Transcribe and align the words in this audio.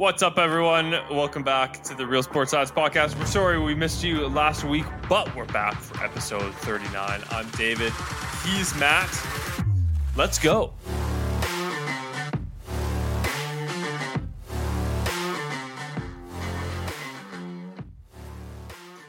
What's 0.00 0.22
up, 0.22 0.38
everyone? 0.38 0.92
Welcome 1.10 1.42
back 1.42 1.82
to 1.82 1.94
the 1.94 2.06
Real 2.06 2.22
Sports 2.22 2.54
Odds 2.54 2.70
Podcast. 2.70 3.18
We're 3.18 3.26
sorry 3.26 3.58
we 3.58 3.74
missed 3.74 4.02
you 4.02 4.26
last 4.28 4.64
week, 4.64 4.86
but 5.10 5.36
we're 5.36 5.44
back 5.44 5.78
for 5.78 6.02
episode 6.02 6.54
39. 6.54 7.20
I'm 7.28 7.46
David. 7.50 7.92
He's 8.42 8.74
Matt. 8.76 9.10
Let's 10.16 10.38
go. 10.38 10.72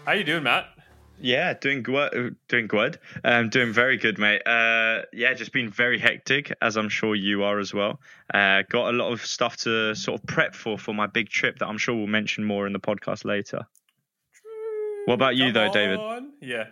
How 0.04 0.12
you 0.12 0.26
doing, 0.26 0.44
Matt? 0.44 0.66
Yeah, 1.22 1.54
doing 1.54 1.84
good. 1.84 2.36
Doing 2.48 2.68
good. 2.68 3.00
Um, 3.24 3.50
doing 3.50 3.72
very 3.72 3.98
good, 3.98 4.18
mate. 4.18 4.42
Uh, 4.46 5.04
yeah, 5.14 5.34
just 5.34 5.54
been 5.54 5.70
very 5.70 6.00
hectic, 6.00 6.52
as 6.62 6.78
I'm 6.78 6.90
sure 6.90 7.16
you 7.16 7.44
are 7.44 7.60
as 7.60 7.74
well. 7.74 8.00
Uh, 8.34 8.64
got 8.70 8.90
a 8.90 8.98
lot 8.98 9.12
of 9.12 9.26
stuff 9.26 9.58
to 9.58 9.94
sort 9.96 10.20
of 10.20 10.26
prep 10.28 10.56
for 10.56 10.78
for 10.78 10.94
my 10.94 11.08
big 11.08 11.30
trip 11.30 11.60
that 11.60 11.68
I'm 11.68 11.78
sure 11.78 11.96
we'll 11.96 12.08
mention 12.08 12.44
more 12.44 12.66
in 12.68 12.74
the 12.74 12.80
podcast 12.80 13.24
later. 13.26 13.62
What 15.06 15.16
about 15.16 15.36
you, 15.36 15.46
Come 15.46 15.54
though, 15.54 15.72
David? 15.74 16.00
on. 16.00 16.32
Yeah. 16.42 16.66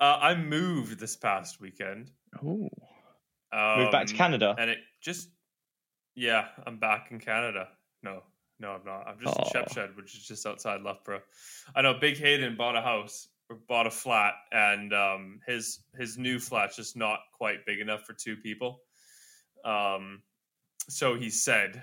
Uh, 0.00 0.18
I 0.20 0.34
moved 0.34 0.98
this 0.98 1.16
past 1.16 1.60
weekend. 1.60 2.10
Oh, 2.44 2.68
Um, 3.52 3.78
move 3.80 3.92
back 3.92 4.06
to 4.08 4.14
Canada. 4.14 4.54
And 4.58 4.70
it 4.70 4.78
just, 5.00 5.30
yeah, 6.14 6.46
I'm 6.66 6.78
back 6.78 7.08
in 7.10 7.18
Canada. 7.18 7.68
No, 8.02 8.22
no, 8.60 8.72
I'm 8.72 8.84
not. 8.84 9.06
I'm 9.08 9.18
just 9.20 9.36
Aw. 9.38 9.42
in 9.44 9.50
Shepshed, 9.52 9.96
which 9.96 10.14
is 10.14 10.26
just 10.26 10.46
outside 10.46 10.82
Loughborough. 10.82 11.22
I 11.74 11.82
know 11.82 11.94
Big 11.94 12.18
Hayden 12.18 12.56
bought 12.56 12.76
a 12.76 12.82
house 12.82 13.28
bought 13.68 13.86
a 13.86 13.90
flat, 13.90 14.34
and 14.52 14.92
um, 14.92 15.40
his 15.46 15.80
his 15.98 16.18
new 16.18 16.38
flat's 16.38 16.76
just 16.76 16.96
not 16.96 17.20
quite 17.32 17.64
big 17.66 17.80
enough 17.80 18.02
for 18.04 18.12
two 18.12 18.36
people. 18.36 18.80
Um, 19.64 20.22
so 20.88 21.14
he 21.14 21.30
said, 21.30 21.82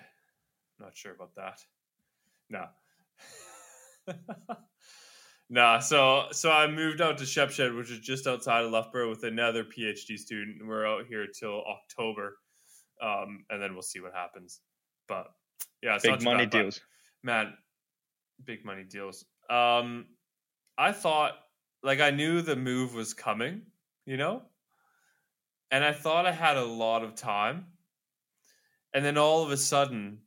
not 0.80 0.96
sure 0.96 1.14
about 1.14 1.36
that. 1.36 1.60
No. 2.50 2.66
Nah, 5.54 5.78
so 5.78 6.26
so 6.32 6.52
I 6.52 6.66
moved 6.66 7.00
out 7.00 7.20
to 7.20 7.26
Shepshed, 7.26 7.76
which 7.76 7.92
is 7.92 8.00
just 8.00 8.26
outside 8.26 8.66
of 8.66 8.72
Loughborough, 8.72 9.10
with 9.10 9.24
another 9.24 9.64
PhD 9.64 10.18
student. 10.18 10.60
and 10.60 10.68
We're 10.68 10.88
out 10.88 11.06
here 11.06 11.28
till 11.28 11.64
October, 11.66 12.38
um, 13.04 13.46
and 13.52 13.62
then 13.62 13.74
we'll 13.74 13.84
see 13.84 14.00
what 14.00 14.14
happens. 14.16 14.62
But 15.08 15.28
yeah, 15.84 16.00
big 16.02 16.24
money 16.24 16.46
bad, 16.46 16.50
deals. 16.50 16.82
man. 17.22 17.54
Big 18.46 18.66
money 18.66 18.84
deals. 18.84 19.26
Um, 19.48 20.08
I 20.80 20.92
thought 20.92 21.34
like 21.84 22.00
I 22.00 22.12
knew 22.12 22.42
the 22.42 22.56
move 22.56 22.94
was 22.94 23.14
coming, 23.14 23.72
you 24.06 24.18
know, 24.18 24.50
and 25.72 25.84
I 25.84 25.92
thought 25.92 26.26
I 26.26 26.32
had 26.32 26.56
a 26.58 26.64
lot 26.64 27.04
of 27.04 27.16
time, 27.16 27.74
and 28.94 29.04
then 29.04 29.18
all 29.18 29.44
of 29.44 29.52
a 29.52 29.58
sudden, 29.58 30.22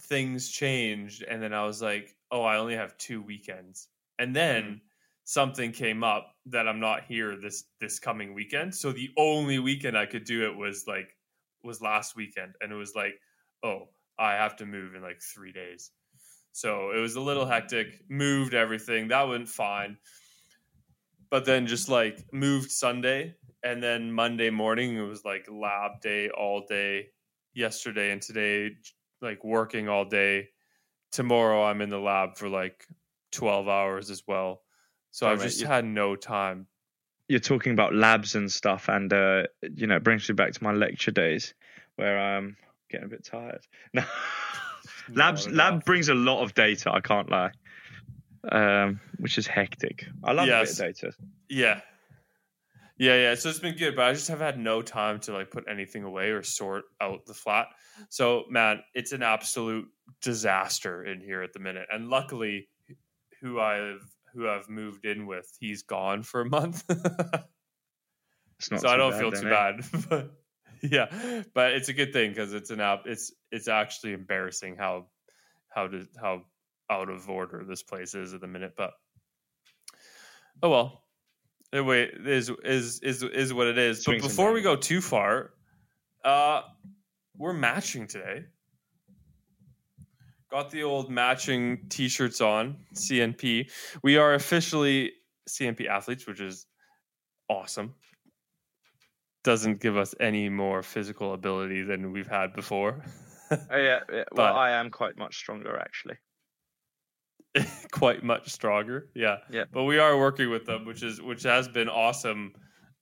things 0.00 0.50
changed, 0.50 1.22
and 1.22 1.42
then 1.42 1.54
I 1.54 1.64
was 1.64 1.82
like, 1.82 2.16
oh, 2.30 2.42
I 2.42 2.58
only 2.58 2.76
have 2.76 2.98
two 2.98 3.22
weekends 3.22 3.88
and 4.18 4.36
then 4.36 4.76
Mm. 4.76 4.80
something 5.24 5.72
came 5.72 6.04
up 6.04 6.36
that 6.46 6.68
I'm 6.68 6.80
not 6.80 7.04
here 7.04 7.36
this 7.36 7.66
this 7.80 7.98
coming 8.00 8.34
weekend. 8.34 8.74
So 8.74 8.92
the 8.92 9.10
only 9.18 9.58
weekend 9.60 9.98
I 9.98 10.06
could 10.06 10.24
do 10.24 10.46
it 10.50 10.56
was 10.56 10.86
like 10.88 11.16
was 11.64 11.82
last 11.82 12.16
weekend, 12.16 12.56
and 12.60 12.72
it 12.72 12.76
was 12.76 12.94
like, 12.96 13.20
oh, 13.64 13.90
I 14.18 14.34
have 14.34 14.56
to 14.56 14.66
move 14.66 14.94
in 14.94 15.02
like 15.02 15.22
three 15.22 15.52
days. 15.52 15.92
So 16.52 16.92
it 16.92 16.98
was 17.00 17.16
a 17.16 17.20
little 17.20 17.46
hectic. 17.46 18.08
Moved 18.10 18.54
everything 18.54 19.08
that 19.08 19.22
went 19.28 19.48
fine, 19.48 19.98
but 21.30 21.44
then 21.44 21.66
just 21.66 21.88
like 21.88 22.24
moved 22.32 22.70
Sunday, 22.70 23.34
and 23.62 23.82
then 23.82 24.12
Monday 24.12 24.50
morning 24.50 24.96
it 24.96 25.02
was 25.02 25.24
like 25.24 25.46
lab 25.50 26.00
day 26.00 26.30
all 26.30 26.64
day. 26.68 27.08
Yesterday 27.54 28.12
and 28.12 28.22
today, 28.22 28.70
like 29.20 29.42
working 29.42 29.88
all 29.88 30.04
day. 30.04 30.48
Tomorrow 31.10 31.64
I'm 31.64 31.80
in 31.80 31.88
the 31.88 31.98
lab 31.98 32.36
for 32.36 32.48
like 32.48 32.84
12 33.32 33.68
hours 33.68 34.10
as 34.10 34.22
well. 34.28 34.62
So 35.10 35.26
Oh, 35.26 35.32
I've 35.32 35.42
just 35.42 35.62
had 35.62 35.84
no 35.84 36.14
time. 36.14 36.66
You're 37.28 37.40
talking 37.40 37.72
about 37.72 37.94
labs 37.94 38.34
and 38.36 38.50
stuff, 38.50 38.88
and 38.88 39.12
uh, 39.12 39.44
you 39.74 39.86
know, 39.86 39.96
it 39.96 40.04
brings 40.04 40.28
me 40.28 40.34
back 40.34 40.52
to 40.52 40.62
my 40.62 40.72
lecture 40.72 41.10
days 41.10 41.52
where 41.96 42.18
I'm 42.18 42.56
getting 42.90 43.06
a 43.06 43.08
bit 43.08 43.24
tired. 43.24 43.66
No. 43.94 44.04
Labs 45.14 45.48
lab 45.48 45.84
brings 45.86 46.10
a 46.10 46.14
lot 46.14 46.42
of 46.42 46.52
data. 46.52 46.92
I 46.92 47.00
can't 47.00 47.30
lie, 47.30 47.50
um, 48.50 49.00
which 49.18 49.38
is 49.38 49.46
hectic. 49.46 50.06
I 50.24 50.32
love 50.32 50.46
Yes. 50.46 50.78
a 50.78 50.82
bit 50.84 50.90
of 50.90 50.96
data. 50.96 51.16
Yeah. 51.48 51.80
Yeah, 52.98 53.14
yeah. 53.14 53.34
So 53.36 53.48
it's 53.48 53.60
been 53.60 53.76
good, 53.76 53.94
but 53.94 54.06
I 54.06 54.12
just 54.12 54.28
have 54.28 54.40
had 54.40 54.58
no 54.58 54.82
time 54.82 55.20
to 55.20 55.32
like 55.32 55.50
put 55.50 55.64
anything 55.70 56.02
away 56.02 56.30
or 56.30 56.42
sort 56.42 56.84
out 57.00 57.26
the 57.26 57.34
flat. 57.34 57.66
So 58.08 58.44
man, 58.50 58.82
it's 58.94 59.12
an 59.12 59.22
absolute 59.22 59.86
disaster 60.20 61.04
in 61.04 61.20
here 61.20 61.42
at 61.42 61.52
the 61.52 61.60
minute. 61.60 61.86
And 61.92 62.08
luckily 62.08 62.68
who 63.40 63.60
I've 63.60 64.02
who 64.34 64.48
I've 64.48 64.68
moved 64.68 65.04
in 65.04 65.26
with, 65.26 65.46
he's 65.60 65.82
gone 65.82 66.22
for 66.22 66.40
a 66.40 66.48
month. 66.48 66.84
It's 68.58 68.70
not 68.70 68.80
so 68.80 68.88
I 68.88 68.96
don't 68.96 69.12
bad 69.12 69.20
feel 69.20 69.30
too 69.32 69.46
eh? 69.46 69.50
bad. 69.50 69.84
but 70.10 70.30
yeah, 70.82 71.42
but 71.54 71.72
it's 71.72 71.88
a 71.88 71.92
good 71.92 72.12
thing 72.12 72.30
because 72.30 72.52
it's 72.52 72.70
an 72.70 72.80
app. 72.80 73.06
It's 73.06 73.32
it's 73.52 73.68
actually 73.68 74.12
embarrassing 74.14 74.76
how 74.76 75.06
how 75.68 75.86
to 75.86 76.06
how 76.20 76.42
out 76.90 77.08
of 77.10 77.28
order 77.28 77.64
this 77.64 77.82
place 77.82 78.14
is 78.14 78.34
at 78.34 78.40
the 78.40 78.46
minute. 78.46 78.74
But 78.76 78.92
oh 80.62 80.70
well, 80.70 81.04
the 81.72 81.84
way 81.84 82.02
it 82.04 82.26
is 82.26 82.50
is 82.64 83.00
is 83.00 83.22
is 83.22 83.52
what 83.54 83.66
it 83.66 83.78
is. 83.78 84.02
Swings 84.02 84.22
but 84.22 84.28
before 84.28 84.52
we 84.52 84.62
go 84.62 84.76
too 84.76 85.00
far, 85.00 85.50
uh, 86.24 86.62
we're 87.36 87.52
matching 87.52 88.06
today. 88.06 88.44
Got 90.50 90.70
the 90.70 90.82
old 90.82 91.10
matching 91.10 91.86
T-shirts 91.90 92.40
on 92.40 92.78
CNP. 92.94 93.70
We 94.02 94.16
are 94.16 94.32
officially 94.32 95.12
CNP 95.46 95.86
athletes, 95.88 96.26
which 96.26 96.40
is 96.40 96.64
awesome. 97.50 97.94
Doesn't 99.44 99.80
give 99.82 99.98
us 99.98 100.14
any 100.20 100.48
more 100.48 100.82
physical 100.82 101.34
ability 101.34 101.82
than 101.82 102.12
we've 102.12 102.26
had 102.26 102.52
before. 102.54 103.04
Oh, 103.50 103.78
yeah, 103.78 104.00
yeah. 104.12 104.24
But- 104.32 104.36
Well, 104.36 104.56
I 104.56 104.72
am 104.72 104.90
quite 104.90 105.16
much 105.16 105.34
stronger 105.38 105.78
actually. 105.78 106.16
Quite 107.92 108.22
much 108.22 108.50
stronger, 108.50 109.08
yeah. 109.14 109.38
Yeah. 109.50 109.64
But 109.72 109.84
we 109.84 109.98
are 109.98 110.18
working 110.18 110.50
with 110.50 110.66
them, 110.66 110.84
which 110.84 111.02
is 111.02 111.20
which 111.20 111.42
has 111.44 111.68
been 111.68 111.88
awesome 111.88 112.52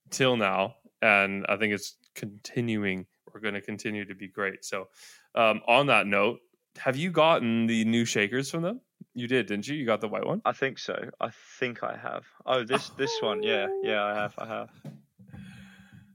till 0.09 0.37
now, 0.37 0.75
and 1.01 1.45
I 1.49 1.57
think 1.57 1.73
it's 1.73 1.97
continuing. 2.15 3.05
We're 3.33 3.41
going 3.41 3.53
to 3.53 3.61
continue 3.61 4.05
to 4.05 4.15
be 4.15 4.27
great. 4.27 4.65
So, 4.65 4.87
um, 5.35 5.61
on 5.67 5.87
that 5.87 6.07
note, 6.07 6.39
have 6.77 6.95
you 6.95 7.11
gotten 7.11 7.67
the 7.67 7.85
new 7.85 8.05
shakers 8.05 8.49
from 8.49 8.63
them? 8.63 8.81
You 9.13 9.27
did, 9.27 9.47
didn't 9.47 9.67
you? 9.67 9.75
You 9.75 9.85
got 9.85 10.01
the 10.01 10.07
white 10.07 10.25
one. 10.25 10.41
I 10.45 10.53
think 10.53 10.79
so. 10.79 10.95
I 11.19 11.29
think 11.59 11.83
I 11.83 11.97
have. 11.97 12.23
Oh, 12.45 12.63
this 12.63 12.89
this 12.91 13.11
one. 13.21 13.43
Yeah, 13.43 13.67
yeah. 13.83 14.03
I 14.03 14.13
have. 14.13 14.35
I 14.37 14.47
have. 14.47 14.69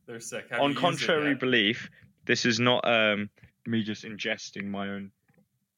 They're 0.06 0.20
sick. 0.20 0.50
Have 0.50 0.60
On 0.60 0.70
you 0.70 0.74
used 0.74 0.78
it 0.78 0.80
contrary 0.80 1.34
belief, 1.34 1.90
this 2.24 2.44
is 2.44 2.58
not 2.58 2.86
um 2.88 3.30
me 3.66 3.82
just 3.82 4.04
ingesting 4.04 4.66
my 4.66 4.88
own 4.88 5.10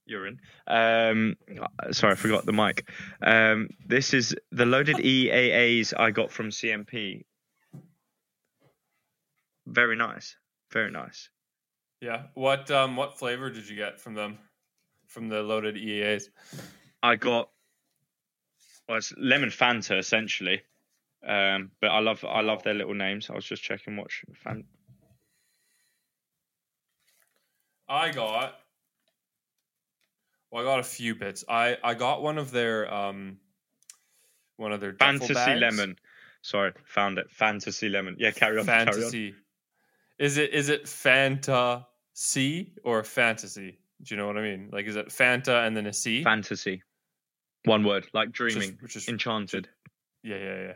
urine. 0.07 0.41
Um, 0.67 1.37
sorry, 1.93 2.13
I 2.13 2.17
forgot 2.17 2.47
the 2.47 2.53
mic. 2.53 2.89
Um, 3.23 3.69
this 3.87 4.15
is 4.15 4.35
the 4.53 4.67
loaded 4.67 4.97
EAAs 4.97 5.93
I 5.97 6.11
got 6.11 6.31
from 6.31 6.51
CNP. 6.51 7.25
Very 9.67 9.97
nice. 9.97 10.37
Very 10.73 10.91
nice. 10.91 11.31
yeah. 12.01 12.25
What 12.35 12.71
um 12.71 12.97
what 12.97 13.19
flavor 13.19 13.49
did 13.51 13.69
you 13.69 13.77
get 13.77 14.01
from 14.01 14.15
them? 14.15 14.39
From 15.07 15.29
the 15.29 15.43
loaded 15.43 15.77
EAAs. 15.77 16.29
I 17.03 17.17
got 17.17 17.49
well, 18.89 18.99
it's 18.99 19.15
lemon 19.17 19.51
Fanta 19.51 19.99
essentially. 19.99 20.63
Um, 21.27 21.71
but 21.81 21.89
I 21.89 22.01
love 22.01 22.25
I 22.25 22.43
love 22.43 22.63
their 22.63 22.75
little 22.75 22.95
names. 22.95 23.31
I 23.31 23.35
was 23.35 23.47
just 23.47 23.63
checking 23.63 23.97
what 23.97 24.09
fan. 24.35 24.65
I 27.89 28.11
got. 28.11 28.59
Well, 30.55 30.63
I 30.63 30.67
got 30.67 30.79
a 30.79 30.85
few 30.85 31.17
bits. 31.17 31.45
I 31.49 31.77
I 31.83 31.95
got 31.95 32.23
one 32.23 32.39
of 32.39 32.53
their 32.53 32.93
um, 32.95 33.39
one 34.57 34.71
of 34.71 34.81
their 34.81 34.93
Fantasy 34.93 35.35
lemon. 35.35 35.97
Sorry, 36.43 36.71
found 36.85 37.19
it. 37.19 37.29
Fantasy 37.29 37.89
lemon. 37.89 38.15
Yeah, 38.21 38.31
carry 38.31 38.61
on. 38.61 38.65
Carry 38.65 38.83
on. 38.83 38.87
Fantasy. 38.87 39.35
Is 40.21 40.39
it 40.39 40.55
is 40.55 40.69
it 40.69 40.85
Fanta 40.85 41.85
C 42.13 42.73
or 42.85 43.03
fantasy? 43.03 43.81
Do 44.05 44.15
you 44.15 44.17
know 44.17 44.29
what 44.29 44.39
I 44.39 44.43
mean? 44.43 44.69
Like, 44.73 44.87
is 44.87 44.95
it 44.95 45.09
Fanta 45.09 45.67
and 45.67 45.77
then 45.77 45.87
a 45.87 45.93
C? 45.93 46.23
Fantasy. 46.23 46.85
One 47.65 47.83
word, 47.83 48.07
like 48.13 48.31
dreaming, 48.31 48.79
which 48.81 48.95
is 48.95 49.09
enchanted. 49.09 49.69
Yeah, 50.23 50.37
yeah, 50.37 50.63
yeah. 50.69 50.75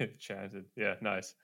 Enchanted. 0.06 0.64
Yeah, 0.74 0.94
nice. 1.00 1.34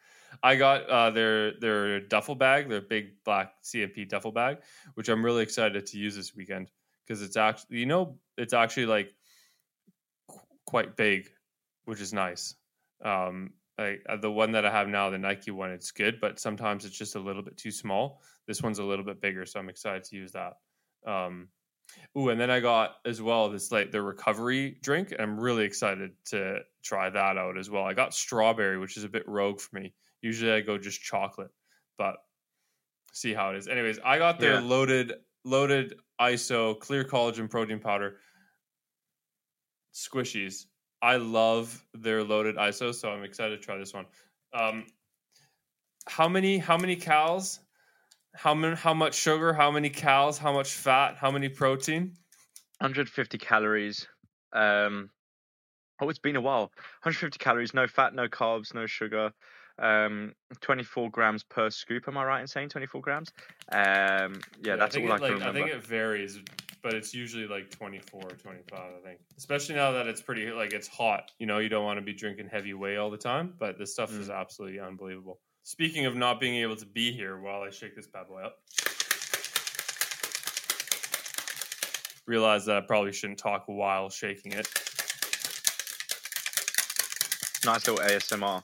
I 0.43 0.56
got 0.56 0.88
uh, 0.88 1.10
their 1.10 1.52
their 1.60 2.00
duffel 2.00 2.34
bag, 2.34 2.69
their 2.69 2.81
big 2.81 3.22
black 3.22 3.62
CNP 3.62 4.08
duffel 4.08 4.32
bag, 4.32 4.58
which 4.94 5.08
I'm 5.08 5.25
really 5.25 5.44
excited 5.44 5.87
to 5.87 5.98
use 5.98 6.16
this 6.16 6.34
weekend 6.34 6.70
because 7.06 7.23
it's 7.23 7.37
actually 7.37 7.79
you 7.79 7.87
know 7.87 8.19
it's 8.37 8.53
actually 8.53 8.87
like 8.87 9.14
qu- 10.29 10.41
quite 10.67 10.97
big, 10.97 11.29
which 11.85 12.00
is 12.00 12.12
nice. 12.12 12.55
Um, 13.05 13.53
like 13.79 14.03
uh, 14.08 14.17
the 14.17 14.31
one 14.31 14.53
that 14.53 14.64
I 14.64 14.70
have 14.70 14.88
now, 14.88 15.11
the 15.11 15.19
Nike 15.19 15.50
one, 15.50 15.70
it's 15.70 15.91
good, 15.91 16.19
but 16.20 16.41
sometimes 16.41 16.85
it's 16.85 16.97
just 16.97 17.14
a 17.14 17.20
little 17.20 17.43
bit 17.43 17.56
too 17.56 17.70
small. 17.70 18.23
This 18.47 18.62
one's 18.62 18.79
a 18.79 18.85
little 18.85 19.05
bit 19.05 19.20
bigger, 19.20 19.44
so 19.44 19.61
I'm 19.61 19.69
excited 19.69 20.05
to 20.05 20.17
use 20.17 20.32
that. 20.32 20.55
Um, 21.06 21.49
Ooh, 22.19 22.31
and 22.31 22.41
then 22.41 22.50
I 22.50 22.61
got 22.61 22.97
as 23.05 23.23
well 23.23 23.49
this 23.49 23.70
like 23.70 23.93
the 23.93 24.03
recovery 24.03 24.76
drink. 24.82 25.12
And 25.12 25.20
I'm 25.20 25.38
really 25.38 25.64
excited 25.64 26.12
to 26.26 26.61
try 26.82 27.11
that 27.11 27.37
out 27.38 27.56
as 27.58 27.70
well. 27.70 27.85
I 27.85 27.94
got 27.94 28.12
strawberry, 28.12 28.79
which 28.79 28.97
is 28.97 29.05
a 29.05 29.08
bit 29.08 29.23
rogue 29.29 29.61
for 29.61 29.79
me. 29.79 29.94
Usually 30.20 30.50
I 30.50 30.62
go 30.62 30.79
just 30.79 31.00
chocolate, 31.00 31.50
but 31.97 32.17
see 33.12 33.35
how 33.35 33.50
it 33.50 33.56
is. 33.56 33.69
Anyways, 33.69 33.99
I 34.05 34.19
got 34.19 34.41
their 34.41 34.55
Yeah. 34.55 34.61
loaded 34.61 35.12
loaded 35.46 35.94
ISO 36.20 36.78
clear 36.78 37.04
collagen 37.04 37.48
protein 37.48 37.78
powder 37.78 38.16
squishies. 39.94 40.66
I 41.00 41.16
love 41.16 41.87
their 41.94 42.25
loaded 42.25 42.56
ISO, 42.56 42.93
so 42.94 43.10
I'm 43.10 43.22
excited 43.22 43.60
to 43.60 43.64
try 43.64 43.78
this 43.78 43.94
one. 43.94 44.06
Um, 44.52 44.87
how 46.08 46.28
many 46.28 46.58
how 46.58 46.76
many 46.76 46.96
calories? 46.96 47.60
How 48.34 48.54
many 48.54 48.76
how 48.76 48.93
much 48.93 49.14
sugar? 49.14 49.52
How 49.52 49.70
many 49.70 49.88
calories? 49.88 50.37
How 50.37 50.52
much 50.52 50.72
fat? 50.72 51.16
How 51.16 51.31
many 51.31 51.48
protein? 51.48 52.12
150 52.81 53.38
calories. 53.38 54.06
Um, 54.52 55.10
oh, 56.00 56.08
it's 56.08 56.19
been 56.19 56.37
a 56.37 56.40
while. 56.40 56.72
150 57.02 57.38
calories, 57.38 57.72
no 57.72 57.87
fat, 57.87 58.14
no 58.14 58.28
carbs, 58.28 58.75
no 58.75 58.87
sugar. 58.87 59.32
Um, 59.78 60.32
24 60.62 61.11
grams 61.11 61.43
per 61.43 61.69
scoop. 61.70 62.08
Am 62.08 62.17
I 62.17 62.25
right 62.25 62.40
in 62.40 62.46
saying 62.46 62.70
24 62.70 63.00
grams? 63.02 63.28
Um, 63.73 64.40
yeah, 64.62 64.76
that's 64.76 64.96
I 64.96 65.00
all 65.00 65.12
I 65.12 65.19
can 65.19 65.20
like, 65.20 65.32
remember. 65.32 65.49
I 65.49 65.52
think 65.52 65.69
it 65.69 65.87
varies, 65.87 66.38
but 66.82 66.94
it's 66.94 67.12
usually 67.12 67.46
like 67.46 67.70
24 67.70 68.23
or 68.23 68.31
25, 68.31 68.78
I 68.78 69.06
think. 69.06 69.20
Especially 69.37 69.75
now 69.75 69.93
that 69.93 70.06
it's 70.06 70.23
pretty, 70.23 70.50
like, 70.50 70.73
it's 70.73 70.88
hot. 70.88 71.31
You 71.38 71.46
know, 71.46 71.58
you 71.58 71.69
don't 71.69 71.84
want 71.84 71.99
to 71.99 72.05
be 72.05 72.14
drinking 72.14 72.49
heavy 72.50 72.73
whey 72.73 72.96
all 72.96 73.11
the 73.11 73.19
time, 73.19 73.52
but 73.58 73.78
this 73.78 73.93
stuff 73.93 74.11
Mm. 74.12 74.20
is 74.20 74.31
absolutely 74.31 74.81
unbelievable. 74.81 75.40
Speaking 75.62 76.06
of 76.06 76.14
not 76.14 76.40
being 76.40 76.55
able 76.62 76.76
to 76.76 76.87
be 76.87 77.12
here 77.12 77.38
while 77.38 77.61
I 77.62 77.70
shake 77.70 77.94
this 77.96 78.06
bad 78.06 78.29
boy 78.29 78.43
up, 78.44 78.58
realize 82.26 82.64
that 82.67 82.76
I 82.76 82.81
probably 82.81 83.12
shouldn't 83.12 83.38
talk 83.38 83.64
while 83.67 84.08
shaking 84.08 84.52
it. 84.52 84.67
Nice 87.64 87.87
little 87.88 87.96
ASMR. 88.05 88.62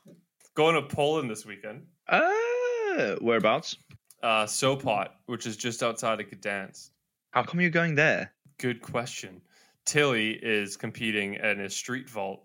Going 0.54 0.74
to 0.74 0.82
Poland 0.82 1.30
this 1.30 1.46
weekend. 1.46 1.86
Uh, 2.08 3.16
whereabouts? 3.20 3.76
Uh, 4.22 4.44
Sopot, 4.44 5.08
which 5.26 5.46
is 5.46 5.56
just 5.56 5.82
outside 5.82 6.20
of 6.20 6.26
Gdansk. 6.26 6.90
How 7.30 7.42
come 7.42 7.60
you're 7.60 7.70
going 7.70 7.94
there? 7.94 8.32
Good 8.58 8.82
question. 8.82 9.40
Tilly 9.86 10.32
is 10.32 10.76
competing 10.76 11.34
in 11.34 11.60
a 11.60 11.70
street 11.70 12.08
vault 12.08 12.44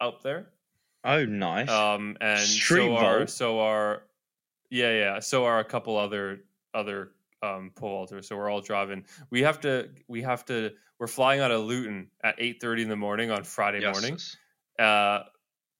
out 0.00 0.22
there. 0.22 0.48
Oh, 1.04 1.24
nice. 1.24 1.70
Um, 1.70 2.16
and 2.20 2.40
Street 2.40 2.86
so 2.88 2.96
are 2.96 3.18
vault? 3.18 3.30
so 3.30 3.60
are 3.60 4.02
yeah, 4.70 4.90
yeah. 4.92 5.20
So 5.20 5.44
are 5.44 5.60
a 5.60 5.64
couple 5.64 5.96
other 5.96 6.40
other 6.74 7.12
um 7.42 7.70
pole 7.74 8.06
vaulters. 8.06 8.24
So 8.26 8.36
we're 8.36 8.50
all 8.50 8.60
driving. 8.60 9.04
We 9.30 9.42
have 9.42 9.60
to 9.60 9.88
we 10.08 10.22
have 10.22 10.44
to 10.46 10.72
we're 10.98 11.06
flying 11.06 11.40
out 11.40 11.50
of 11.50 11.62
Luton 11.62 12.08
at 12.22 12.34
eight 12.38 12.60
thirty 12.60 12.82
in 12.82 12.88
the 12.88 12.96
morning 12.96 13.30
on 13.30 13.44
Friday 13.44 13.80
Yes. 13.80 13.94
morning. 13.94 14.18
Uh 14.78 15.24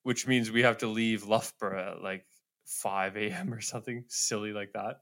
which 0.02 0.26
means 0.26 0.50
we 0.50 0.62
have 0.62 0.78
to 0.78 0.87
leave 0.87 1.26
Loughborough 1.26 1.96
at 1.96 2.02
like 2.02 2.26
five 2.64 3.16
AM 3.16 3.52
or 3.52 3.60
something 3.60 4.04
silly 4.08 4.52
like 4.52 4.72
that. 4.75 5.00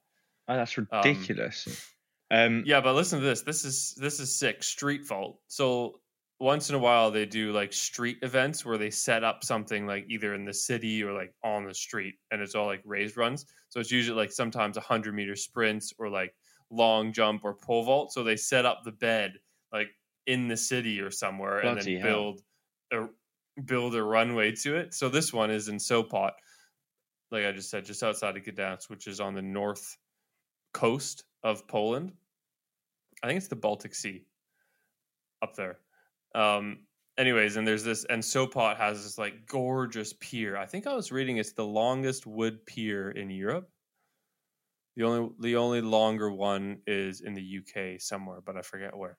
Oh, 0.49 0.57
that's 0.57 0.77
ridiculous. 0.77 1.67
Um, 2.31 2.63
Yeah, 2.67 2.81
but 2.81 2.95
listen 2.95 3.21
to 3.21 3.25
this. 3.25 3.43
This 3.43 3.65
is 3.65 3.95
this 3.97 4.21
is 4.21 4.35
sick. 4.35 4.63
Street 4.63 5.07
vault. 5.07 5.39
So 5.49 6.01
once 6.39 6.71
in 6.71 6.75
a 6.75 6.79
while 6.79 7.11
they 7.11 7.27
do 7.27 7.53
like 7.53 7.73
street 7.73 8.17
events 8.23 8.65
where 8.65 8.79
they 8.79 8.91
set 8.91 9.23
up 9.23 9.45
something 9.45 9.87
like 9.87 10.07
either 10.09 10.35
in 10.35 10.45
the 10.45 10.55
city 10.55 11.03
or 11.03 11.13
like 11.13 11.35
on 11.45 11.65
the 11.65 11.75
street, 11.75 12.15
and 12.31 12.41
it's 12.41 12.55
all 12.55 12.67
like 12.67 12.83
raised 12.85 13.17
runs. 13.17 13.47
So 13.69 13.79
it's 13.81 13.91
usually 13.91 14.17
like 14.17 14.33
sometimes 14.33 14.77
a 14.77 14.81
hundred 14.81 15.15
meter 15.15 15.37
sprints 15.37 15.93
or 15.99 16.09
like 16.09 16.35
long 16.71 17.13
jump 17.13 17.43
or 17.45 17.55
pole 17.55 17.85
vault. 17.85 18.13
So 18.13 18.25
they 18.25 18.37
set 18.37 18.65
up 18.65 18.83
the 18.85 18.93
bed 18.93 19.35
like 19.73 19.89
in 20.27 20.49
the 20.49 20.57
city 20.57 21.01
or 21.01 21.11
somewhere, 21.11 21.59
and 21.59 21.81
then 21.81 21.97
hell. 21.97 22.09
build 22.09 22.41
a 22.93 23.09
build 23.67 23.95
a 23.95 24.03
runway 24.03 24.53
to 24.53 24.77
it. 24.77 24.95
So 24.95 25.09
this 25.09 25.33
one 25.33 25.51
is 25.51 25.69
in 25.69 25.77
Sopot, 25.77 26.33
like 27.31 27.45
I 27.45 27.53
just 27.53 27.71
said, 27.71 27.85
just 27.85 28.03
outside 28.03 28.37
of 28.37 28.43
Gdansk, 28.43 28.89
which 28.89 29.07
is 29.07 29.21
on 29.21 29.35
the 29.35 29.43
north 29.43 29.97
coast 30.73 31.25
of 31.43 31.67
Poland. 31.69 32.13
I 33.23 33.27
think 33.27 33.39
it's 33.39 33.49
the 33.49 33.57
Baltic 33.57 33.95
Sea 33.95 34.25
up 35.43 35.55
there. 35.55 35.79
Um, 36.35 36.81
anyways, 37.19 37.57
and 37.57 37.67
there's 37.67 37.85
this, 37.85 38.05
and 38.05 38.23
Sopot 38.23 38.77
has 38.77 39.03
this 39.03 39.19
like 39.19 39.47
gorgeous 39.47 40.15
pier. 40.21 40.57
I 40.57 40.67
think 40.67 40.87
I 40.87 40.95
was 40.95 41.13
reading 41.13 41.37
it's 41.37 41.53
the 41.53 41.65
longest 41.65 42.27
wood 42.27 42.65
pier 42.67 43.11
in 43.11 43.31
Europe. 43.31 43.69
The 44.97 45.05
only 45.05 45.31
the 45.41 45.57
only 45.57 45.81
longer 45.81 46.31
one 46.31 46.79
is 46.87 47.21
in 47.21 47.35
the 47.35 47.59
UK 47.61 48.01
somewhere, 48.01 48.41
but 48.45 48.57
I 48.57 48.63
forget 48.63 48.97
where. 48.97 49.19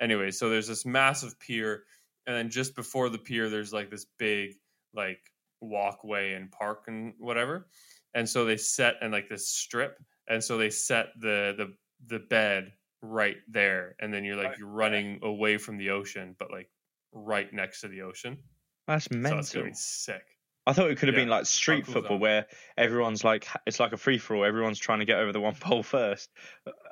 Anyway, 0.00 0.30
so 0.30 0.50
there's 0.50 0.66
this 0.66 0.84
massive 0.84 1.38
pier, 1.38 1.84
and 2.26 2.36
then 2.36 2.50
just 2.50 2.74
before 2.76 3.08
the 3.08 3.18
pier, 3.18 3.48
there's 3.50 3.72
like 3.72 3.90
this 3.90 4.06
big 4.18 4.54
like 4.94 5.20
walkway 5.60 6.34
and 6.34 6.50
park 6.50 6.84
and 6.88 7.14
whatever. 7.18 7.68
And 8.14 8.28
so 8.28 8.44
they 8.44 8.56
set 8.56 8.96
and 9.00 9.12
like 9.12 9.28
this 9.28 9.48
strip, 9.48 9.98
and 10.28 10.42
so 10.42 10.58
they 10.58 10.70
set 10.70 11.08
the 11.18 11.54
the 11.56 11.74
the 12.06 12.20
bed 12.20 12.72
right 13.00 13.38
there, 13.48 13.96
and 14.00 14.12
then 14.12 14.24
you're 14.24 14.36
like 14.36 14.48
Right 14.48 14.58
you're 14.58 14.68
running 14.68 15.18
away 15.22 15.58
from 15.58 15.76
the 15.78 15.90
ocean, 15.90 16.36
but 16.38 16.50
like 16.50 16.70
right 17.12 17.52
next 17.52 17.80
to 17.80 17.88
the 17.88 18.02
ocean. 18.02 18.38
that's 18.86 19.08
So 19.32 19.38
it's 19.38 19.52
gonna 19.54 19.66
be 19.66 19.74
sick. 19.74 20.31
I 20.64 20.72
thought 20.74 20.90
it 20.90 20.98
could 20.98 21.08
have 21.08 21.16
Yeah. 21.16 21.22
been 21.22 21.28
like 21.28 21.46
street 21.46 21.84
cool 21.86 21.94
football 21.94 22.18
where 22.18 22.46
everyone's 22.78 23.24
like, 23.24 23.48
it's 23.66 23.80
like 23.80 23.92
a 23.92 23.96
free 23.96 24.18
for 24.18 24.36
all. 24.36 24.44
Everyone's 24.44 24.78
trying 24.78 25.00
to 25.00 25.04
get 25.04 25.18
over 25.18 25.32
the 25.32 25.40
one 25.40 25.54
pole 25.60 25.82
first. 25.82 26.30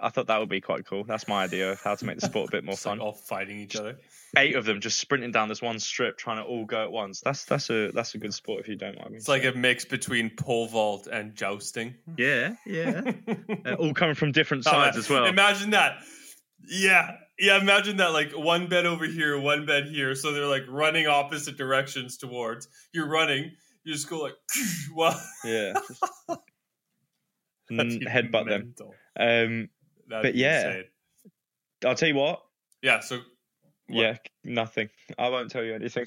I 0.02 0.08
thought 0.08 0.26
that 0.26 0.40
would 0.40 0.48
be 0.48 0.60
quite 0.60 0.86
cool. 0.86 1.04
That's 1.04 1.28
my 1.28 1.44
idea 1.44 1.70
of 1.72 1.80
how 1.80 1.94
to 1.94 2.04
make 2.04 2.18
the 2.18 2.26
sport 2.26 2.48
a 2.48 2.52
bit 2.52 2.64
more 2.64 2.72
Just, 2.74 2.84
like, 2.86 2.98
fun. 2.98 3.00
all 3.06 3.12
fighting 3.12 3.60
each 3.60 3.76
other. 3.76 3.98
Eight 4.36 4.56
of 4.56 4.64
them 4.64 4.80
just 4.80 4.98
sprinting 4.98 5.30
down 5.32 5.48
this 5.48 5.62
one 5.62 5.78
strip, 5.78 6.16
trying 6.18 6.38
to 6.38 6.42
all 6.44 6.64
go 6.64 6.82
at 6.82 6.90
once. 6.92 7.20
That's 7.20 7.44
that's 7.44 7.68
a 7.70 7.90
that's 7.92 8.14
a 8.14 8.18
good 8.18 8.32
sport 8.34 8.60
if 8.60 8.68
you 8.68 8.76
don't 8.76 8.96
mind 8.98 9.10
me. 9.10 9.16
It's 9.16 9.28
like 9.28 9.44
a 9.44 9.52
mix 9.52 9.84
between 9.84 10.30
pole 10.30 10.66
vault 10.68 11.06
and 11.06 11.34
jousting. 11.34 11.94
yeah, 12.16 12.54
yeah. 12.66 13.02
Uh, 13.66 13.74
all 13.74 13.92
coming 13.92 14.14
from 14.14 14.32
different 14.32 14.66
Oh, 14.66 14.70
sides 14.70 14.96
man. 14.96 14.98
as 15.00 15.10
well. 15.10 15.24
Imagine 15.26 15.70
that. 15.70 15.98
Yeah. 16.68 17.16
Yeah, 17.40 17.58
imagine 17.58 17.96
that 17.96 18.12
like 18.12 18.32
one 18.32 18.68
bed 18.68 18.84
over 18.86 19.06
here, 19.06 19.40
one 19.40 19.64
bed 19.64 19.86
here. 19.86 20.14
So 20.14 20.32
they're 20.32 20.46
like 20.46 20.64
running 20.68 21.06
opposite 21.06 21.56
directions 21.56 22.18
towards. 22.18 22.68
You're 22.92 23.08
running, 23.08 23.52
you 23.84 23.92
just 23.92 24.08
go 24.08 24.20
like. 24.20 24.34
Yeah. 25.44 25.72
Mm, 27.70 28.02
headbutt 28.04 28.48
them. 28.48 28.74
Um, 29.16 29.68
That'd 30.08 30.22
But 30.22 30.34
yeah. 30.34 30.66
insane. 30.66 30.84
I'll 31.86 31.94
tell 31.94 32.08
you 32.08 32.16
what. 32.16 32.42
Yeah, 32.82 32.98
so 32.98 33.18
What? 33.86 33.96
Yeah, 34.02 34.16
nothing. 34.44 34.88
I 35.18 35.28
won't 35.28 35.52
tell 35.52 35.62
you 35.62 35.74
anything. 35.74 36.06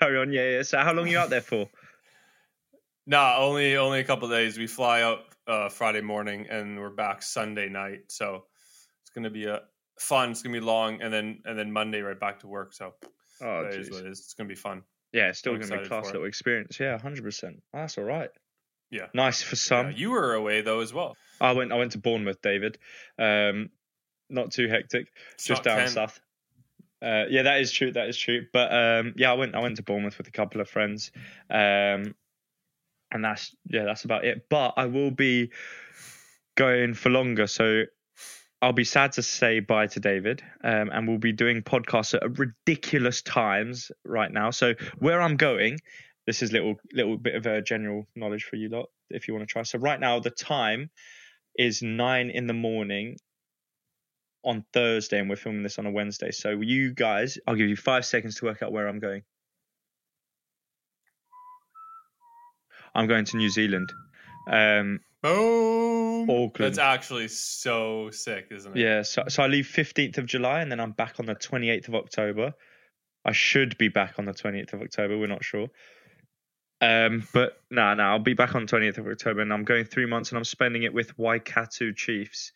Carry 0.00 0.18
on. 0.18 0.32
Yeah, 0.32 0.48
yeah. 0.48 0.62
So 0.62 0.78
how 0.78 0.94
long 0.94 1.06
are 1.06 1.10
you 1.10 1.18
out 1.18 1.28
there 1.28 1.42
for? 1.42 1.68
nah, 3.06 3.36
only 3.38 3.76
only 3.76 4.00
a 4.00 4.04
couple 4.04 4.28
days. 4.28 4.56
We 4.56 4.66
fly 4.66 5.02
out 5.02 5.24
uh 5.46 5.68
Friday 5.68 6.00
morning 6.00 6.46
and 6.48 6.78
we're 6.78 6.90
back 6.90 7.22
Sunday 7.22 7.68
night. 7.68 8.04
So 8.08 8.44
it's 9.02 9.10
gonna 9.10 9.30
be 9.30 9.44
a 9.44 9.60
fun, 10.00 10.30
it's 10.30 10.42
gonna 10.42 10.52
be 10.52 10.64
long, 10.64 11.02
and 11.02 11.12
then 11.12 11.40
and 11.44 11.58
then 11.58 11.72
Monday 11.72 12.00
right 12.00 12.18
back 12.18 12.40
to 12.40 12.46
work. 12.46 12.72
So 12.72 12.94
Oh, 13.40 13.64
that 13.64 13.74
is 13.74 13.90
what 13.90 14.04
it 14.04 14.10
is. 14.10 14.20
It's 14.20 14.34
gonna 14.34 14.48
be 14.48 14.54
fun. 14.54 14.82
Yeah, 15.12 15.28
it's 15.28 15.38
still 15.38 15.54
I'm 15.54 15.60
going 15.60 15.70
to 15.70 15.78
be 15.78 15.84
a 15.84 15.88
class 15.88 16.06
little 16.06 16.26
experience. 16.26 16.78
Yeah, 16.78 16.98
hundred 16.98 17.24
percent. 17.24 17.62
That's 17.72 17.96
all 17.96 18.04
right. 18.04 18.30
Yeah. 18.90 19.06
Nice 19.14 19.42
for 19.42 19.56
some. 19.56 19.90
Yeah, 19.90 19.96
you 19.96 20.10
were 20.10 20.34
away 20.34 20.60
though 20.60 20.80
as 20.80 20.92
well. 20.92 21.16
I 21.40 21.52
went. 21.52 21.72
I 21.72 21.76
went 21.76 21.92
to 21.92 21.98
Bournemouth, 21.98 22.42
David. 22.42 22.78
Um, 23.18 23.70
not 24.28 24.50
too 24.50 24.68
hectic. 24.68 25.08
It's 25.34 25.46
just 25.46 25.62
down 25.62 25.78
Kent. 25.78 25.90
south. 25.90 26.20
Uh, 27.00 27.24
yeah, 27.30 27.42
that 27.42 27.60
is 27.60 27.72
true. 27.72 27.92
That 27.92 28.08
is 28.08 28.18
true. 28.18 28.46
But 28.52 28.72
um, 28.72 29.14
yeah, 29.16 29.30
I 29.30 29.34
went. 29.34 29.54
I 29.54 29.60
went 29.60 29.76
to 29.76 29.82
Bournemouth 29.82 30.18
with 30.18 30.28
a 30.28 30.32
couple 30.32 30.60
of 30.60 30.68
friends, 30.68 31.10
um, 31.48 32.14
and 33.10 33.24
that's 33.24 33.54
yeah, 33.66 33.84
that's 33.84 34.04
about 34.04 34.24
it. 34.24 34.46
But 34.50 34.74
I 34.76 34.86
will 34.86 35.10
be 35.10 35.52
going 36.56 36.94
for 36.94 37.10
longer, 37.10 37.46
so 37.46 37.84
I'll 38.60 38.72
be 38.72 38.84
sad 38.84 39.12
to 39.12 39.22
say 39.22 39.60
bye 39.60 39.86
to 39.88 40.00
David, 40.00 40.42
um, 40.64 40.90
and 40.92 41.06
we'll 41.06 41.18
be 41.18 41.32
doing 41.32 41.62
podcasts 41.62 42.14
at 42.14 42.38
ridiculous 42.38 43.22
times 43.22 43.92
right 44.04 44.32
now. 44.32 44.50
So 44.50 44.74
where 44.98 45.20
I'm 45.20 45.36
going, 45.36 45.78
this 46.26 46.42
is 46.42 46.52
little 46.52 46.74
little 46.92 47.16
bit 47.16 47.36
of 47.36 47.46
a 47.46 47.62
general 47.62 48.08
knowledge 48.16 48.44
for 48.44 48.56
you 48.56 48.68
lot 48.68 48.86
if 49.10 49.28
you 49.28 49.34
want 49.34 49.48
to 49.48 49.52
try. 49.52 49.62
So 49.62 49.78
right 49.78 50.00
now 50.00 50.18
the 50.18 50.30
time 50.30 50.90
is 51.56 51.82
nine 51.82 52.30
in 52.30 52.46
the 52.46 52.52
morning 52.52 53.16
on 54.44 54.64
Thursday, 54.72 55.20
and 55.20 55.30
we're 55.30 55.36
filming 55.36 55.62
this 55.62 55.78
on 55.78 55.86
a 55.86 55.90
Wednesday. 55.90 56.32
So 56.32 56.50
you 56.50 56.92
guys, 56.92 57.38
I'll 57.46 57.54
give 57.54 57.68
you 57.68 57.76
five 57.76 58.04
seconds 58.04 58.36
to 58.36 58.46
work 58.46 58.62
out 58.62 58.72
where 58.72 58.88
I'm 58.88 58.98
going. 58.98 59.22
I'm 62.94 63.06
going 63.06 63.24
to 63.26 63.36
New 63.36 63.50
Zealand. 63.50 63.92
Um, 64.50 65.00
Boom. 65.22 66.30
Auckland. 66.30 66.52
That's 66.58 66.78
actually 66.78 67.28
so 67.28 68.10
sick, 68.10 68.48
isn't 68.50 68.76
it? 68.76 68.80
yeah, 68.80 69.02
so, 69.02 69.24
so 69.28 69.42
I 69.42 69.46
leave 69.46 69.66
15th 69.66 70.18
of 70.18 70.26
July, 70.26 70.60
and 70.60 70.70
then 70.70 70.80
I'm 70.80 70.92
back 70.92 71.18
on 71.18 71.26
the 71.26 71.34
28th 71.34 71.88
of 71.88 71.94
October. 71.94 72.54
I 73.24 73.32
should 73.32 73.76
be 73.78 73.88
back 73.88 74.14
on 74.18 74.26
the 74.26 74.32
28th 74.32 74.74
of 74.74 74.82
October. 74.82 75.18
We're 75.18 75.26
not 75.26 75.44
sure. 75.44 75.68
Um, 76.80 77.26
but 77.34 77.56
no, 77.70 77.82
nah, 77.82 77.94
no, 77.94 78.02
nah, 78.04 78.10
I'll 78.12 78.18
be 78.20 78.34
back 78.34 78.54
on 78.54 78.66
20th 78.66 78.98
of 78.98 79.06
October, 79.08 79.40
and 79.40 79.52
I'm 79.52 79.64
going 79.64 79.84
three 79.84 80.06
months, 80.06 80.30
and 80.30 80.38
I'm 80.38 80.44
spending 80.44 80.84
it 80.84 80.94
with 80.94 81.18
Waikato 81.18 81.92
Chiefs 81.92 82.52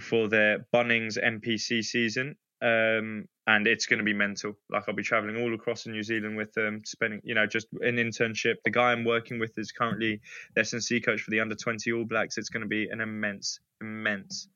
for 0.00 0.28
their 0.28 0.66
Bunnings 0.74 1.16
NPC 1.18 1.82
season. 1.82 2.36
Um, 2.64 3.28
and 3.46 3.66
it's 3.66 3.84
going 3.84 3.98
to 3.98 4.04
be 4.04 4.14
mental. 4.14 4.56
Like 4.70 4.84
I'll 4.88 4.94
be 4.94 5.02
traveling 5.02 5.36
all 5.36 5.52
across 5.54 5.86
New 5.86 6.02
Zealand 6.02 6.36
with 6.36 6.54
them, 6.54 6.80
spending, 6.86 7.20
you 7.22 7.34
know, 7.34 7.46
just 7.46 7.66
an 7.82 7.96
internship. 7.96 8.54
The 8.64 8.70
guy 8.70 8.92
I'm 8.92 9.04
working 9.04 9.38
with 9.38 9.58
is 9.58 9.70
currently 9.70 10.22
the 10.54 10.62
S&C 10.62 11.00
coach 11.02 11.20
for 11.20 11.30
the 11.30 11.40
under 11.40 11.54
20 11.54 11.92
All 11.92 12.04
Blacks. 12.04 12.38
It's 12.38 12.48
going 12.48 12.62
to 12.62 12.68
be 12.68 12.88
an 12.88 13.02
immense, 13.02 13.60
immense 13.82 14.48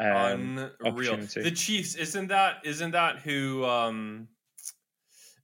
um, 0.00 0.70
unreal. 0.80 1.16
The 1.16 1.52
Chiefs 1.54 1.94
isn't 1.94 2.28
that 2.28 2.58
isn't 2.64 2.92
that 2.92 3.18
who 3.18 3.64
um 3.64 4.28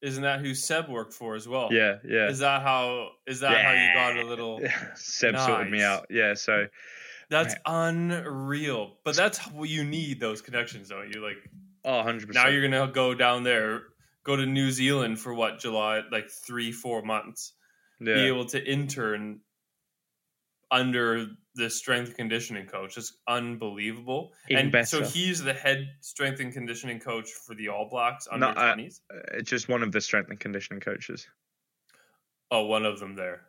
isn't 0.03 0.23
that 0.23 0.41
who 0.41 0.55
Seb 0.55 0.89
worked 0.89 1.13
for 1.13 1.35
as 1.35 1.49
well? 1.49 1.69
Yeah, 1.71 1.97
yeah. 2.09 2.29
Is 2.29 2.39
that 2.41 2.63
how 2.63 3.11
is 3.27 3.41
that 3.41 3.53
yeah. 3.53 3.63
how 3.63 3.73
you 3.73 3.95
got 3.95 4.25
a 4.25 4.27
little 4.27 4.61
Seb 4.95 5.35
nice. 5.35 5.47
sorted 5.47 5.71
me 5.71 5.83
out. 5.83 6.07
Yeah, 6.11 6.35
so 6.35 6.67
that's 7.29 7.55
unreal. 7.67 8.97
But 9.05 9.17
that's 9.17 9.39
what 9.51 9.69
you 9.69 9.85
need 9.85 10.21
those 10.21 10.41
connections 10.41 10.89
though. 10.89 11.03
You 11.03 11.23
like 11.23 11.39
Oh, 11.87 12.03
100%. 12.03 12.35
Now 12.35 12.49
you're 12.49 12.69
going 12.69 12.87
to 12.87 12.93
go 12.93 13.15
down 13.15 13.45
there, 13.45 13.85
go 14.25 14.35
to 14.35 14.45
New 14.45 14.73
Zealand 14.73 15.21
for 15.21 15.33
what, 15.33 15.61
July, 15.61 16.03
like 16.11 16.29
three, 16.29 16.73
four 16.73 17.01
months. 17.03 17.53
Yeah. 18.01 18.15
Be 18.15 18.27
able 18.27 18.45
to 18.47 18.63
intern 18.63 19.41
under 20.73 21.29
the 21.55 21.71
strength 21.71 22.17
conditioning 22.17 22.67
coach. 22.67 22.99
It's 22.99 23.17
unbelievable. 23.29 24.33
Even 24.51 24.65
and 24.65 24.73
better. 24.73 24.85
so 24.85 25.05
he's 25.05 25.41
the 25.41 25.53
head 25.53 25.89
strength 26.01 26.41
and 26.41 26.53
conditioning 26.53 26.99
coach 26.99 27.31
for 27.31 27.55
the 27.55 27.69
All 27.69 27.89
Blacks 27.89 28.27
under 28.31 28.49
Not, 28.49 28.57
20s? 28.57 29.01
Uh, 29.09 29.43
just 29.43 29.69
one 29.69 29.85
of 29.85 29.93
the 29.93 30.01
strength 30.01 30.29
and 30.29 30.41
conditioning 30.41 30.81
coaches. 30.81 31.29
Oh, 32.51 32.67
one 32.67 32.85
of 32.85 32.99
them 32.99 33.15
there. 33.15 33.43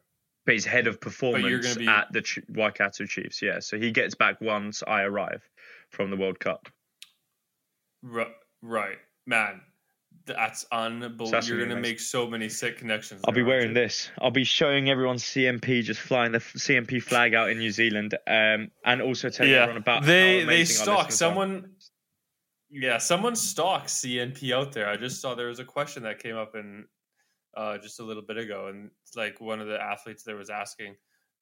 But 0.46 0.54
he's 0.54 0.66
head 0.66 0.86
of 0.86 1.02
performance 1.02 1.76
be... 1.76 1.88
at 1.88 2.14
the 2.14 2.22
Ch- 2.22 2.40
Waikato 2.50 3.06
Chiefs, 3.06 3.42
yeah. 3.42 3.60
So 3.60 3.78
he 3.78 3.92
gets 3.92 4.14
back 4.16 4.40
once 4.40 4.84
I 4.88 5.02
arrive 5.02 5.42
from 5.90 6.12
the 6.12 6.16
World 6.16 6.40
Cup. 6.40 6.70
Right, 8.62 8.98
man. 9.26 9.62
That's 10.26 10.66
unbelievable. 10.74 11.32
You're 11.44 11.58
going 11.58 11.70
to 11.70 11.80
make 11.82 12.02
so 12.02 12.28
many 12.28 12.50
sick 12.50 12.78
connections. 12.78 13.22
I'll 13.26 13.34
be 13.34 13.44
wearing 13.44 13.74
this. 13.74 14.12
I'll 14.20 14.32
be 14.32 14.44
showing 14.44 14.90
everyone 14.90 15.16
CNP 15.16 15.84
just 15.84 16.02
flying 16.02 16.34
the 16.34 16.40
CNP 16.40 17.02
flag 17.02 17.34
out 17.34 17.50
in 17.50 17.60
New 17.60 17.72
Zealand, 17.72 18.14
um, 18.28 18.70
and 18.84 19.02
also 19.02 19.30
telling 19.30 19.54
yeah. 19.54 19.60
everyone 19.60 19.82
about 19.82 20.04
they 20.04 20.44
they 20.44 20.66
stalk 20.66 21.14
someone. 21.14 21.56
Are. 21.56 21.70
Yeah, 22.70 22.98
someone 22.98 23.38
stalks 23.38 23.94
CNP 23.94 24.52
out 24.52 24.74
there. 24.74 24.90
I 24.90 24.98
just 24.98 25.22
saw 25.22 25.34
there 25.34 25.48
was 25.48 25.60
a 25.60 25.66
question 25.66 26.04
that 26.04 26.20
came 26.20 26.36
up 26.36 26.56
in 26.56 26.86
uh, 27.56 27.78
just 27.78 28.02
a 28.02 28.04
little 28.04 28.24
bit 28.24 28.38
ago, 28.38 28.68
and 28.68 28.90
like 29.16 29.40
one 29.40 29.62
of 29.62 29.68
the 29.68 29.82
athletes 29.82 30.24
there 30.24 30.36
was 30.36 30.50
asking 30.50 30.96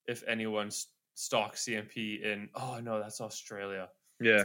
if 0.05 0.23
anyone 0.27 0.69
stalks 1.15 1.65
CNP 1.65 2.23
in. 2.23 2.49
Oh 2.53 2.79
no, 2.83 3.01
that's 3.01 3.19
Australia. 3.19 3.89
Yeah. 4.19 4.43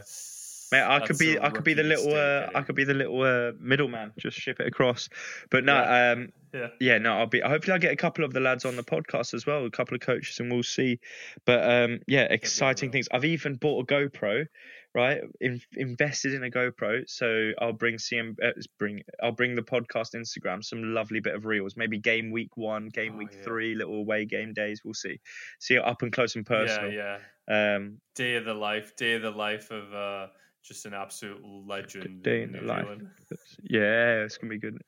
Mate, 0.71 0.83
I 0.83 1.05
could 1.05 1.17
be, 1.17 1.37
I 1.37 1.49
could 1.49 1.65
be 1.65 1.73
the 1.73 1.83
little, 1.83 2.13
uh, 2.13 2.47
I 2.55 2.61
could 2.61 2.75
be 2.75 2.85
the 2.85 2.93
little 2.93 3.21
uh, 3.21 3.51
middleman, 3.59 4.13
just 4.17 4.37
ship 4.37 4.59
it 4.61 4.67
across. 4.67 5.09
But 5.49 5.65
no, 5.65 5.73
yeah. 5.73 6.11
um, 6.11 6.29
yeah, 6.53 6.67
yeah, 6.79 6.97
no, 6.97 7.17
I'll 7.17 7.27
be. 7.27 7.41
Hopefully, 7.41 7.73
I'll 7.73 7.79
get 7.79 7.91
a 7.91 7.97
couple 7.97 8.23
of 8.23 8.31
the 8.31 8.39
lads 8.39 8.63
on 8.63 8.75
the 8.75 8.83
podcast 8.83 9.33
as 9.33 9.45
well, 9.45 9.65
a 9.65 9.71
couple 9.71 9.95
of 9.95 10.01
coaches, 10.01 10.39
and 10.39 10.51
we'll 10.51 10.63
see. 10.63 10.99
But 11.45 11.69
um, 11.69 11.99
yeah, 12.07 12.21
exciting 12.21 12.91
things. 12.91 13.07
I've 13.11 13.25
even 13.25 13.55
bought 13.55 13.83
a 13.83 13.93
GoPro, 13.93 14.45
right? 14.93 15.21
In, 15.39 15.61
invested 15.73 16.33
in 16.33 16.43
a 16.43 16.49
GoPro, 16.49 17.03
so 17.07 17.51
I'll 17.59 17.73
bring 17.73 17.95
CM, 17.95 18.35
uh, 18.41 18.51
bring, 18.79 19.01
I'll 19.21 19.33
bring 19.33 19.55
the 19.55 19.61
podcast 19.61 20.15
Instagram 20.15 20.63
some 20.63 20.93
lovely 20.93 21.19
bit 21.19 21.35
of 21.35 21.45
reels. 21.45 21.75
Maybe 21.75 21.99
game 21.99 22.31
week 22.31 22.55
one, 22.55 22.87
game 22.87 23.13
oh, 23.15 23.17
week 23.17 23.29
yeah. 23.33 23.43
three, 23.43 23.75
little 23.75 23.95
away 23.95 24.25
game 24.25 24.53
days. 24.53 24.81
We'll 24.85 24.93
see, 24.93 25.19
see 25.59 25.75
it 25.75 25.85
up 25.85 26.01
and 26.01 26.11
close 26.13 26.35
and 26.35 26.45
personal. 26.45 26.91
Yeah, 26.91 27.17
yeah. 27.49 27.75
Um, 27.75 27.97
day 28.15 28.35
of 28.35 28.45
the 28.45 28.53
life, 28.53 28.95
day 28.95 29.15
of 29.15 29.21
the 29.21 29.31
life 29.31 29.69
of. 29.69 29.93
uh 29.93 30.27
just 30.63 30.85
an 30.85 30.93
absolute 30.93 31.41
legend. 31.43 32.23
Day 32.23 32.43
in, 32.43 32.55
in 32.55 32.67
life. 32.67 32.87
Yeah, 33.63 34.23
it's 34.23 34.37
gonna 34.37 34.49
be 34.49 34.59
good. 34.59 34.81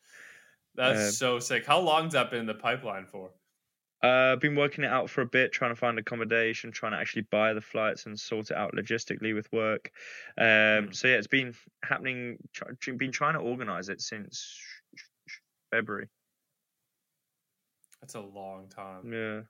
That's 0.75 0.99
uh, 0.99 1.11
so 1.11 1.39
sick. 1.39 1.65
How 1.65 1.79
long's 1.79 2.13
that 2.13 2.31
been 2.31 2.41
in 2.41 2.45
the 2.45 2.53
pipeline 2.53 3.05
for? 3.05 3.31
Uh, 4.03 4.33
I've 4.33 4.41
been 4.41 4.55
working 4.55 4.83
it 4.83 4.91
out 4.91 5.09
for 5.09 5.21
a 5.21 5.25
bit, 5.25 5.53
trying 5.53 5.71
to 5.71 5.75
find 5.75 5.97
accommodation, 5.97 6.71
trying 6.71 6.91
to 6.91 6.97
actually 6.97 7.21
buy 7.31 7.53
the 7.53 7.61
flights 7.61 8.05
and 8.05 8.19
sort 8.19 8.51
it 8.51 8.57
out 8.57 8.73
logistically 8.73 9.33
with 9.33 9.49
work. 9.53 9.91
Um, 10.37 10.45
mm. 10.45 10.95
So 10.95 11.07
yeah, 11.07 11.15
it's 11.15 11.27
been 11.27 11.53
happening. 11.83 12.37
Been 12.97 13.11
trying 13.13 13.35
to 13.35 13.39
organize 13.39 13.87
it 13.87 14.01
since 14.01 14.57
February. 15.71 16.09
That's 18.01 18.15
a 18.15 18.19
long 18.19 18.67
time. 18.67 19.13
Yeah. 19.13 19.41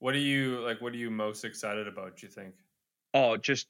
What 0.00 0.14
are 0.14 0.18
you 0.18 0.60
like? 0.60 0.82
What 0.82 0.92
are 0.92 0.98
you 0.98 1.10
most 1.10 1.46
excited 1.46 1.88
about? 1.88 2.18
Do 2.18 2.26
you 2.26 2.32
think? 2.32 2.54
Oh, 3.14 3.38
just 3.38 3.68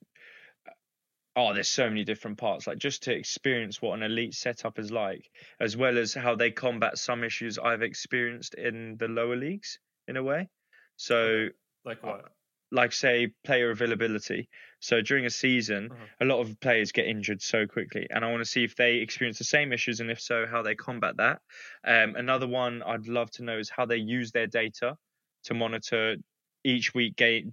oh, 1.36 1.54
there's 1.54 1.68
so 1.68 1.88
many 1.88 2.04
different 2.04 2.38
parts. 2.38 2.66
Like 2.66 2.78
just 2.78 3.04
to 3.04 3.12
experience 3.12 3.80
what 3.80 3.94
an 3.94 4.02
elite 4.02 4.34
setup 4.34 4.78
is 4.78 4.90
like, 4.90 5.30
as 5.60 5.76
well 5.76 5.98
as 5.98 6.14
how 6.14 6.34
they 6.34 6.50
combat 6.50 6.98
some 6.98 7.24
issues 7.24 7.58
I've 7.58 7.82
experienced 7.82 8.54
in 8.54 8.96
the 8.98 9.08
lower 9.08 9.36
leagues 9.36 9.78
in 10.08 10.16
a 10.16 10.22
way. 10.22 10.48
So, 10.96 11.48
like 11.84 12.02
what? 12.02 12.26
Like 12.70 12.92
say 12.92 13.32
player 13.44 13.70
availability. 13.70 14.48
So 14.80 15.02
during 15.02 15.26
a 15.26 15.30
season, 15.30 15.90
uh-huh. 15.92 16.04
a 16.22 16.24
lot 16.24 16.40
of 16.40 16.58
players 16.60 16.90
get 16.90 17.06
injured 17.06 17.42
so 17.42 17.66
quickly, 17.66 18.06
and 18.08 18.24
I 18.24 18.30
want 18.30 18.42
to 18.42 18.48
see 18.48 18.64
if 18.64 18.76
they 18.76 18.96
experience 18.96 19.38
the 19.38 19.44
same 19.44 19.72
issues, 19.72 20.00
and 20.00 20.10
if 20.10 20.20
so, 20.20 20.46
how 20.50 20.62
they 20.62 20.74
combat 20.74 21.18
that. 21.18 21.40
Um, 21.84 22.16
another 22.16 22.46
one 22.46 22.82
I'd 22.82 23.08
love 23.08 23.30
to 23.32 23.44
know 23.44 23.58
is 23.58 23.68
how 23.68 23.84
they 23.84 23.96
use 23.96 24.32
their 24.32 24.46
data 24.46 24.96
to 25.44 25.54
monitor 25.54 26.16
each 26.64 26.94
week 26.94 27.16
day, 27.16 27.44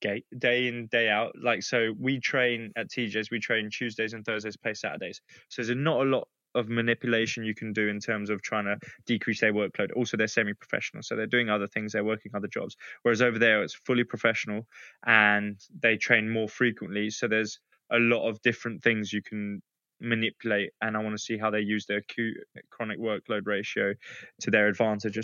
day, 0.00 0.24
day 0.36 0.68
in 0.68 0.86
day 0.86 1.08
out. 1.08 1.32
Like 1.40 1.62
so 1.62 1.94
we 1.98 2.20
train 2.20 2.72
at 2.76 2.88
tjs 2.88 3.30
we 3.30 3.40
train 3.40 3.70
tuesdays 3.70 4.12
and 4.12 4.24
thursdays 4.24 4.56
play 4.56 4.74
saturdays. 4.74 5.20
So 5.48 5.62
there's 5.62 5.76
not 5.76 6.00
a 6.00 6.08
lot 6.08 6.28
of 6.54 6.68
manipulation 6.68 7.44
you 7.44 7.54
can 7.54 7.72
do 7.72 7.88
in 7.88 7.98
terms 7.98 8.30
of 8.30 8.40
trying 8.40 8.64
to 8.64 8.78
decrease 9.06 9.40
their 9.40 9.52
workload. 9.52 9.90
Also 9.96 10.16
they're 10.16 10.28
semi-professional 10.28 11.02
so 11.02 11.16
they're 11.16 11.26
doing 11.26 11.50
other 11.50 11.66
things 11.66 11.92
they're 11.92 12.04
working 12.04 12.32
other 12.34 12.48
jobs. 12.48 12.76
Whereas 13.02 13.22
over 13.22 13.38
there 13.38 13.62
it's 13.62 13.74
fully 13.74 14.04
professional 14.04 14.66
and 15.04 15.58
they 15.80 15.96
train 15.96 16.30
more 16.30 16.48
frequently. 16.48 17.10
So 17.10 17.28
there's 17.28 17.58
a 17.90 17.98
lot 17.98 18.28
of 18.28 18.40
different 18.42 18.82
things 18.82 19.12
you 19.12 19.22
can 19.22 19.62
manipulate 20.00 20.70
and 20.82 20.96
i 20.96 21.00
want 21.00 21.16
to 21.16 21.22
see 21.22 21.38
how 21.38 21.50
they 21.50 21.60
use 21.60 21.86
their 21.86 21.98
acute 21.98 22.36
chronic 22.68 22.98
workload 22.98 23.42
ratio 23.46 23.94
to 24.40 24.50
their 24.50 24.66
advantage 24.66 25.16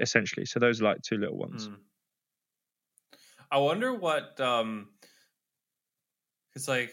essentially 0.00 0.44
so 0.44 0.58
those 0.58 0.82
are 0.82 0.84
like 0.84 1.00
two 1.02 1.16
little 1.16 1.38
ones. 1.38 1.68
Mm. 1.68 1.76
I 3.50 3.58
wonder 3.58 3.94
what 3.94 4.40
um 4.40 4.88
it's 6.54 6.68
like 6.68 6.92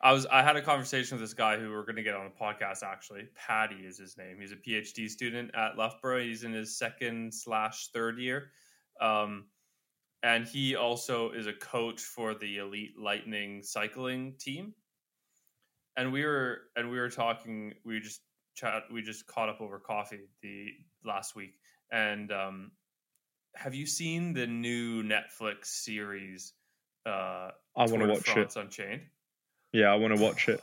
I 0.00 0.12
was 0.12 0.26
I 0.26 0.42
had 0.42 0.56
a 0.56 0.62
conversation 0.62 1.16
with 1.16 1.22
this 1.22 1.34
guy 1.34 1.58
who 1.58 1.70
we're 1.70 1.84
going 1.84 1.96
to 1.96 2.02
get 2.02 2.16
on 2.16 2.24
the 2.24 2.44
podcast. 2.44 2.82
Actually, 2.82 3.28
Patty 3.36 3.86
is 3.86 3.98
his 3.98 4.16
name. 4.18 4.38
He's 4.40 4.50
a 4.50 4.56
PhD 4.56 5.08
student 5.08 5.54
at 5.54 5.76
Loughborough. 5.76 6.22
He's 6.22 6.42
in 6.42 6.52
his 6.52 6.76
second 6.76 7.32
slash 7.32 7.88
third 7.88 8.18
year, 8.18 8.50
um, 9.00 9.46
and 10.24 10.44
he 10.44 10.74
also 10.74 11.30
is 11.30 11.46
a 11.46 11.52
coach 11.52 12.00
for 12.00 12.34
the 12.34 12.58
Elite 12.58 12.98
Lightning 12.98 13.62
cycling 13.62 14.34
team. 14.40 14.74
And 15.96 16.12
we 16.12 16.24
were 16.24 16.62
and 16.74 16.90
we 16.90 16.98
were 16.98 17.10
talking. 17.10 17.74
We 17.84 18.00
just 18.00 18.22
chat. 18.56 18.84
We 18.92 19.02
just 19.02 19.28
caught 19.28 19.48
up 19.48 19.60
over 19.60 19.78
coffee 19.78 20.30
the 20.42 20.70
last 21.04 21.36
week, 21.36 21.54
and 21.92 22.32
um, 22.32 22.72
have 23.54 23.74
you 23.74 23.86
seen 23.86 24.32
the 24.32 24.46
new 24.46 25.02
Netflix 25.02 25.66
series? 25.66 26.52
Uh, 27.04 27.50
I 27.76 27.86
want 27.86 28.00
to 28.00 28.08
watch 28.08 28.28
France 28.28 28.56
it. 28.56 28.60
Unchained. 28.60 29.02
Yeah, 29.72 29.92
I 29.92 29.96
want 29.96 30.16
to 30.16 30.22
watch 30.22 30.48
it. 30.48 30.62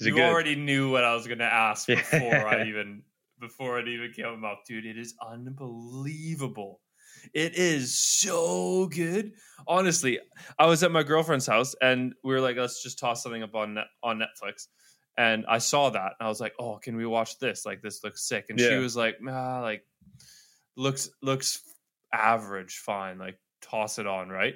Is 0.00 0.06
you 0.06 0.16
it 0.16 0.22
already 0.22 0.56
knew 0.56 0.90
what 0.90 1.04
I 1.04 1.14
was 1.14 1.26
going 1.26 1.38
to 1.38 1.44
ask 1.44 1.86
before 1.88 2.46
I 2.46 2.66
even 2.66 3.02
before 3.40 3.78
it 3.78 3.88
even 3.88 4.12
came 4.12 4.44
up, 4.44 4.62
dude. 4.66 4.86
It 4.86 4.98
is 4.98 5.14
unbelievable. 5.26 6.80
It 7.34 7.54
is 7.56 7.96
so 7.98 8.86
good. 8.86 9.32
Honestly, 9.66 10.18
I 10.58 10.66
was 10.66 10.82
at 10.82 10.90
my 10.90 11.02
girlfriend's 11.02 11.46
house 11.46 11.74
and 11.80 12.14
we 12.24 12.32
were 12.32 12.40
like, 12.40 12.56
let's 12.56 12.82
just 12.82 12.98
toss 12.98 13.22
something 13.22 13.42
up 13.42 13.54
on 13.54 13.74
net, 13.74 13.86
on 14.02 14.18
Netflix. 14.18 14.68
And 15.18 15.44
I 15.46 15.58
saw 15.58 15.90
that 15.90 16.14
and 16.18 16.26
I 16.26 16.28
was 16.28 16.40
like, 16.40 16.54
oh, 16.58 16.78
can 16.78 16.96
we 16.96 17.04
watch 17.04 17.38
this? 17.38 17.66
Like 17.66 17.82
this 17.82 18.02
looks 18.02 18.26
sick. 18.26 18.46
And 18.48 18.58
yeah. 18.58 18.70
she 18.70 18.76
was 18.76 18.96
like, 18.96 19.18
ah, 19.28 19.60
like 19.60 19.84
looks 20.76 21.10
looks 21.20 21.60
average, 22.12 22.78
fine, 22.78 23.18
like 23.18 23.38
toss 23.62 23.98
it 23.98 24.06
on, 24.06 24.28
right? 24.28 24.54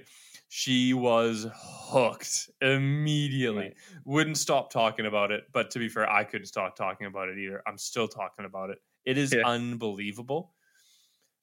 She 0.48 0.94
was 0.94 1.46
hooked 1.54 2.50
immediately. 2.60 3.58
Right. 3.58 3.74
Wouldn't 4.04 4.38
stop 4.38 4.70
talking 4.70 5.06
about 5.06 5.30
it. 5.30 5.44
But 5.52 5.70
to 5.72 5.78
be 5.78 5.88
fair, 5.88 6.10
I 6.10 6.24
couldn't 6.24 6.46
stop 6.46 6.76
talking 6.76 7.06
about 7.06 7.28
it 7.28 7.38
either. 7.38 7.62
I'm 7.66 7.78
still 7.78 8.08
talking 8.08 8.44
about 8.44 8.70
it. 8.70 8.78
It 9.04 9.18
is 9.18 9.32
yeah. 9.32 9.46
unbelievable. 9.46 10.52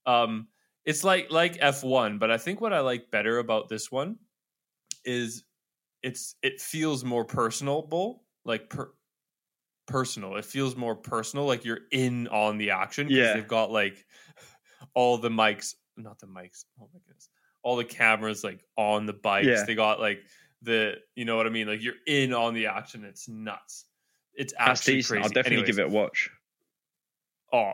Um, 0.05 0.47
it's 0.85 1.03
like 1.03 1.31
like 1.31 1.57
F1, 1.59 2.19
but 2.19 2.29
I 2.29 2.37
think 2.37 2.59
what 2.59 2.73
I 2.73 2.81
like 2.81 3.09
better 3.09 3.39
about 3.39 3.69
this 3.69 3.91
one 3.91 4.17
is 5.05 5.43
it's 6.01 6.35
it 6.43 6.59
feels 6.59 7.05
more 7.05 7.23
personable, 7.23 8.23
like 8.43 8.69
per, 8.69 8.91
personal. 9.87 10.35
It 10.35 10.45
feels 10.45 10.75
more 10.75 10.95
personal, 10.95 11.45
like 11.45 11.63
you're 11.63 11.81
in 11.91 12.27
on 12.27 12.57
the 12.57 12.71
action. 12.71 13.07
Yeah, 13.09 13.33
they've 13.33 13.47
got 13.47 13.71
like 13.71 14.05
all 14.93 15.17
the 15.17 15.29
mics 15.29 15.75
not 15.97 16.19
the 16.19 16.27
mics. 16.27 16.65
Oh 16.79 16.89
my 16.93 16.99
goodness. 17.07 17.29
All 17.63 17.75
the 17.75 17.85
cameras 17.85 18.43
like 18.43 18.63
on 18.77 19.05
the 19.05 19.13
bikes. 19.13 19.47
Yeah. 19.47 19.63
They 19.65 19.75
got 19.75 19.99
like 19.99 20.19
the 20.61 20.95
you 21.15 21.25
know 21.25 21.37
what 21.37 21.47
I 21.47 21.49
mean. 21.49 21.67
Like 21.67 21.81
you're 21.81 21.93
in 22.07 22.33
on 22.33 22.53
the 22.53 22.67
action. 22.67 23.03
It's 23.03 23.27
nuts. 23.27 23.85
It's 24.33 24.53
actually 24.57 25.03
crazy. 25.03 25.23
I'll 25.23 25.29
definitely 25.29 25.57
Anyways, 25.57 25.75
give 25.75 25.79
it 25.79 25.91
a 25.91 25.95
watch. 25.95 26.29
Oh, 27.51 27.73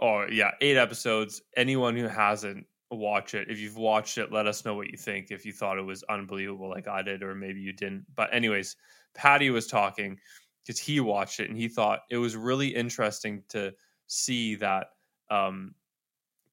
oh 0.00 0.26
yeah, 0.30 0.50
eight 0.60 0.76
episodes. 0.76 1.40
Anyone 1.56 1.96
who 1.96 2.06
hasn't 2.06 2.66
watch 2.90 3.34
it. 3.34 3.50
If 3.50 3.58
you've 3.58 3.76
watched 3.76 4.18
it, 4.18 4.32
let 4.32 4.46
us 4.46 4.64
know 4.64 4.74
what 4.74 4.90
you 4.90 4.96
think. 4.96 5.30
If 5.30 5.44
you 5.44 5.52
thought 5.52 5.78
it 5.78 5.82
was 5.82 6.02
unbelievable, 6.04 6.68
like 6.68 6.88
I 6.88 7.02
did, 7.02 7.22
or 7.22 7.34
maybe 7.34 7.60
you 7.60 7.72
didn't. 7.72 8.04
But 8.14 8.32
anyways, 8.32 8.76
Patty 9.14 9.50
was 9.50 9.66
talking 9.66 10.18
because 10.64 10.78
he 10.78 11.00
watched 11.00 11.40
it 11.40 11.48
and 11.48 11.58
he 11.58 11.68
thought 11.68 12.00
it 12.10 12.16
was 12.16 12.36
really 12.36 12.68
interesting 12.68 13.42
to 13.50 13.72
see 14.06 14.54
that 14.56 14.88
um, 15.30 15.74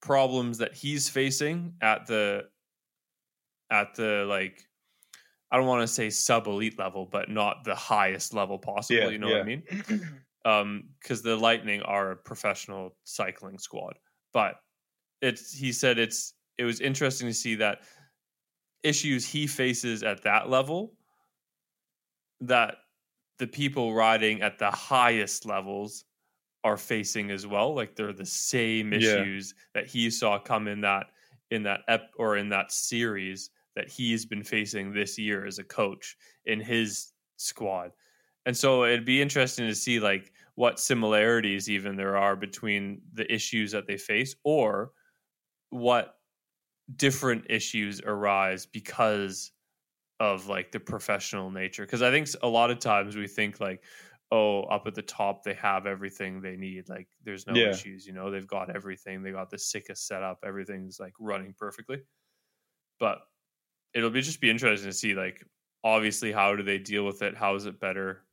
problems 0.01 0.58
that 0.60 0.74
he's 0.74 1.10
facing 1.10 1.74
at 1.81 2.08
the 2.08 2.46
at 3.70 3.96
the 3.96 4.25
like 4.27 4.67
I 5.51 5.58
don't 5.58 5.67
want 5.67 5.81
to 5.81 5.88
say 5.88 6.10
sub 6.10 6.48
elite 6.48 6.79
level, 6.79 7.05
but 7.12 7.29
not 7.29 7.65
the 7.65 7.75
highest 7.75 8.34
level 8.34 8.58
possible. 8.58 9.01
Yeah, 9.01 9.10
you 9.10 9.17
know 9.17 9.27
what 9.27 9.36
I 9.36 9.39
yeah. 9.39 9.43
mean? 9.43 10.10
um 10.46 10.84
because 11.00 11.22
the 11.22 11.36
lightning 11.36 11.81
are 11.84 12.12
a 12.12 12.15
professional 12.15 12.96
cycling 13.03 13.60
squad 13.60 13.93
but 14.34 14.55
it's 15.22 15.53
he 15.53 15.72
said 15.72 16.00
it's 16.00 16.34
it 16.58 16.63
was 16.63 16.81
interesting 16.81 17.27
to 17.27 17.34
see 17.34 17.55
that 17.55 17.79
issues 18.84 19.27
he 19.27 19.46
faces 19.46 20.03
at 20.03 20.24
that 20.24 20.50
level 20.50 20.93
that 22.39 22.77
the 23.38 23.48
people 23.48 23.93
riding 23.93 24.41
at 24.41 24.58
the 24.58 24.72
highest 24.72 25.46
levels 25.46 26.05
are 26.63 26.77
facing 26.77 27.32
as 27.32 27.48
well 27.48 27.74
like 27.74 27.96
they're 27.96 28.13
the 28.13 28.25
same 28.25 28.91
Yeah. 28.91 29.25
issues 29.25 29.56
that 29.74 29.88
he 29.88 30.10
saw 30.10 30.38
come 30.39 30.68
in 30.68 30.82
that 30.82 31.08
in 31.50 31.63
that 31.63 31.82
ep 31.88 32.12
or 32.18 32.38
in 32.38 32.50
that 32.50 32.72
series 32.72 33.50
that 33.75 33.89
he's 33.89 34.25
been 34.25 34.44
facing 34.44 34.94
this 34.94 35.18
year 35.18 35.46
as 35.46 35.58
a 35.60 35.63
coach 35.63 36.18
in 36.46 36.60
his 36.60 37.13
squad 37.38 37.91
and 38.46 38.56
so 38.58 38.84
it'd 38.86 39.06
be 39.06 39.22
interesting 39.22 39.68
to 39.68 39.75
see 39.75 40.00
like 40.00 40.34
what 40.56 40.80
similarities 40.80 41.70
even 41.70 41.96
there 41.96 42.18
are 42.18 42.36
between 42.36 43.01
the 43.13 43.32
issues 43.34 43.72
that 43.72 43.88
they 43.88 43.98
face 43.98 44.36
or 44.44 44.91
what 45.70 46.20
different 46.96 47.46
issues 47.50 48.01
arise 48.01 48.65
because 48.65 49.51
of 50.20 50.48
like 50.48 50.72
the 50.72 50.80
professional 50.80 51.51
nature 51.51 51.86
because 51.86 52.01
i 52.01 52.12
think 52.12 52.27
a 52.44 52.48
lot 52.48 52.72
of 52.72 52.80
times 52.80 53.15
we 53.18 53.27
think 53.27 53.60
like 53.60 53.84
oh 54.32 54.64
up 54.64 54.88
at 54.88 54.96
the 54.96 55.02
top 55.02 55.44
they 55.44 55.54
have 55.54 55.86
everything 55.86 56.42
they 56.42 56.56
need 56.56 56.88
like 56.90 57.08
there's 57.24 57.48
no 57.48 57.54
Yeah. 57.56 57.68
issues 57.68 58.06
you 58.08 58.14
know 58.14 58.32
they've 58.32 58.48
got 58.48 58.74
everything 58.74 59.22
they 59.22 59.32
got 59.32 59.50
the 59.50 59.58
sickest 59.60 60.08
setup 60.08 60.40
everything's 60.46 61.00
like 61.00 61.14
running 61.20 61.54
perfectly 61.58 62.02
but 63.00 63.20
it'll 63.94 64.10
be 64.10 64.22
just 64.22 64.42
be 64.42 64.50
interesting 64.50 64.90
to 64.90 64.94
see 64.98 65.14
like 65.14 65.44
obviously 65.84 66.32
how 66.32 66.56
do 66.56 66.64
they 66.64 66.78
deal 66.78 67.06
with 67.06 67.22
it 67.22 67.36
how 67.36 67.56
is 67.56 67.66
it 67.66 67.80
better 67.80 68.26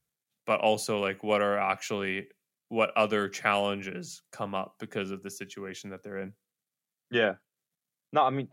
but 0.46 0.60
also 0.60 1.00
like 1.00 1.22
what 1.22 1.42
are 1.42 1.58
actually 1.58 2.28
what 2.68 2.90
other 2.96 3.28
challenges 3.28 4.22
come 4.32 4.54
up 4.54 4.74
because 4.78 5.10
of 5.10 5.22
the 5.22 5.30
situation 5.30 5.90
that 5.90 6.02
they're 6.02 6.18
in 6.18 6.34
Yeah. 7.10 7.36
No, 8.12 8.24
I 8.24 8.30
mean, 8.30 8.48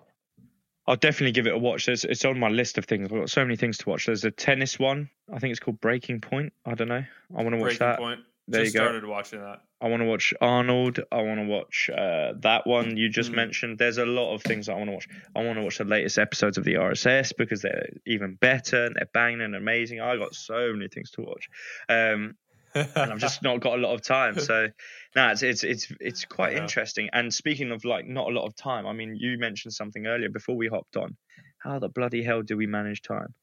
I'll 0.88 0.96
definitely 0.96 1.32
give 1.34 1.48
it 1.48 1.54
a 1.54 1.58
watch. 1.58 1.86
There's, 1.88 2.04
it's 2.06 2.26
on 2.26 2.40
my 2.40 2.50
list 2.50 2.78
of 2.78 2.86
things. 2.86 3.06
I've 3.06 3.12
got 3.20 3.30
so 3.30 3.44
many 3.44 3.56
things 3.56 3.78
to 3.80 3.90
watch. 3.90 4.06
There's 4.06 4.26
a 4.26 4.32
tennis 4.32 4.80
one. 4.80 5.10
I 5.34 5.40
think 5.40 5.52
it's 5.52 5.60
called 5.60 5.82
Breaking 5.82 6.22
Point. 6.22 6.54
I 6.66 6.76
don't 6.76 6.88
know. 6.88 7.04
I 7.36 7.42
want 7.44 7.50
to 7.52 7.58
watch 7.58 7.80
breaking 7.80 7.88
that. 7.88 7.98
point 7.98 8.20
There 8.48 8.64
just 8.64 8.76
you 8.76 8.80
go. 8.80 8.86
started 8.86 9.06
watching 9.06 9.42
that 9.42 9.62
I 9.82 9.90
want 9.90 10.02
to 10.02 10.06
watch 10.08 10.34
Arnold. 10.40 11.00
I 11.12 11.22
want 11.22 11.40
to 11.42 11.46
watch 11.48 11.90
uh, 11.96 12.34
that 12.40 12.66
one 12.66 12.96
you 12.96 13.10
just 13.10 13.32
Mm. 13.32 13.36
mentioned. 13.36 13.78
There's 13.78 13.98
a 13.98 14.06
lot 14.06 14.34
of 14.34 14.42
things 14.42 14.70
I 14.70 14.74
want 14.76 14.88
to 14.88 14.94
watch. 14.94 15.08
I 15.36 15.44
want 15.44 15.58
to 15.58 15.64
watch 15.64 15.80
the 15.80 15.84
latest 15.86 16.18
episodes 16.18 16.58
of 16.58 16.64
the 16.64 16.76
RSS 16.76 17.34
because 17.38 17.62
they're 17.62 17.90
even 18.06 18.36
better 18.36 18.86
and 18.86 18.96
they're 18.96 19.10
banging 19.14 19.42
and 19.42 19.56
amazing. 19.56 20.00
I 20.00 20.16
got 20.18 20.34
so 20.34 20.72
many 20.74 20.88
things 20.88 21.12
to 21.12 21.22
watch. 21.22 21.50
Um, 21.90 22.36
and 22.74 23.12
I've 23.12 23.20
just 23.20 23.42
not 23.44 23.60
got 23.60 23.78
a 23.78 23.82
lot 23.82 23.94
of 23.94 24.02
time. 24.02 24.40
So, 24.40 24.70
no, 25.16 25.30
it's 25.32 25.44
it's 25.44 25.64
it's 25.64 25.92
it's 26.00 26.26
quite 26.26 26.54
Yeah. 26.54 26.62
interesting. 26.62 27.10
And 27.12 27.34
speaking 27.34 27.72
of 27.72 27.84
like 27.84 28.08
not 28.08 28.30
a 28.30 28.34
lot 28.34 28.46
of 28.46 28.56
time, 28.56 28.88
I 28.88 28.94
mean, 28.94 29.16
you 29.20 29.38
mentioned 29.38 29.74
something 29.74 30.08
earlier 30.08 30.30
before 30.30 30.56
we 30.56 30.68
hopped 30.68 30.96
on. 30.96 31.18
How 31.60 31.80
the 31.80 31.90
bloody 31.90 32.24
hell 32.24 32.42
do 32.44 32.56
we 32.56 32.66
manage 32.66 33.02
time, 33.02 33.34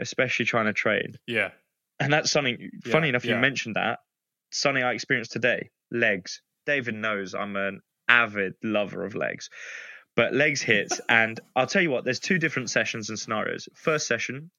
especially 0.00 0.44
trying 0.44 0.66
to 0.66 0.72
train? 0.72 1.16
yeah 1.26 1.50
And 2.00 2.12
that's 2.12 2.30
something. 2.30 2.70
Yeah, 2.84 2.92
funny 2.92 3.08
enough, 3.08 3.24
you 3.24 3.36
mentioned 3.36 3.76
that. 3.76 3.98
Something 4.50 4.84
I 4.84 4.92
experienced 4.92 5.32
today. 5.32 5.70
Legs. 5.90 6.40
David 6.66 6.94
knows 6.94 7.34
I'm 7.34 7.56
an 7.56 7.80
avid 8.08 8.54
lover 8.62 9.04
of 9.04 9.14
legs. 9.14 9.50
But 10.14 10.32
legs 10.34 10.62
hit, 10.62 10.92
and 11.08 11.38
I'll 11.56 11.66
tell 11.66 11.82
you 11.82 11.90
what. 11.90 12.04
There's 12.04 12.20
two 12.20 12.38
different 12.38 12.70
sessions 12.70 13.08
and 13.08 13.18
scenarios. 13.18 13.68
First 13.74 14.06
session, 14.06 14.50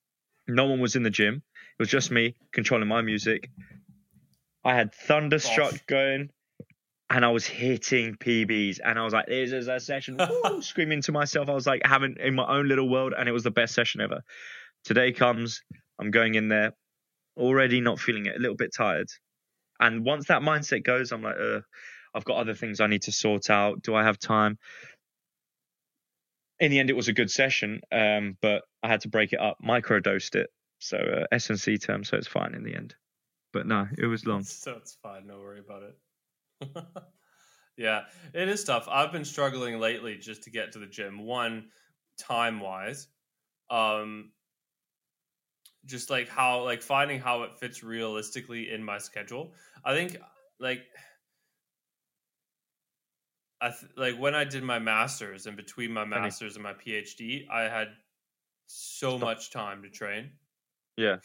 no 0.47 0.65
one 0.65 0.79
was 0.79 0.95
in 0.95 1.03
the 1.03 1.09
gym. 1.09 1.35
It 1.35 1.81
was 1.81 1.89
just 1.89 2.11
me 2.11 2.35
controlling 2.51 2.87
my 2.87 3.01
music. 3.01 3.49
I 4.63 4.75
had 4.75 4.93
Thunderstruck 4.93 5.73
Off. 5.73 5.85
going, 5.87 6.29
and 7.09 7.23
I 7.23 7.29
was 7.29 7.45
hitting 7.45 8.15
PBs, 8.15 8.79
and 8.83 8.99
I 8.99 9.03
was 9.03 9.13
like, 9.13 9.27
"This 9.27 9.51
is 9.51 9.67
a 9.67 9.79
session!" 9.79 10.17
Woo! 10.43 10.61
screaming 10.61 11.01
to 11.03 11.11
myself. 11.11 11.49
I 11.49 11.53
was 11.53 11.65
like 11.65 11.81
having 11.85 12.17
in 12.19 12.35
my 12.35 12.45
own 12.47 12.67
little 12.67 12.89
world, 12.89 13.13
and 13.17 13.29
it 13.29 13.31
was 13.31 13.43
the 13.43 13.51
best 13.51 13.73
session 13.73 14.01
ever. 14.01 14.21
Today 14.83 15.11
comes, 15.11 15.61
I'm 15.99 16.11
going 16.11 16.35
in 16.35 16.47
there, 16.49 16.73
already 17.37 17.81
not 17.81 17.99
feeling 17.99 18.25
it, 18.25 18.35
a 18.35 18.39
little 18.39 18.55
bit 18.55 18.71
tired, 18.75 19.07
and 19.79 20.03
once 20.05 20.27
that 20.27 20.41
mindset 20.41 20.83
goes, 20.83 21.11
I'm 21.11 21.21
like, 21.23 21.35
I've 22.13 22.25
got 22.25 22.37
other 22.37 22.55
things 22.55 22.79
I 22.79 22.87
need 22.87 23.03
to 23.03 23.11
sort 23.11 23.49
out. 23.49 23.81
Do 23.81 23.95
I 23.95 24.03
have 24.03 24.19
time? 24.19 24.57
In 26.59 26.71
the 26.71 26.79
end, 26.79 26.89
it 26.89 26.95
was 26.95 27.07
a 27.07 27.13
good 27.13 27.31
session, 27.31 27.81
um, 27.91 28.37
but 28.41 28.63
I 28.83 28.89
had 28.89 29.01
to 29.01 29.09
break 29.09 29.31
it 29.31 29.39
up, 29.39 29.57
microdosed 29.63 30.35
it, 30.35 30.49
so 30.79 30.97
uh, 30.97 31.25
S 31.31 31.49
and 31.49 31.59
C 31.59 31.77
term, 31.77 32.03
so 32.03 32.17
it's 32.17 32.27
fine 32.27 32.53
in 32.53 32.63
the 32.63 32.75
end. 32.75 32.95
But 33.53 33.65
no, 33.67 33.87
it 33.97 34.05
was 34.05 34.25
long. 34.25 34.43
so 34.43 34.73
it's 34.73 34.95
fine 35.01 35.27
don't 35.27 35.39
worry 35.39 35.59
about 35.59 35.83
it 35.83 35.97
yeah 37.77 38.03
it 38.33 38.49
is 38.49 38.63
tough 38.63 38.87
i've 38.89 39.11
been 39.11 39.25
struggling 39.25 39.79
lately 39.79 40.17
just 40.17 40.43
to 40.43 40.49
get 40.49 40.73
to 40.73 40.79
the 40.79 40.85
gym 40.85 41.25
one 41.25 41.69
time 42.17 42.59
wise 42.59 43.07
um 43.69 44.31
just 45.85 46.09
like 46.09 46.27
how 46.27 46.63
like 46.63 46.81
finding 46.81 47.19
how 47.19 47.43
it 47.43 47.57
fits 47.57 47.83
realistically 47.83 48.71
in 48.71 48.83
my 48.83 48.97
schedule 48.97 49.53
i 49.85 49.93
think 49.95 50.17
like 50.59 50.81
I 53.61 53.71
th- 53.71 53.91
like 53.97 54.15
when 54.17 54.35
I 54.35 54.45
did 54.45 54.63
my 54.63 54.79
masters 54.79 55.45
and 55.45 55.57
between 55.57 55.91
my 55.91 56.05
masters 56.05 56.55
and 56.55 56.63
my 56.63 56.73
PhD, 56.73 57.45
I 57.49 57.63
had 57.63 57.89
so 58.67 59.17
Stop. 59.17 59.21
much 59.21 59.51
time 59.51 59.83
to 59.83 59.89
train. 59.89 60.31
Yeah. 60.95 61.17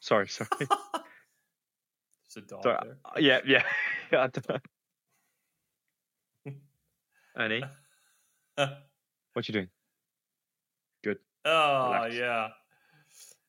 Sorry, 0.00 0.28
sorry. 0.28 0.48
There's 0.60 0.70
a 2.36 2.40
dog 2.42 2.62
Sorry. 2.62 2.78
there. 2.84 2.98
Uh, 3.04 3.18
yeah, 3.18 3.40
yeah. 3.46 3.62
I. 6.46 6.50
Annie, 7.36 7.62
what 9.32 9.48
you 9.48 9.52
doing? 9.52 9.68
Good. 11.04 11.18
Oh 11.44 11.92
Relax. 11.92 12.14
yeah, 12.16 12.48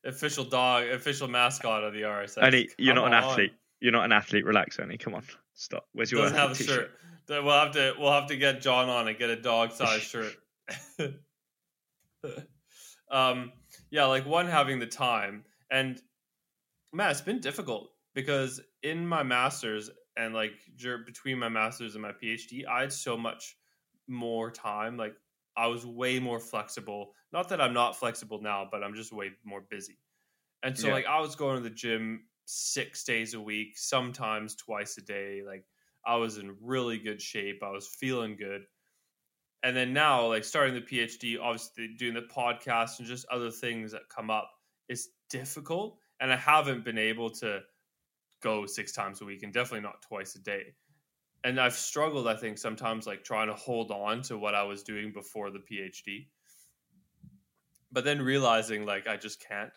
official 0.04 0.44
dog, 0.44 0.86
official 0.88 1.28
mascot 1.28 1.84
of 1.84 1.92
the 1.92 2.02
RSS. 2.02 2.42
Annie, 2.42 2.68
you're 2.78 2.94
Come 2.94 3.04
not 3.04 3.12
an 3.12 3.24
on. 3.24 3.30
athlete. 3.30 3.52
You're 3.80 3.92
not 3.92 4.04
an 4.04 4.12
athlete. 4.12 4.44
Relax, 4.44 4.78
Annie. 4.78 4.98
Come 4.98 5.14
on. 5.14 5.24
Stop. 5.54 5.86
Where's 5.92 6.12
your 6.12 6.22
Doesn't 6.22 6.36
have 6.36 6.52
a 6.52 6.54
t-shirt? 6.54 6.90
shirt. 7.28 7.44
We'll 7.44 7.50
have 7.50 7.72
to 7.72 7.94
we'll 7.98 8.12
have 8.12 8.26
to 8.28 8.36
get 8.36 8.60
John 8.60 8.88
on 8.88 9.06
and 9.06 9.16
get 9.16 9.30
a 9.30 9.36
dog 9.36 9.72
size 9.72 10.00
shirt. 10.02 10.34
um, 13.10 13.52
yeah, 13.90 14.06
like 14.06 14.26
one 14.26 14.46
having 14.46 14.78
the 14.78 14.86
time 14.86 15.44
and 15.70 16.00
man, 16.92 17.10
it's 17.10 17.20
been 17.20 17.40
difficult 17.40 17.90
because 18.14 18.60
in 18.82 19.06
my 19.06 19.22
masters 19.22 19.90
and 20.16 20.34
like 20.34 20.52
between 21.06 21.38
my 21.38 21.48
masters 21.48 21.94
and 21.94 22.02
my 22.02 22.12
PhD, 22.12 22.66
I 22.66 22.80
had 22.80 22.92
so 22.92 23.16
much 23.16 23.56
more 24.08 24.50
time. 24.50 24.96
Like 24.96 25.14
I 25.56 25.66
was 25.68 25.86
way 25.86 26.18
more 26.18 26.40
flexible. 26.40 27.12
Not 27.32 27.48
that 27.50 27.60
I'm 27.60 27.74
not 27.74 27.96
flexible 27.96 28.40
now, 28.40 28.68
but 28.70 28.82
I'm 28.82 28.94
just 28.94 29.12
way 29.12 29.32
more 29.44 29.60
busy. 29.60 29.98
And 30.62 30.78
so 30.78 30.88
Yeah. 30.88 30.92
like 30.92 31.06
I 31.06 31.20
was 31.20 31.36
going 31.36 31.56
to 31.56 31.62
the 31.68 31.74
gym 31.74 32.28
six 32.46 33.04
days 33.04 33.34
a 33.34 33.40
week, 33.40 33.78
sometimes 33.78 34.56
twice 34.56 34.98
a 34.98 35.02
day. 35.02 35.42
Like 35.44 35.66
I 36.04 36.16
was 36.16 36.38
in 36.38 36.58
really 36.60 36.98
good 36.98 37.22
shape. 37.22 37.62
I 37.62 37.70
was 37.70 37.88
feeling 37.88 38.36
good. 38.36 38.66
And 39.62 39.76
then 39.76 39.92
now, 39.92 40.26
like 40.26 40.44
starting 40.44 40.74
the 40.74 40.80
PhD, 40.80 41.38
obviously 41.40 41.88
doing 41.96 42.14
the 42.14 42.22
podcast 42.22 42.98
and 42.98 43.06
just 43.08 43.26
other 43.26 43.50
things 43.50 43.92
that 43.92 44.08
come 44.08 44.30
up 44.30 44.50
is 44.88 45.10
difficult. 45.28 45.98
And 46.18 46.32
I 46.32 46.36
haven't 46.36 46.84
been 46.84 46.98
able 46.98 47.30
to 47.32 47.62
go 48.40 48.66
six 48.66 48.92
times 48.92 49.20
a 49.22 49.24
week 49.26 49.42
and 49.42 49.52
definitely 49.52 49.82
not 49.82 50.02
twice 50.02 50.34
a 50.36 50.40
day. 50.40 50.76
And 51.44 51.60
I've 51.60 51.74
struggled, 51.74 52.28
I 52.28 52.36
think, 52.36 52.58
sometimes 52.58 53.06
like 53.06 53.24
trying 53.24 53.48
to 53.48 53.54
hold 53.54 53.90
on 53.92 54.22
to 54.22 54.38
what 54.38 54.54
I 54.54 54.64
was 54.64 54.82
doing 54.82 55.12
before 55.12 55.50
the 55.50 55.60
PhD. 55.60 56.30
But 57.92 58.04
then 58.04 58.22
realizing 58.22 58.86
like 58.86 59.06
I 59.06 59.16
just 59.16 59.44
can't 59.46 59.72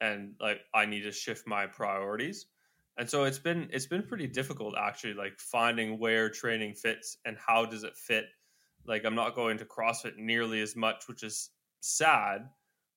and 0.00 0.34
like 0.40 0.60
I 0.74 0.86
need 0.86 1.02
to 1.02 1.12
shift 1.12 1.46
my 1.46 1.66
priorities. 1.66 2.46
And 2.98 3.08
so 3.08 3.24
it's 3.24 3.38
been 3.38 3.68
it's 3.72 3.86
been 3.86 4.02
pretty 4.02 4.26
difficult 4.26 4.74
actually 4.78 5.14
like 5.14 5.38
finding 5.38 5.98
where 5.98 6.30
training 6.30 6.74
fits 6.74 7.18
and 7.24 7.36
how 7.38 7.66
does 7.66 7.84
it 7.84 7.96
fit. 7.96 8.26
Like 8.86 9.04
I'm 9.04 9.14
not 9.14 9.34
going 9.34 9.58
to 9.58 9.64
CrossFit 9.64 10.16
nearly 10.16 10.60
as 10.62 10.76
much, 10.76 11.08
which 11.08 11.22
is 11.22 11.50
sad, 11.80 12.48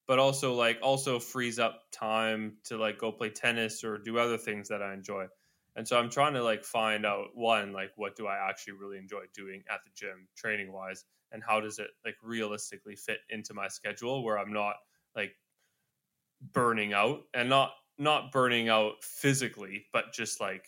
but 0.08 0.20
also 0.20 0.54
like 0.54 0.80
also 0.82 1.20
frees 1.20 1.60
up 1.60 1.82
time 1.92 2.58
to 2.66 2.78
like 2.78 2.98
go 2.98 3.12
play 3.12 3.30
tennis 3.30 3.84
or 3.84 3.98
do 3.98 4.18
other 4.18 4.38
things 4.38 4.70
that 4.70 4.82
I 4.82 4.94
enjoy. 4.94 5.26
And 5.76 5.88
so 5.88 5.98
I'm 5.98 6.10
trying 6.10 6.34
to 6.34 6.44
like 6.44 6.64
find 6.64 7.06
out 7.06 7.28
one 7.36 7.74
like 7.74 7.92
what 7.96 8.16
do 8.16 8.28
I 8.28 8.50
actually 8.50 8.74
really 8.74 8.98
enjoy 8.98 9.24
doing 9.34 9.64
at 9.70 9.80
the 9.84 9.92
gym 9.96 10.28
training 10.36 10.72
wise 10.72 11.06
and 11.32 11.44
how 11.44 11.60
does 11.60 11.80
it 11.80 11.90
like 12.06 12.16
realistically 12.24 12.96
fit 12.96 13.20
into 13.30 13.54
my 13.54 13.68
schedule 13.68 14.24
where 14.24 14.38
I'm 14.38 14.54
not 14.54 14.76
like 15.16 15.34
burning 16.42 16.94
out 16.94 17.24
and 17.34 17.50
not 17.50 17.74
not 17.98 18.32
burning 18.32 18.70
out 18.70 19.04
physically 19.04 19.86
but 19.92 20.14
just 20.14 20.40
like 20.40 20.66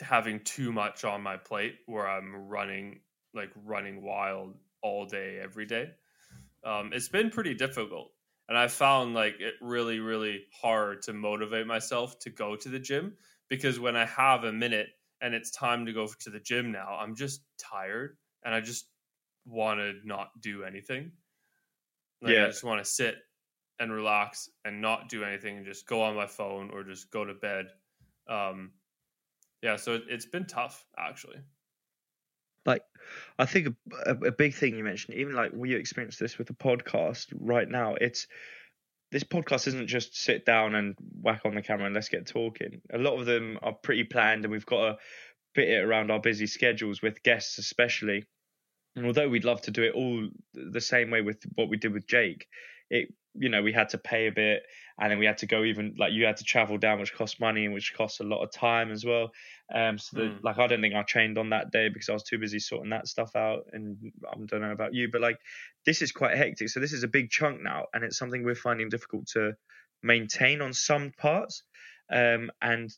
having 0.00 0.40
too 0.40 0.72
much 0.72 1.04
on 1.04 1.22
my 1.22 1.36
plate 1.36 1.76
where 1.86 2.08
I'm 2.08 2.34
running 2.34 3.00
like 3.34 3.50
running 3.64 4.02
wild 4.02 4.58
all 4.82 5.06
day 5.06 5.38
every 5.38 5.66
day. 5.66 5.92
Um, 6.64 6.92
it's 6.92 7.08
been 7.08 7.30
pretty 7.30 7.54
difficult, 7.54 8.12
and 8.48 8.58
I 8.58 8.68
found 8.68 9.14
like 9.14 9.40
it 9.40 9.54
really 9.60 10.00
really 10.00 10.44
hard 10.52 11.02
to 11.02 11.12
motivate 11.12 11.66
myself 11.66 12.18
to 12.20 12.30
go 12.30 12.56
to 12.56 12.68
the 12.68 12.78
gym 12.78 13.16
because 13.48 13.80
when 13.80 13.96
I 13.96 14.06
have 14.06 14.44
a 14.44 14.52
minute 14.52 14.88
and 15.20 15.34
it's 15.34 15.50
time 15.50 15.86
to 15.86 15.92
go 15.92 16.08
to 16.20 16.30
the 16.30 16.40
gym 16.40 16.72
now, 16.72 16.96
I'm 16.98 17.14
just 17.16 17.42
tired 17.58 18.18
and 18.44 18.54
I 18.54 18.60
just 18.60 18.86
want 19.46 19.80
to 19.80 19.94
not 20.04 20.28
do 20.40 20.64
anything. 20.64 21.12
Like, 22.20 22.34
Yeah. 22.34 22.44
I 22.44 22.46
just 22.46 22.64
want 22.64 22.84
to 22.84 22.90
sit 22.90 23.16
and 23.78 23.92
relax 23.92 24.48
and 24.64 24.80
not 24.80 25.08
do 25.08 25.24
anything 25.24 25.56
and 25.56 25.66
just 25.66 25.86
go 25.86 26.02
on 26.02 26.14
my 26.14 26.26
phone 26.26 26.70
or 26.70 26.84
just 26.84 27.10
go 27.10 27.24
to 27.24 27.34
bed. 27.34 27.66
Um, 28.28 28.72
yeah, 29.62 29.76
so 29.76 29.94
it, 29.94 30.02
it's 30.08 30.26
been 30.26 30.46
tough 30.46 30.84
actually. 30.98 31.38
like 32.64 32.82
i 33.38 33.44
think 33.44 33.66
a, 33.66 34.10
a, 34.10 34.14
a 34.28 34.32
big 34.32 34.54
thing 34.54 34.76
you 34.76 34.84
mentioned 34.84 35.16
even 35.16 35.34
like 35.34 35.50
we 35.52 35.74
experience 35.74 36.16
this 36.16 36.38
with 36.38 36.46
the 36.46 36.54
podcast 36.54 37.26
right 37.40 37.68
now 37.68 37.94
it's 38.00 38.28
this 39.10 39.24
podcast 39.24 39.66
isn't 39.66 39.88
just 39.88 40.16
sit 40.16 40.46
down 40.46 40.74
and 40.76 40.94
whack 41.20 41.40
on 41.44 41.54
the 41.54 41.62
camera 41.62 41.86
and 41.86 41.94
let's 41.94 42.08
get 42.08 42.26
talking 42.26 42.80
a 42.92 42.98
lot 42.98 43.18
of 43.18 43.26
them 43.26 43.58
are 43.62 43.72
pretty 43.72 44.04
planned 44.04 44.44
and 44.44 44.52
we've 44.52 44.66
got 44.66 44.86
to 44.90 44.96
fit 45.54 45.68
it 45.68 45.82
around 45.84 46.10
our 46.12 46.20
busy 46.20 46.46
schedules 46.46 47.02
with 47.02 47.22
guests 47.24 47.58
especially 47.58 48.24
and 48.96 49.06
although 49.06 49.28
we'd 49.28 49.44
love 49.44 49.60
to 49.62 49.70
do 49.70 49.82
it 49.82 49.94
all 49.94 50.28
the 50.54 50.80
same 50.80 51.10
way 51.10 51.22
with 51.22 51.42
what 51.54 51.68
we 51.68 51.76
did 51.76 51.92
with 51.92 52.06
jake 52.06 52.46
it 52.90 53.08
you 53.34 53.48
know 53.48 53.62
we 53.62 53.72
had 53.72 53.88
to 53.88 53.96
pay 53.98 54.26
a 54.26 54.32
bit 54.32 54.62
and 54.98 55.10
then 55.10 55.18
we 55.18 55.24
had 55.24 55.38
to 55.38 55.46
go 55.46 55.64
even 55.64 55.94
like 55.98 56.12
you 56.12 56.26
had 56.26 56.36
to 56.36 56.44
travel 56.44 56.76
down 56.76 57.00
which 57.00 57.14
cost 57.14 57.40
money 57.40 57.64
and 57.64 57.72
which 57.72 57.94
costs 57.94 58.20
a 58.20 58.24
lot 58.24 58.42
of 58.42 58.50
time 58.52 58.92
as 58.92 59.06
well. 59.06 59.32
Um 59.74 59.96
so 59.96 60.18
that, 60.18 60.22
Mm. 60.24 60.44
like 60.44 60.58
i 60.58 60.66
don't 60.66 60.82
think 60.82 60.94
i 60.94 61.02
trained 61.02 61.38
on 61.38 61.48
that 61.50 61.70
day 61.72 61.88
because 61.88 62.10
i 62.10 62.12
was 62.12 62.24
too 62.24 62.36
busy 62.38 62.58
sorting 62.58 62.90
that 62.90 63.08
stuff 63.08 63.34
out 63.34 63.64
and 63.72 64.12
i 64.30 64.36
don't 64.44 64.60
know 64.60 64.70
about 64.72 64.92
you 64.92 65.08
but 65.10 65.22
like 65.22 65.38
this 65.86 66.02
is 66.02 66.12
quite 66.12 66.36
hectic. 66.36 66.68
So 66.68 66.78
this 66.78 66.92
is 66.92 67.04
a 67.04 67.08
big 67.08 67.30
chunk 67.30 67.62
now 67.62 67.86
and 67.94 68.04
it's 68.04 68.18
something 68.18 68.44
we're 68.44 68.54
finding 68.54 68.90
difficult 68.90 69.28
to 69.28 69.56
maintain 70.02 70.60
on 70.60 70.74
some 70.74 71.12
parts. 71.16 71.62
Um 72.12 72.50
and 72.60 72.90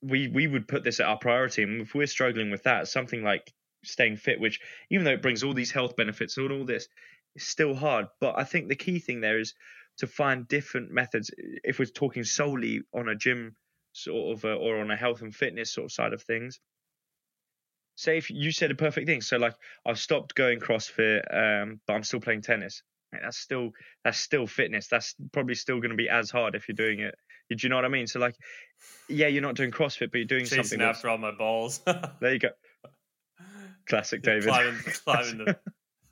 we 0.00 0.28
we 0.28 0.46
would 0.46 0.68
put 0.68 0.84
this 0.84 1.00
at 1.00 1.06
our 1.06 1.18
priority 1.18 1.64
and 1.64 1.80
if 1.82 1.94
we're 1.94 2.06
struggling 2.06 2.50
with 2.52 2.62
that 2.62 2.86
something 2.88 3.22
like 3.24 3.52
staying 3.82 4.16
fit 4.16 4.40
which 4.40 4.60
even 4.90 5.04
though 5.04 5.12
it 5.12 5.22
brings 5.22 5.42
all 5.42 5.54
these 5.54 5.70
health 5.70 5.96
benefits 5.96 6.36
and 6.36 6.52
all 6.52 6.64
this 6.64 6.88
it's 7.34 7.46
still 7.46 7.74
hard. 7.74 8.06
But 8.20 8.38
i 8.38 8.44
think 8.44 8.68
the 8.68 8.76
key 8.76 8.98
thing 8.98 9.20
there 9.20 9.38
is 9.38 9.54
to 9.98 10.06
find 10.06 10.48
different 10.48 10.90
methods. 10.90 11.30
If 11.62 11.78
we're 11.78 11.84
talking 11.84 12.24
solely 12.24 12.82
on 12.94 13.08
a 13.08 13.14
gym 13.14 13.54
sort 13.92 14.38
of 14.38 14.44
uh, 14.44 14.54
or 14.54 14.80
on 14.80 14.90
a 14.90 14.96
health 14.96 15.20
and 15.20 15.34
fitness 15.34 15.72
sort 15.72 15.86
of 15.86 15.92
side 15.92 16.12
of 16.12 16.22
things 16.22 16.60
say 17.96 18.16
if 18.16 18.30
you 18.30 18.52
said 18.52 18.70
a 18.70 18.74
perfect 18.74 19.06
thing. 19.06 19.20
So 19.20 19.36
like 19.36 19.54
i've 19.86 19.98
stopped 19.98 20.34
going 20.34 20.60
crossfit 20.60 21.22
um 21.32 21.80
but 21.86 21.94
i'm 21.94 22.04
still 22.04 22.20
playing 22.20 22.42
tennis. 22.42 22.82
That's 23.12 23.36
still 23.36 23.70
that's 24.04 24.18
still 24.18 24.46
fitness. 24.46 24.86
That's 24.86 25.14
probably 25.32 25.56
still 25.56 25.78
going 25.78 25.90
to 25.90 25.96
be 25.96 26.08
as 26.08 26.30
hard 26.30 26.54
if 26.54 26.68
you're 26.68 26.76
doing 26.76 27.00
it. 27.00 27.14
Do 27.50 27.56
you 27.60 27.68
know 27.68 27.74
what 27.74 27.84
i 27.84 27.88
mean? 27.88 28.06
So 28.06 28.20
like 28.20 28.36
yeah 29.08 29.26
you're 29.26 29.42
not 29.42 29.56
doing 29.56 29.70
crossfit 29.70 30.12
but 30.12 30.18
you're 30.18 30.24
doing 30.24 30.44
Chasing 30.44 30.64
something 30.64 30.80
after 30.80 31.08
all 31.08 31.18
my 31.18 31.32
balls. 31.32 31.80
there 32.20 32.32
you 32.32 32.38
go 32.38 32.50
classic 33.90 34.22
david 34.22 34.44
climbing, 34.48 34.80
climbing 35.04 35.38
the 35.44 35.58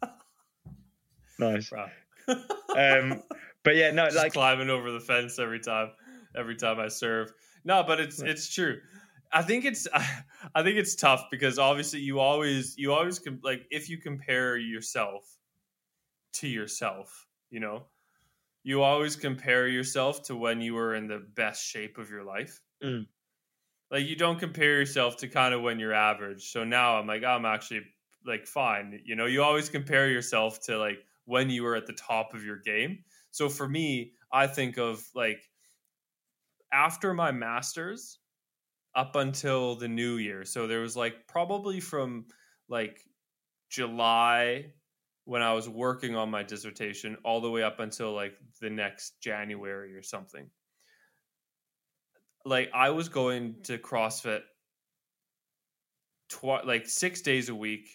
nice 1.39 1.73
um 2.77 3.23
but 3.65 3.77
yeah 3.77 3.91
no 3.91 4.05
just 4.11 4.17
like 4.17 4.33
climbing 4.33 4.69
over 4.71 4.91
the 4.91 5.01
fence 5.01 5.39
every 5.39 5.61
time 5.61 5.91
every 6.37 6.57
time 6.57 6.79
I 6.79 6.89
serve. 6.89 7.33
No, 7.65 7.83
but 7.83 8.01
it's 8.01 8.23
Yeah. 8.23 8.31
it's 8.31 8.53
true. 8.53 8.81
I 9.33 9.43
think 9.43 9.65
it's 9.65 9.87
I 10.55 10.63
think 10.63 10.77
it's 10.77 10.95
tough 10.95 11.27
because 11.31 11.59
obviously 11.59 12.01
you 12.01 12.21
always 12.21 12.77
you 12.79 12.93
always 12.93 13.19
com- 13.19 13.41
like 13.43 13.67
if 13.71 13.89
you 13.89 13.99
compare 13.99 14.57
yourself 14.57 15.25
to 16.35 16.49
yourself, 16.49 17.27
you 17.51 17.61
know, 17.61 17.87
you 18.63 18.83
always 18.83 19.17
compare 19.17 19.69
yourself 19.69 20.23
to 20.25 20.37
when 20.37 20.61
you 20.61 20.75
were 20.75 20.95
in 20.95 21.09
the 21.09 21.19
best 21.35 21.65
shape 21.65 21.99
of 21.99 22.11
your 22.11 22.25
life. 22.25 22.61
Mm. 22.83 23.07
Like 23.91 24.07
you 24.07 24.17
don't 24.17 24.39
compare 24.39 24.79
yourself 24.79 25.17
to 25.19 25.29
kind 25.29 25.55
of 25.55 25.63
when 25.63 25.79
you're 25.79 25.95
average. 25.95 26.51
So 26.51 26.65
now 26.65 26.99
I'm 26.99 27.07
like 27.07 27.25
I'm 27.25 27.45
actually 27.45 27.83
like 28.27 28.47
fine. 28.47 29.01
You 29.05 29.17
know, 29.17 29.27
you 29.27 29.43
always 29.43 29.69
compare 29.69 30.11
yourself 30.11 30.61
to 30.67 30.79
like 30.79 30.99
when 31.25 31.51
you 31.51 31.63
were 31.63 31.75
at 31.77 31.87
the 31.87 31.95
top 31.95 32.35
of 32.35 32.45
your 32.45 32.59
game. 32.59 33.05
So 33.31 33.49
for 33.49 33.69
me, 33.69 34.13
I 34.33 34.47
think 34.47 34.77
of 34.77 35.07
like 35.15 35.41
after 36.73 37.15
my 37.15 37.31
masters 37.31 38.19
up 38.95 39.17
until 39.17 39.77
the 39.77 39.89
new 39.89 40.17
year. 40.17 40.45
So 40.45 40.67
there 40.67 40.81
was 40.81 40.97
like 40.97 41.27
probably 41.29 41.81
from 41.81 42.27
like 42.69 43.01
July 43.71 44.73
when 45.25 45.43
I 45.43 45.53
was 45.53 45.69
working 45.69 46.17
on 46.17 46.31
my 46.31 46.43
dissertation 46.43 47.17
all 47.25 47.41
the 47.41 47.51
way 47.51 47.63
up 47.63 47.81
until 47.81 48.15
like 48.15 48.35
the 48.61 48.71
next 48.71 49.21
January 49.21 49.95
or 49.95 50.03
something. 50.03 50.51
Like 52.49 52.71
I 52.75 52.91
was 52.91 53.09
going 53.09 53.57
to 53.65 53.79
CrossFit 53.79 54.41
twi- 56.29 56.63
like 56.63 56.87
6 56.87 57.21
days 57.23 57.49
a 57.49 57.55
week, 57.55 57.89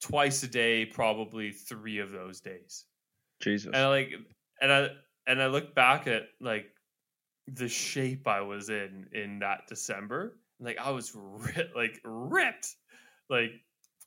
twice 0.00 0.42
a 0.42 0.48
day 0.48 0.86
probably 0.86 1.50
3 1.50 1.98
of 1.98 2.12
those 2.12 2.40
days 2.40 2.84
jesus 3.42 3.66
and 3.66 3.76
I 3.76 3.88
like 3.88 4.12
and 4.60 4.72
I 4.72 4.88
and 5.26 5.42
I 5.42 5.46
look 5.46 5.74
back 5.74 6.06
at 6.06 6.22
like 6.40 6.66
the 7.48 7.68
shape 7.68 8.26
I 8.26 8.40
was 8.40 8.70
in 8.70 9.08
in 9.12 9.38
that 9.40 9.66
December. 9.68 10.38
Like 10.60 10.78
I 10.78 10.90
was 10.90 11.12
ri- 11.14 11.70
like 11.74 12.00
ripped, 12.04 12.74
like 13.28 13.52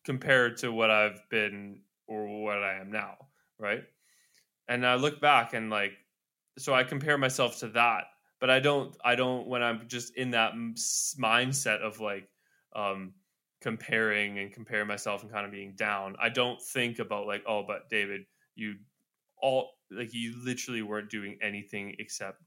compared 0.06 0.58
to 0.58 0.72
what 0.72 0.92
I've 0.92 1.22
been 1.30 1.82
or 2.08 2.44
what 2.44 2.64
I 2.64 2.80
am 2.80 2.92
now, 2.92 3.18
right? 3.58 3.84
And 4.68 4.86
I 4.86 4.96
look 4.96 5.22
back 5.22 5.54
and 5.54 5.70
like, 5.70 5.94
so 6.58 6.74
I 6.74 6.84
compare 6.84 7.18
myself 7.18 7.60
to 7.60 7.70
that, 7.70 8.06
but 8.40 8.50
I 8.50 8.60
don't. 8.60 8.96
I 9.04 9.16
don't 9.16 9.48
when 9.48 9.64
I'm 9.64 9.88
just 9.88 10.16
in 10.16 10.32
that 10.32 10.54
mindset 10.54 11.82
of 11.82 12.00
like 12.00 12.30
um 12.76 13.14
comparing 13.62 14.40
and 14.40 14.54
comparing 14.54 14.88
myself 14.88 15.24
and 15.24 15.32
kind 15.32 15.46
of 15.46 15.52
being 15.52 15.74
down. 15.76 16.16
I 16.22 16.30
don't 16.30 16.62
think 16.62 17.00
about 17.00 17.28
like, 17.28 17.44
oh, 17.48 17.64
but 17.68 17.90
David, 17.90 18.22
you 18.56 18.76
all 19.42 19.72
like 19.92 20.14
you 20.14 20.36
literally 20.44 20.82
weren't 20.82 21.10
doing 21.10 21.38
anything 21.42 21.96
except 22.00 22.42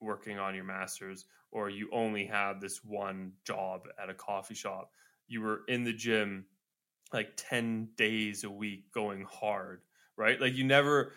working 0.00 0.38
on 0.38 0.54
your 0.54 0.64
masters 0.64 1.26
or 1.50 1.68
you 1.68 1.88
only 1.92 2.26
had 2.26 2.60
this 2.60 2.80
one 2.82 3.32
job 3.44 3.82
at 4.02 4.10
a 4.10 4.14
coffee 4.14 4.54
shop 4.54 4.90
you 5.28 5.40
were 5.40 5.60
in 5.68 5.84
the 5.84 5.92
gym 5.92 6.44
like 7.12 7.32
10 7.36 7.88
days 7.96 8.44
a 8.44 8.50
week 8.50 8.90
going 8.92 9.24
hard 9.30 9.82
right 10.16 10.40
like 10.40 10.54
you 10.54 10.64
never 10.64 11.12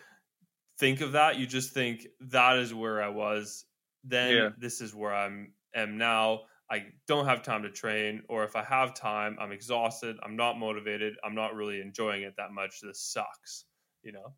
think 0.78 1.00
of 1.00 1.12
that 1.12 1.38
you 1.38 1.46
just 1.46 1.72
think 1.72 2.06
that 2.20 2.58
is 2.58 2.72
where 2.72 3.02
i 3.02 3.08
was 3.08 3.64
then 4.08 4.34
Yeah. 4.34 4.50
this 4.58 4.80
is 4.80 4.94
where 4.94 5.14
i'm 5.14 5.54
am 5.74 5.98
now 5.98 6.42
i 6.70 6.86
don't 7.06 7.26
have 7.26 7.42
time 7.42 7.62
to 7.62 7.70
train 7.70 8.22
or 8.28 8.44
if 8.44 8.56
i 8.56 8.62
have 8.62 8.94
time 8.94 9.36
i'm 9.40 9.52
exhausted 9.52 10.16
i'm 10.22 10.36
not 10.36 10.58
motivated 10.58 11.16
i'm 11.24 11.34
not 11.34 11.54
really 11.54 11.80
enjoying 11.80 12.22
it 12.22 12.34
that 12.36 12.52
much 12.52 12.80
this 12.80 13.00
sucks 13.02 13.66
you 14.02 14.12
know 14.12 14.36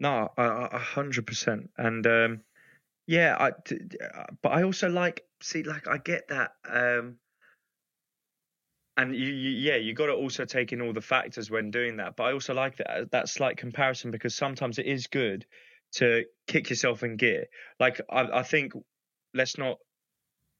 No, 0.00 0.32
a- 0.36 0.78
hundred 0.78 1.26
percent, 1.28 1.70
and 1.76 2.04
um, 2.06 2.44
yeah, 3.06 3.36
I, 3.38 3.52
but 4.42 4.50
I 4.52 4.62
also 4.64 4.88
like 4.90 5.28
see, 5.42 5.62
like 5.64 5.88
I 5.88 5.98
get 5.98 6.28
that, 6.28 6.52
um, 6.64 7.20
and 8.96 9.14
you, 9.14 9.26
you 9.28 9.50
yeah, 9.50 9.76
you 9.76 9.94
got 9.94 10.06
to 10.06 10.12
also 10.12 10.44
take 10.44 10.72
in 10.72 10.80
all 10.82 10.92
the 10.92 11.00
factors 11.00 11.50
when 11.50 11.70
doing 11.70 11.96
that. 11.96 12.16
But 12.16 12.24
I 12.24 12.32
also 12.32 12.54
like 12.54 12.76
that 12.76 13.10
that 13.12 13.28
slight 13.28 13.56
comparison 13.56 14.10
because 14.10 14.34
sometimes 14.34 14.78
it 14.78 14.86
is 14.86 15.06
good 15.06 15.46
to 15.92 16.24
kick 16.46 16.70
yourself 16.70 17.02
in 17.02 17.16
gear. 17.16 17.46
Like 17.78 18.00
I, 18.10 18.40
I 18.40 18.42
think, 18.42 18.72
let's 19.34 19.58
not, 19.58 19.78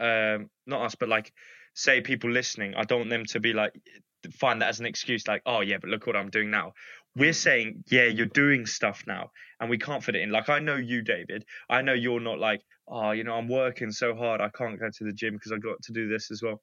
um, 0.00 0.50
not 0.66 0.82
us, 0.82 0.94
but 0.94 1.08
like 1.08 1.32
say 1.74 2.00
people 2.00 2.30
listening, 2.30 2.74
I 2.74 2.84
don't 2.84 3.00
want 3.00 3.10
them 3.10 3.26
to 3.26 3.40
be 3.40 3.52
like 3.52 3.72
find 4.38 4.60
that 4.60 4.68
as 4.68 4.80
an 4.80 4.86
excuse, 4.86 5.26
like 5.26 5.42
oh 5.46 5.60
yeah, 5.60 5.78
but 5.80 5.90
look 5.90 6.06
what 6.06 6.16
I'm 6.16 6.30
doing 6.30 6.50
now 6.50 6.74
we're 7.16 7.32
saying, 7.32 7.84
yeah, 7.90 8.04
you're 8.04 8.26
doing 8.26 8.66
stuff 8.66 9.02
now, 9.06 9.30
and 9.58 9.68
we 9.68 9.78
can't 9.78 10.02
fit 10.02 10.14
it 10.14 10.22
in. 10.22 10.30
Like 10.30 10.48
I 10.48 10.60
know 10.60 10.76
you, 10.76 11.02
David. 11.02 11.44
I 11.68 11.82
know 11.82 11.92
you're 11.92 12.20
not 12.20 12.38
like, 12.38 12.62
oh, 12.88 13.10
you 13.10 13.24
know, 13.24 13.34
I'm 13.34 13.48
working 13.48 13.90
so 13.90 14.14
hard, 14.14 14.40
I 14.40 14.48
can't 14.48 14.78
go 14.78 14.88
to 14.90 15.04
the 15.04 15.12
gym 15.12 15.34
because 15.34 15.52
I 15.52 15.58
got 15.58 15.82
to 15.82 15.92
do 15.92 16.08
this 16.08 16.30
as 16.30 16.42
well. 16.42 16.60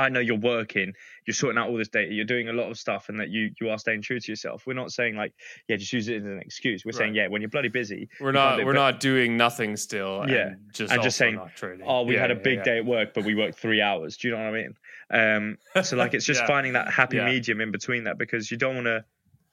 I 0.00 0.08
know 0.08 0.20
you're 0.20 0.36
working, 0.38 0.92
you're 1.26 1.34
sorting 1.34 1.58
out 1.58 1.68
all 1.68 1.76
this 1.76 1.88
data, 1.88 2.12
you're 2.12 2.24
doing 2.24 2.48
a 2.48 2.52
lot 2.52 2.70
of 2.70 2.78
stuff, 2.78 3.08
and 3.08 3.20
that 3.20 3.28
you 3.28 3.50
you 3.60 3.68
are 3.70 3.78
staying 3.78 4.02
true 4.02 4.18
to 4.18 4.32
yourself. 4.32 4.66
We're 4.66 4.74
not 4.74 4.90
saying 4.92 5.16
like, 5.16 5.32
yeah, 5.68 5.76
just 5.76 5.92
use 5.92 6.08
it 6.08 6.16
as 6.16 6.24
an 6.24 6.40
excuse. 6.40 6.84
We're 6.84 6.92
saying, 6.92 7.14
yeah, 7.14 7.28
when 7.28 7.42
you're 7.42 7.50
bloody 7.50 7.68
busy, 7.68 8.08
We're 8.20 8.32
not 8.32 8.64
we're 8.64 8.72
not 8.72 9.00
doing 9.00 9.36
nothing 9.36 9.76
still. 9.76 10.24
Yeah, 10.26 10.48
and 10.48 10.72
just 10.72 10.92
and 10.92 11.02
just 11.02 11.16
saying, 11.18 11.38
oh, 11.86 12.02
we 12.02 12.14
Yeah, 12.14 12.20
had 12.20 12.30
a 12.30 12.36
big 12.36 12.58
yeah. 12.58 12.64
day 12.64 12.78
at 12.78 12.86
work, 12.86 13.14
but 13.14 13.24
we 13.24 13.34
worked 13.34 13.58
three 13.58 13.80
hours. 13.80 14.16
Do 14.16 14.28
you 14.28 14.34
know 14.34 14.40
what 14.42 14.54
I 14.54 14.62
mean? 14.62 14.74
Um, 15.10 15.58
so 15.82 15.96
like, 15.96 16.14
it's 16.14 16.24
just 16.32 16.40
Yeah. 16.42 16.46
finding 16.46 16.72
that 16.74 16.90
happy 16.90 17.16
Yeah. 17.18 17.26
medium 17.26 17.60
in 17.60 17.70
between 17.70 18.04
that 18.04 18.18
because 18.18 18.50
you 18.50 18.56
don't 18.56 18.74
want 18.74 18.86
to. 18.86 19.04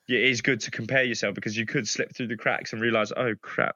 It 0.09 0.23
is 0.23 0.41
good 0.41 0.61
to 0.61 0.71
compare 0.71 1.03
yourself 1.03 1.35
because 1.35 1.57
you 1.57 1.65
could 1.65 1.85
slip 1.87 2.15
through 2.15 2.27
the 2.27 2.37
cracks 2.37 2.71
and 2.71 2.81
realize, 2.81 3.11
oh 3.17 3.35
crap, 3.41 3.75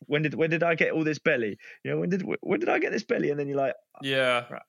when 0.00 0.22
did 0.22 0.34
when 0.34 0.50
did 0.50 0.62
I 0.62 0.74
get 0.74 0.92
all 0.92 1.02
this 1.04 1.18
belly? 1.18 1.58
You 1.82 1.90
know, 1.92 2.00
when 2.00 2.10
did 2.10 2.22
when 2.42 2.60
did 2.60 2.68
I 2.68 2.78
get 2.78 2.92
this 2.92 3.04
belly? 3.04 3.30
And 3.30 3.40
then 3.40 3.48
you're 3.48 3.56
like, 3.56 3.74
Yeah, 4.02 4.44
Right. 4.50 4.62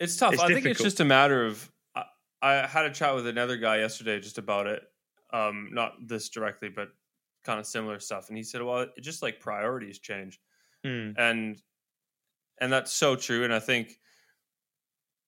It's 0.00 0.16
tough. 0.16 0.34
It's 0.34 0.42
I 0.42 0.48
think 0.48 0.66
it's 0.66 0.82
just 0.82 1.00
a 1.00 1.04
matter 1.04 1.46
of. 1.46 1.70
I, 1.94 2.04
I 2.42 2.66
had 2.66 2.86
a 2.86 2.90
chat 2.92 3.14
with 3.14 3.26
another 3.26 3.56
guy 3.56 3.78
yesterday 3.78 4.18
just 4.20 4.38
about 4.38 4.66
it. 4.66 4.82
Um, 5.32 5.68
not 5.72 5.92
this 6.06 6.28
directly, 6.28 6.68
but 6.68 6.88
kind 7.44 7.60
of 7.60 7.66
similar 7.66 8.00
stuff. 8.00 8.28
And 8.28 8.36
he 8.36 8.42
said, 8.42 8.62
"Well, 8.62 8.80
it 8.80 9.00
just 9.00 9.22
like 9.22 9.40
priorities 9.40 9.98
change." 9.98 10.40
hmm, 10.84 11.10
and 11.16 11.60
and 12.58 12.72
that's 12.72 12.92
so 12.92 13.16
true 13.16 13.44
and 13.44 13.52
i 13.52 13.58
think 13.58 13.98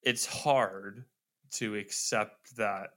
it's 0.02 0.26
hard 0.26 1.04
to 1.50 1.76
accept 1.76 2.56
that 2.56 2.90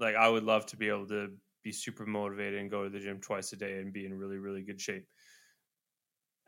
like 0.00 0.14
i 0.14 0.28
would 0.28 0.44
love 0.44 0.66
to 0.66 0.76
be 0.76 0.88
able 0.88 1.06
to 1.06 1.36
be 1.62 1.72
super 1.72 2.06
motivated 2.06 2.60
and 2.60 2.70
go 2.70 2.84
to 2.84 2.90
the 2.90 3.00
gym 3.00 3.20
twice 3.20 3.52
a 3.52 3.56
day 3.56 3.78
and 3.78 3.92
be 3.92 4.06
in 4.06 4.14
really 4.14 4.38
really 4.38 4.62
good 4.62 4.80
shape 4.80 5.06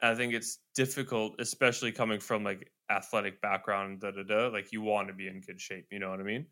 i 0.02 0.14
think 0.14 0.32
it's 0.32 0.58
difficult 0.74 1.34
especially 1.38 1.92
coming 1.92 2.20
from 2.20 2.44
like 2.44 2.70
athletic 2.90 3.40
background 3.40 4.00
da 4.00 4.10
da 4.10 4.22
da 4.22 4.48
like 4.48 4.72
you 4.72 4.82
want 4.82 5.08
to 5.08 5.14
be 5.14 5.28
in 5.28 5.40
good 5.40 5.60
shape 5.60 5.86
you 5.90 5.98
know 5.98 6.10
what 6.10 6.20
i 6.20 6.24
mean? 6.24 6.46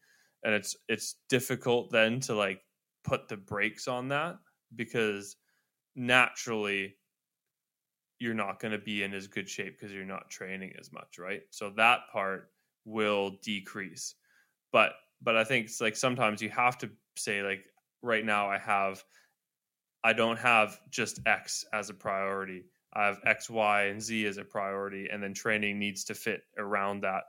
And 0.45 0.55
it's 0.55 0.77
it's 0.89 1.17
difficult 1.29 1.91
then 1.91 2.21
to 2.21 2.35
like 2.35 2.61
put 3.03 3.29
the 3.29 3.37
brakes 3.37 3.89
on 3.89 4.09
that 4.09 4.37
because 4.77 5.37
naturally 5.97 6.95
you're 8.21 8.35
not 8.35 8.61
going 8.61 8.73
to 8.73 8.79
be 8.79 9.03
in 9.03 9.15
as 9.15 9.27
good 9.27 9.49
shape 9.49 9.79
because 9.79 9.93
you're 9.93 10.05
not 10.05 10.31
training 10.31 10.75
as 10.79 10.93
much 10.93 11.19
right? 11.19 11.43
So 11.51 11.71
that 11.77 12.01
part 12.13 12.51
will 12.85 13.39
decrease. 13.43 14.15
But 14.73 14.93
but 15.23 15.37
i 15.37 15.45
think 15.45 15.67
it's 15.67 15.81
like 15.81 15.97
sometimes 15.97 16.41
you 16.41 16.51
have 16.51 16.79
to 16.79 16.91
say 17.17 17.43
like 17.43 17.65
right 18.03 18.25
now 18.25 18.49
i 18.49 18.59
have 18.59 19.03
i 20.05 20.13
don't 20.13 20.39
have 20.39 20.81
just 20.91 21.21
x 21.27 21.65
as 21.73 21.91
a 21.91 21.95
priority 21.95 22.65
i 22.95 23.07
have 23.07 23.21
x 23.25 23.51
y 23.51 23.85
and 23.85 24.03
z 24.03 24.27
as 24.27 24.39
a 24.39 24.45
priority 24.45 25.09
and 25.11 25.23
then 25.23 25.35
training 25.35 25.79
needs 25.79 26.05
to 26.05 26.15
fit 26.15 26.43
around 26.59 27.03
that 27.03 27.25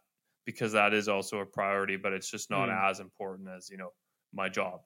because 0.45 0.71
that 0.73 0.93
is 0.93 1.07
also 1.07 1.39
a 1.39 1.45
priority 1.45 1.97
but 1.97 2.13
it's 2.13 2.29
just 2.29 2.49
not 2.49 2.69
Mm. 2.69 2.89
as 2.89 2.99
important 2.99 3.49
as 3.49 3.69
you 3.69 3.77
know 3.77 3.91
my 4.33 4.49
job 4.49 4.81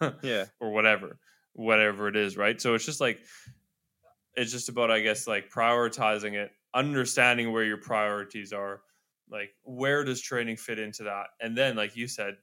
yeah, 0.22 0.46
or 0.60 0.72
whatever 0.72 1.18
whatever 1.54 2.08
it 2.08 2.16
is 2.16 2.36
right? 2.36 2.60
So 2.60 2.74
it's 2.74 2.86
just 2.86 3.00
like 3.00 3.20
it's 4.34 4.50
just 4.52 4.68
about 4.68 4.90
i 4.90 5.00
guess 5.00 5.26
like 5.26 5.50
prioritizing 5.50 6.34
it 6.34 6.52
understanding 6.74 7.52
where 7.52 7.64
your 7.64 7.76
priorities 7.76 8.52
are 8.52 8.82
like 9.28 9.50
where 9.62 10.04
does 10.04 10.20
training 10.20 10.56
fit 10.56 10.78
into 10.78 11.04
that? 11.04 11.28
And 11.40 11.56
then 11.56 11.76
like 11.76 11.96
you 11.96 12.08
said 12.08 12.36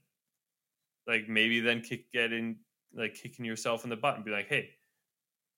like 1.07 1.27
maybe 1.27 1.59
then 1.59 1.81
kick 1.81 2.11
get 2.11 2.31
in 2.33 2.59
like 2.93 3.13
kicking 3.13 3.45
yourself 3.45 3.83
in 3.83 3.89
the 3.89 3.95
butt 3.97 4.15
and 4.15 4.25
be 4.25 4.31
like 4.31 4.47
hey 4.47 4.71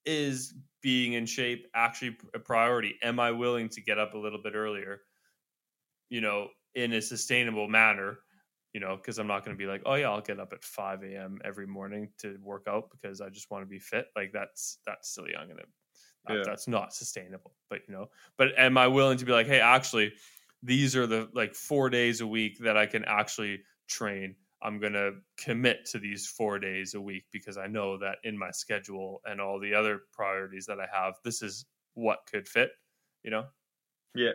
is 0.05 0.53
being 0.81 1.13
in 1.13 1.25
shape 1.25 1.67
actually 1.75 2.17
a 2.33 2.39
priority 2.39 2.97
am 3.03 3.19
i 3.19 3.31
willing 3.31 3.69
to 3.69 3.81
get 3.81 3.99
up 3.99 4.13
a 4.13 4.17
little 4.17 4.41
bit 4.41 4.55
earlier 4.55 5.01
you 6.09 6.21
know 6.21 6.49
in 6.75 6.93
a 6.93 7.01
sustainable 7.01 7.67
manner 7.67 8.19
you 8.73 8.79
know, 8.79 8.95
because 8.95 9.19
I'm 9.19 9.27
not 9.27 9.43
going 9.43 9.53
to 9.53 9.61
be 9.61 9.69
like, 9.69 9.81
oh 9.85 9.95
yeah, 9.95 10.09
I'll 10.09 10.21
get 10.21 10.39
up 10.39 10.53
at 10.53 10.63
5 10.63 11.03
a.m. 11.03 11.39
every 11.43 11.67
morning 11.67 12.13
to 12.19 12.37
work 12.41 12.67
out 12.69 12.89
because 12.89 13.19
I 13.19 13.27
just 13.27 13.51
want 13.51 13.63
to 13.63 13.65
be 13.65 13.79
fit. 13.79 14.05
Like 14.15 14.31
that's 14.31 14.77
that's 14.85 15.13
silly. 15.13 15.35
I'm 15.35 15.49
gonna 15.49 15.63
that, 16.27 16.37
Yeah. 16.37 16.45
that's 16.45 16.69
not 16.69 16.93
sustainable. 16.93 17.57
But 17.69 17.81
you 17.89 17.93
know, 17.93 18.07
but 18.37 18.57
am 18.57 18.77
I 18.77 18.87
willing 18.87 19.17
to 19.17 19.25
be 19.25 19.33
like, 19.33 19.47
hey, 19.47 19.59
actually, 19.59 20.13
these 20.63 20.95
are 20.95 21.05
the 21.05 21.29
like 21.33 21.53
four 21.53 21.89
days 21.89 22.21
a 22.21 22.27
week 22.27 22.59
that 22.59 22.77
I 22.77 22.85
can 22.85 23.03
actually 23.03 23.63
train. 23.89 24.37
I'm 24.63 24.79
gonna 24.79 25.11
commit 25.37 25.85
to 25.91 25.99
these 25.99 26.27
four 26.27 26.59
days 26.59 26.93
a 26.93 27.01
week 27.01 27.25
because 27.31 27.57
I 27.57 27.67
know 27.67 27.97
that 27.97 28.17
in 28.23 28.37
my 28.37 28.51
schedule 28.51 29.21
and 29.25 29.41
all 29.41 29.59
the 29.59 29.73
other 29.73 30.01
priorities 30.13 30.65
that 30.67 30.79
I 30.79 30.87
have, 30.93 31.15
this 31.23 31.41
is 31.41 31.65
what 31.95 32.19
could 32.31 32.47
fit. 32.47 32.71
You 33.23 33.31
know, 33.31 33.45
Yeah. 34.15 34.31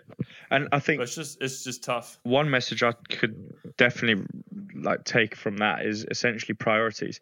and 0.50 0.68
I 0.72 0.78
think 0.80 0.98
but 1.00 1.04
it's 1.04 1.14
just 1.14 1.42
it's 1.42 1.64
just 1.64 1.82
tough. 1.84 2.18
one 2.22 2.50
message 2.50 2.82
I 2.82 2.92
could 3.08 3.34
definitely 3.76 4.24
like 4.74 5.04
take 5.04 5.34
from 5.34 5.56
that 5.58 5.84
is 5.84 6.04
essentially 6.10 6.54
priorities. 6.54 7.20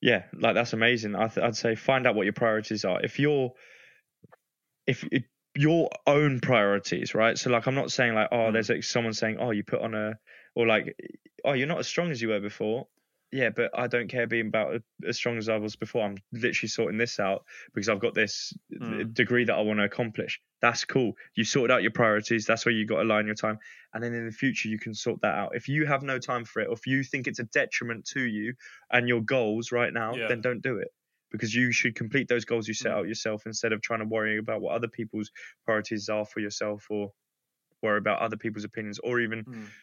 Yeah, 0.00 0.24
like 0.34 0.54
that's 0.54 0.72
amazing. 0.74 1.14
I 1.16 1.28
th- 1.28 1.44
I'd 1.44 1.56
say 1.56 1.74
find 1.74 2.06
out 2.06 2.14
what 2.14 2.24
your 2.24 2.32
priorities 2.34 2.84
are. 2.84 3.02
If 3.02 3.18
you're, 3.18 3.52
if 4.86 5.04
it, 5.10 5.24
your 5.54 5.88
own 6.06 6.40
priorities, 6.40 7.14
right? 7.14 7.36
So 7.38 7.50
like, 7.50 7.66
I'm 7.66 7.74
not 7.74 7.90
saying 7.90 8.14
like, 8.14 8.28
oh, 8.30 8.36
Mm. 8.36 8.52
there's 8.52 8.68
like 8.68 8.84
someone 8.84 9.14
saying, 9.14 9.38
oh, 9.40 9.50
you 9.52 9.64
put 9.64 9.80
on 9.80 9.94
a, 9.94 10.18
or 10.56 10.66
like, 10.66 10.96
oh, 11.44 11.52
you're 11.52 11.68
not 11.68 11.78
as 11.78 11.86
strong 11.86 12.10
as 12.10 12.20
you 12.20 12.28
were 12.28 12.40
before. 12.40 12.88
Yeah, 13.32 13.50
but 13.50 13.76
I 13.76 13.88
don't 13.88 14.08
care 14.08 14.26
being 14.26 14.46
about 14.48 14.80
as 15.06 15.16
strong 15.16 15.36
as 15.36 15.48
I 15.48 15.56
was 15.58 15.76
before. 15.76 16.04
I'm 16.04 16.16
literally 16.32 16.68
sorting 16.68 16.96
this 16.98 17.18
out 17.20 17.44
because 17.74 17.88
I've 17.88 18.00
got 18.00 18.14
this 18.14 18.52
Mm. 18.72 19.12
degree 19.12 19.44
that 19.44 19.54
I 19.54 19.60
want 19.62 19.80
to 19.80 19.84
accomplish. 19.84 20.40
That's 20.62 20.84
cool. 20.84 21.12
You 21.34 21.44
sorted 21.44 21.72
out 21.72 21.82
your 21.82 21.90
priorities. 21.92 22.46
That's 22.46 22.64
where 22.64 22.72
you 22.74 22.86
got 22.86 22.96
to 22.96 23.02
align 23.02 23.26
your 23.26 23.34
time. 23.34 23.58
And 23.92 24.02
then 24.02 24.14
in 24.14 24.26
the 24.26 24.32
future, 24.32 24.68
you 24.68 24.78
can 24.78 24.94
sort 24.94 25.20
that 25.22 25.34
out. 25.34 25.56
If 25.56 25.68
you 25.68 25.86
have 25.86 26.02
no 26.02 26.18
time 26.18 26.44
for 26.44 26.60
it, 26.62 26.68
or 26.68 26.72
if 26.74 26.86
you 26.86 27.02
think 27.02 27.26
it's 27.26 27.40
a 27.40 27.44
detriment 27.44 28.06
to 28.14 28.22
you 28.22 28.54
and 28.90 29.08
your 29.08 29.20
goals 29.22 29.72
right 29.72 29.92
now, 29.92 30.14
Yeah. 30.16 30.28
then 30.28 30.40
don't 30.40 30.62
do 30.62 30.78
it 30.78 30.88
because 31.30 31.54
you 31.54 31.72
should 31.72 31.96
complete 31.96 32.28
those 32.28 32.44
goals 32.44 32.68
you 32.68 32.74
set 32.74 32.92
Mm. 32.92 32.96
out 32.96 33.08
yourself 33.08 33.44
instead 33.46 33.72
of 33.72 33.82
trying 33.82 34.00
to 34.00 34.06
worry 34.06 34.38
about 34.38 34.60
what 34.60 34.74
other 34.74 34.88
people's 34.88 35.30
priorities 35.64 36.08
are 36.08 36.24
for 36.24 36.40
yourself 36.40 36.86
or 36.90 37.12
worry 37.82 37.98
about 37.98 38.20
other 38.20 38.36
people's 38.36 38.64
opinions 38.64 38.98
or 39.00 39.20
even 39.20 39.46
Mm. 39.46 39.74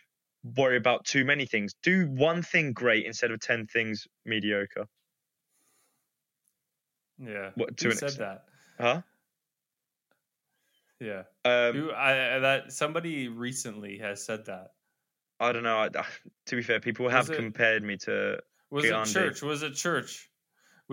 Worry 0.43 0.77
about 0.77 1.05
too 1.05 1.23
many 1.25 1.45
things. 1.45 1.73
Do 1.83 2.07
one 2.07 2.41
thing 2.41 2.73
great 2.73 3.05
instead 3.05 3.31
of 3.31 3.39
10 3.39 3.67
things 3.67 4.07
mediocre. 4.25 4.85
Yeah. 7.17 7.51
What, 7.55 7.77
to 7.77 7.85
Who 7.85 7.91
an 7.91 7.97
said 7.97 8.09
extent. 8.09 8.39
that? 8.79 8.83
Huh? 8.83 9.01
Yeah. 10.99 11.23
Um, 11.45 11.75
Who 11.75 11.91
I 11.91 12.35
I- 12.35 12.39
that 12.39 12.71
somebody 12.71 13.27
recently 13.27 13.97
has 13.99 14.23
said 14.25 14.45
that. 14.45 14.71
I 15.39 15.51
don't 15.51 15.63
know. 15.63 15.77
I, 15.79 15.89
to 15.89 16.55
be 16.55 16.61
fair, 16.61 16.79
people 16.79 17.09
have 17.09 17.29
it- 17.29 17.35
compared 17.35 17.83
me 17.83 17.97
to. 17.97 18.39
Was 18.69 18.85
Gandhi. 18.85 19.09
it 19.09 19.13
church? 19.13 19.41
Was 19.41 19.61
it 19.63 19.73
church? 19.75 20.29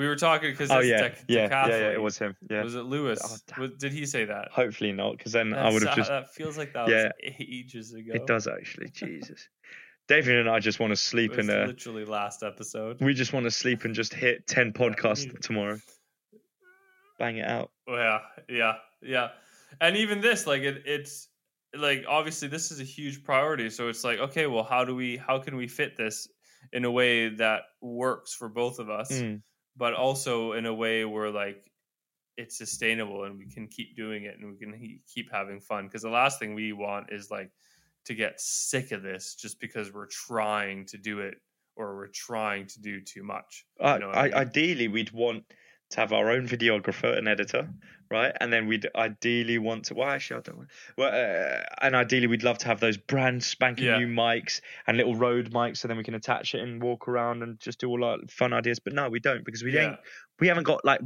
We 0.00 0.06
were 0.08 0.16
talking 0.16 0.50
because 0.50 0.70
Oh 0.70 0.78
yeah, 0.80 1.10
dec- 1.10 1.24
yeah, 1.28 1.46
yeah, 1.50 1.66
yeah. 1.68 1.90
It 1.90 2.00
was 2.00 2.16
him. 2.16 2.34
Yeah. 2.48 2.62
Was 2.62 2.74
it 2.74 2.84
Lewis? 2.84 3.20
Oh. 3.22 3.60
Was- 3.60 3.72
did 3.78 3.92
he 3.92 4.06
say 4.06 4.24
that? 4.24 4.48
Hopefully 4.50 4.92
not, 4.92 5.18
because 5.18 5.32
then 5.32 5.52
I 5.52 5.70
would 5.70 5.82
have 5.82 5.94
just. 5.94 6.08
That 6.08 6.32
feels 6.32 6.56
like 6.56 6.72
that 6.72 6.88
Yeah. 6.88 7.02
was 7.22 7.34
ages 7.38 7.92
ago. 7.92 8.12
It 8.14 8.26
does 8.26 8.46
actually. 8.46 8.88
Jesus. 8.88 9.46
David 10.08 10.38
and 10.38 10.48
I 10.48 10.58
just 10.58 10.80
want 10.80 10.90
to 10.92 10.96
sleep 10.96 11.34
and 11.34 11.50
uh, 11.50 11.64
literally 11.66 12.06
last 12.06 12.42
episode. 12.42 12.96
we 13.02 13.12
just 13.12 13.34
want 13.34 13.44
to 13.44 13.50
sleep 13.50 13.84
and 13.84 13.94
just 13.94 14.14
hit 14.14 14.46
ten 14.46 14.72
podcasts 14.80 15.38
tomorrow. 15.42 15.78
Bang 17.18 17.36
it 17.36 17.46
out. 17.46 17.70
Oh, 17.86 17.96
yeah, 17.96 18.18
yeah, 18.48 18.72
yeah. 19.02 19.28
And 19.82 19.98
even 19.98 20.22
this, 20.22 20.46
like 20.46 20.62
it, 20.62 20.82
it's 20.86 21.28
like 21.76 22.04
obviously 22.08 22.48
this 22.48 22.70
is 22.70 22.80
a 22.80 22.84
huge 22.84 23.22
priority. 23.22 23.68
So 23.68 23.88
it's 23.88 24.02
like, 24.02 24.18
okay, 24.18 24.46
well, 24.46 24.64
how 24.64 24.82
do 24.86 24.94
we, 24.96 25.18
how 25.18 25.38
can 25.40 25.56
we 25.56 25.68
fit 25.68 25.98
this 25.98 26.26
in 26.72 26.86
a 26.86 26.90
way 26.90 27.28
that 27.36 27.64
works 27.82 28.32
for 28.34 28.48
both 28.48 28.78
of 28.78 28.88
us, 28.88 29.12
Mm. 29.12 29.42
But 29.76 29.94
also 29.94 30.52
in 30.52 30.66
a 30.66 30.74
way 30.74 31.04
where 31.04 31.30
like 31.30 31.70
it's 32.36 32.56
sustainable 32.56 33.24
and 33.24 33.38
we 33.38 33.46
can 33.46 33.68
keep 33.68 33.96
doing 33.96 34.24
it 34.24 34.38
and 34.38 34.50
we 34.50 34.56
can 34.56 34.72
he- 34.72 35.02
keep 35.12 35.30
having 35.30 35.60
fun. 35.60 35.86
Because 35.86 36.02
the 36.02 36.10
last 36.10 36.38
thing 36.38 36.54
we 36.54 36.72
want 36.72 37.12
is 37.12 37.30
like 37.30 37.50
to 38.06 38.14
get 38.14 38.40
sick 38.40 38.92
of 38.92 39.02
this 39.02 39.34
just 39.34 39.60
because 39.60 39.92
we're 39.92 40.06
trying 40.06 40.86
to 40.86 40.98
do 40.98 41.20
it 41.20 41.34
or 41.76 41.96
we're 41.96 42.08
trying 42.08 42.66
to 42.66 42.80
do 42.80 43.00
too 43.00 43.22
much. 43.22 43.66
I, 43.80 43.98
know 43.98 44.10
I, 44.10 44.24
mean? 44.24 44.34
ideally, 44.34 44.88
we'd 44.88 45.12
want 45.12 45.44
to 45.90 46.00
have 46.00 46.12
our 46.12 46.30
own 46.30 46.46
videographer 46.46 47.16
and 47.16 47.28
editor, 47.28 47.68
right? 48.10 48.32
And 48.40 48.52
then 48.52 48.66
we'd 48.66 48.88
ideally 48.94 49.58
want 49.58 49.86
to. 49.86 49.94
Well, 49.94 50.08
actually, 50.08 50.38
I 50.38 50.40
don't. 50.42 50.56
Want, 50.58 50.70
well, 50.96 51.08
uh, 51.12 51.62
and 51.82 51.94
ideally, 51.96 52.26
we'd 52.26 52.42
love 52.44 52.58
to 52.58 52.66
have 52.66 52.80
those 52.80 52.96
brand 52.96 53.42
spanking 53.42 53.86
Yeah. 53.86 53.98
new 53.98 54.06
mics 54.06 54.60
and 54.86 54.96
little 54.96 55.14
Rode 55.16 55.50
mics, 55.52 55.78
so 55.78 55.88
then 55.88 55.96
we 55.96 56.04
can 56.04 56.14
attach 56.14 56.54
it 56.54 56.60
and 56.60 56.82
walk 56.82 57.08
around 57.08 57.42
and 57.42 57.58
just 57.60 57.80
do 57.80 57.88
all 57.88 58.04
our 58.04 58.18
fun 58.28 58.52
ideas. 58.52 58.78
But 58.78 58.92
no, 58.94 59.08
we 59.08 59.20
don't 59.20 59.44
because 59.44 59.62
we 59.62 59.74
yeah. 59.74 59.90
ain't. 59.90 59.96
We 60.38 60.48
haven't 60.48 60.64
got 60.64 60.84
like 60.84 61.00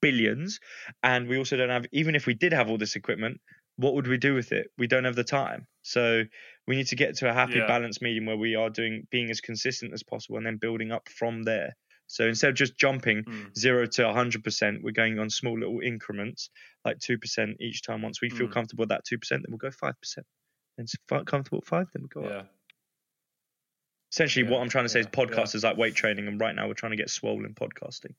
billions, 0.00 0.60
and 1.02 1.28
we 1.28 1.38
also 1.38 1.56
don't 1.56 1.70
have. 1.70 1.86
Even 1.92 2.14
if 2.14 2.26
we 2.26 2.34
did 2.34 2.52
have 2.52 2.70
all 2.70 2.78
this 2.78 2.96
equipment, 2.96 3.40
what 3.76 3.94
would 3.94 4.06
we 4.06 4.18
do 4.18 4.34
with 4.34 4.52
it? 4.52 4.68
We 4.78 4.86
don't 4.86 5.04
have 5.04 5.16
the 5.16 5.24
time. 5.24 5.66
So 5.82 6.24
we 6.66 6.76
need 6.76 6.86
to 6.88 6.96
get 6.96 7.16
to 7.16 7.28
a 7.28 7.32
happy 7.32 7.58
Yeah. 7.58 7.66
balanced 7.66 8.02
medium 8.02 8.26
where 8.26 8.36
we 8.36 8.54
are 8.54 8.70
doing 8.70 9.06
being 9.10 9.30
as 9.30 9.40
consistent 9.40 9.92
as 9.92 10.02
possible 10.02 10.36
and 10.36 10.46
then 10.46 10.58
building 10.58 10.92
up 10.92 11.08
from 11.08 11.42
there. 11.42 11.74
So 12.12 12.28
instead 12.28 12.50
of 12.50 12.56
just 12.56 12.76
jumping 12.76 13.24
Mm. 13.24 13.56
zero 13.56 13.86
to 13.86 14.02
100%, 14.06 14.82
we're 14.82 14.90
going 14.92 15.18
on 15.18 15.30
small 15.30 15.58
little 15.58 15.80
increments, 15.80 16.50
like 16.84 16.98
2% 16.98 17.56
each 17.58 17.80
time. 17.80 18.02
Once 18.02 18.20
we 18.20 18.28
feel 18.28 18.48
Mm. 18.48 18.52
comfortable 18.52 18.82
with 18.82 18.90
that 18.90 19.04
2%, 19.06 19.42
then 19.42 19.46
we'll 19.50 19.56
go 19.56 19.70
5%. 19.70 20.26
And 20.76 20.86
if 20.86 21.00
we're 21.10 21.24
comfortable 21.24 21.58
at 21.58 21.64
5 21.66 21.88
then 21.94 22.02
we'll 22.02 22.22
go 22.22 22.28
up. 22.28 22.44
Yeah. 22.44 22.48
Essentially, 24.12 24.44
Yeah, 24.44 24.50
what 24.52 24.60
I'm 24.60 24.68
trying 24.68 24.84
to 24.84 24.90
say 24.90 25.00
is 25.00 25.06
yeah, 25.06 25.10
podcast 25.24 25.54
yeah. 25.54 25.56
is 25.56 25.64
like 25.64 25.78
weight 25.78 25.94
training, 25.94 26.28
and 26.28 26.38
right 26.38 26.54
now 26.54 26.68
we're 26.68 26.74
trying 26.74 26.92
to 26.92 26.96
get 26.96 27.08
swollen 27.08 27.54
podcasting. 27.54 28.14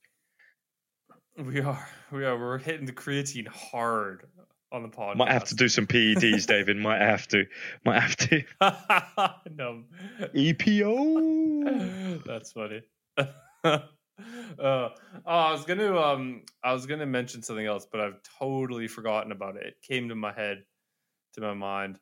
We 1.36 1.60
are. 1.60 1.88
We 2.10 2.24
are. 2.24 2.36
We're 2.36 2.58
hitting 2.58 2.86
the 2.86 2.92
creatine 2.92 3.46
hard 3.46 4.26
on 4.72 4.82
the 4.82 4.88
podcast. 4.88 5.16
Might 5.18 5.30
have 5.30 5.44
to 5.44 5.54
do 5.54 5.68
some 5.68 5.86
PEDs, 5.86 6.46
David. 6.48 6.76
Might 6.78 7.00
have 7.00 7.28
to. 7.28 7.46
Might 7.84 8.00
have 8.00 8.16
to. 8.16 8.42
no. 9.54 9.84
EPO. 10.34 12.24
That's 12.24 12.50
funny. 12.50 12.82
uh, 13.64 13.88
oh, 14.58 14.90
I 15.26 15.52
was 15.52 15.64
gonna 15.64 15.96
um, 15.96 16.42
I 16.62 16.72
was 16.72 16.86
gonna 16.86 17.06
mention 17.06 17.42
something 17.42 17.66
else, 17.66 17.86
but 17.90 18.00
I've 18.00 18.20
totally 18.38 18.88
forgotten 18.88 19.32
about 19.32 19.56
it. 19.56 19.66
It 19.66 19.74
came 19.82 20.08
to 20.08 20.14
my 20.14 20.32
head, 20.32 20.64
to 21.34 21.40
my 21.40 21.54
mind, 21.54 21.98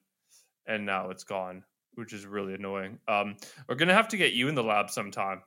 and 0.66 0.84
now 0.84 1.10
it's 1.10 1.24
gone, 1.24 1.64
which 1.94 2.12
is 2.12 2.26
really 2.26 2.54
annoying. 2.54 2.98
Um, 3.08 3.36
we're 3.68 3.76
gonna 3.76 3.94
have 3.94 4.08
to 4.08 4.16
get 4.16 4.32
you 4.32 4.48
in 4.48 4.54
the 4.54 4.64
lab 4.64 4.90
sometime. 4.90 5.42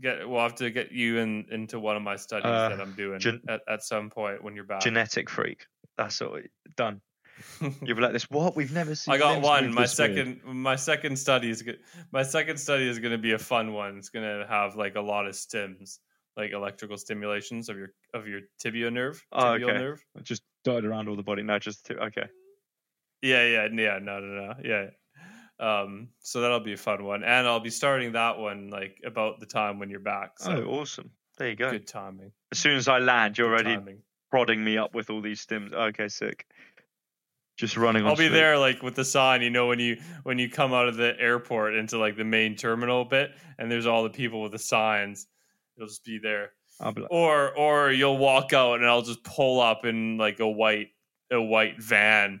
Get 0.00 0.26
we'll 0.28 0.40
have 0.40 0.54
to 0.56 0.70
get 0.70 0.92
you 0.92 1.18
in 1.18 1.46
into 1.50 1.78
one 1.78 1.96
of 1.96 2.02
my 2.02 2.16
studies 2.16 2.46
Uh, 2.46 2.70
that 2.70 2.80
I'm 2.80 2.94
doing 2.94 3.20
gen- 3.20 3.42
at, 3.48 3.60
at 3.68 3.82
some 3.82 4.08
point 4.08 4.42
when 4.42 4.54
you're 4.54 4.64
back. 4.64 4.80
Genetic 4.80 5.28
freak. 5.28 5.66
That's 5.98 6.22
all. 6.22 6.38
Done. 6.76 7.02
You'll 7.60 7.96
be 7.96 8.02
like 8.02 8.12
this. 8.12 8.30
What? 8.30 8.56
We've 8.56 8.72
never 8.72 8.94
seen. 8.94 9.14
I 9.14 9.18
got 9.18 9.40
one. 9.42 9.72
My 9.72 9.82
this 9.82 9.98
weird." 9.98 10.16
second, 10.16 10.44
my 10.44 10.76
second 10.76 11.16
study 11.16 11.50
is 11.50 11.62
good. 11.62 11.78
My 12.12 12.22
second 12.22 12.58
study 12.58 12.88
is 12.88 12.98
going 12.98 13.12
to 13.12 13.18
be 13.18 13.32
a 13.32 13.38
fun 13.38 13.72
one. 13.72 13.98
It's 13.98 14.08
going 14.08 14.24
to 14.24 14.46
have 14.46 14.76
like 14.76 14.96
a 14.96 15.00
lot 15.00 15.26
of 15.26 15.34
stims, 15.34 15.98
like 16.36 16.52
electrical 16.52 16.96
stimulations 16.96 17.68
of 17.68 17.76
your 17.76 17.88
of 18.14 18.26
your 18.26 18.40
tibia 18.58 18.90
nerve. 18.90 19.24
Oh, 19.32 19.52
okay. 19.52 19.64
nerve. 19.66 20.04
Just 20.22 20.42
dotted 20.64 20.84
around 20.84 21.08
all 21.08 21.16
the 21.16 21.22
body. 21.22 21.42
No, 21.42 21.58
just 21.58 21.86
two. 21.86 21.94
Okay. 21.94 22.26
Yeah, 23.22 23.46
yeah, 23.46 23.68
yeah. 23.72 23.98
No, 24.00 24.18
no, 24.18 24.20
no. 24.20 24.54
Yeah. 24.64 24.86
Um. 25.58 26.08
So 26.20 26.40
that'll 26.40 26.60
be 26.60 26.72
a 26.72 26.78
fun 26.78 27.04
one, 27.04 27.22
and 27.22 27.46
I'll 27.46 27.60
be 27.60 27.70
starting 27.70 28.12
that 28.12 28.38
one 28.38 28.68
like 28.70 28.98
about 29.04 29.40
the 29.40 29.46
time 29.46 29.78
when 29.78 29.90
you're 29.90 30.00
back. 30.00 30.38
So 30.38 30.64
oh, 30.66 30.80
awesome. 30.80 31.10
There 31.40 31.48
you 31.48 31.56
go. 31.56 31.70
good 31.70 31.86
timing. 31.86 32.32
As 32.52 32.58
soon 32.58 32.76
as 32.76 32.86
I 32.86 32.98
land, 32.98 33.38
you're 33.38 33.48
Good 33.48 33.66
already 33.66 33.76
timing. 33.76 34.02
prodding 34.30 34.62
me 34.62 34.76
up 34.76 34.94
with 34.94 35.08
all 35.08 35.22
these 35.22 35.44
stims. 35.44 35.72
Okay, 35.72 36.08
sick. 36.08 36.46
Just 37.60 37.76
running 37.76 38.04
on. 38.04 38.08
I'll 38.08 38.16
be 38.16 38.24
street. 38.24 38.38
there 38.38 38.56
like 38.58 38.82
with 38.82 38.94
the 38.94 39.04
sign, 39.04 39.42
you 39.42 39.50
know, 39.50 39.66
when 39.66 39.78
you 39.78 39.98
when 40.22 40.38
you 40.38 40.48
come 40.48 40.72
out 40.72 40.88
of 40.88 40.96
the 40.96 41.14
airport 41.20 41.74
into 41.74 41.98
like 41.98 42.16
the 42.16 42.24
main 42.24 42.56
terminal 42.56 43.04
bit, 43.04 43.32
and 43.58 43.70
there's 43.70 43.84
all 43.84 44.02
the 44.02 44.08
people 44.08 44.40
with 44.40 44.52
the 44.52 44.58
signs. 44.58 45.26
You'll 45.76 45.86
just 45.88 46.02
be 46.02 46.18
there. 46.18 46.52
I'll 46.80 46.92
be 46.92 47.02
like, 47.02 47.12
or 47.12 47.54
or 47.54 47.92
you'll 47.92 48.16
walk 48.16 48.54
out 48.54 48.76
and 48.76 48.86
I'll 48.86 49.02
just 49.02 49.22
pull 49.24 49.60
up 49.60 49.84
in 49.84 50.16
like 50.16 50.40
a 50.40 50.48
white 50.48 50.88
a 51.30 51.38
white 51.40 51.78
van. 51.82 52.40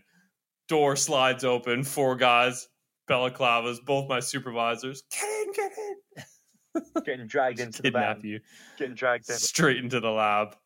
Door 0.68 0.96
slides 0.96 1.44
open, 1.44 1.84
four 1.84 2.16
guys, 2.16 2.66
balaclavas, 3.10 3.84
both 3.84 4.08
my 4.08 4.20
supervisors. 4.20 5.02
Get 5.12 5.46
in, 5.46 5.52
get 5.52 5.72
in. 5.76 7.02
getting 7.04 7.26
dragged 7.26 7.60
into 7.60 7.82
the 7.82 7.90
Kidnap 7.90 8.16
van. 8.22 8.26
you 8.26 8.40
Getting 8.78 8.94
dragged 8.94 9.28
in. 9.28 9.36
straight 9.36 9.76
into 9.76 10.00
the 10.00 10.10
lab. 10.10 10.56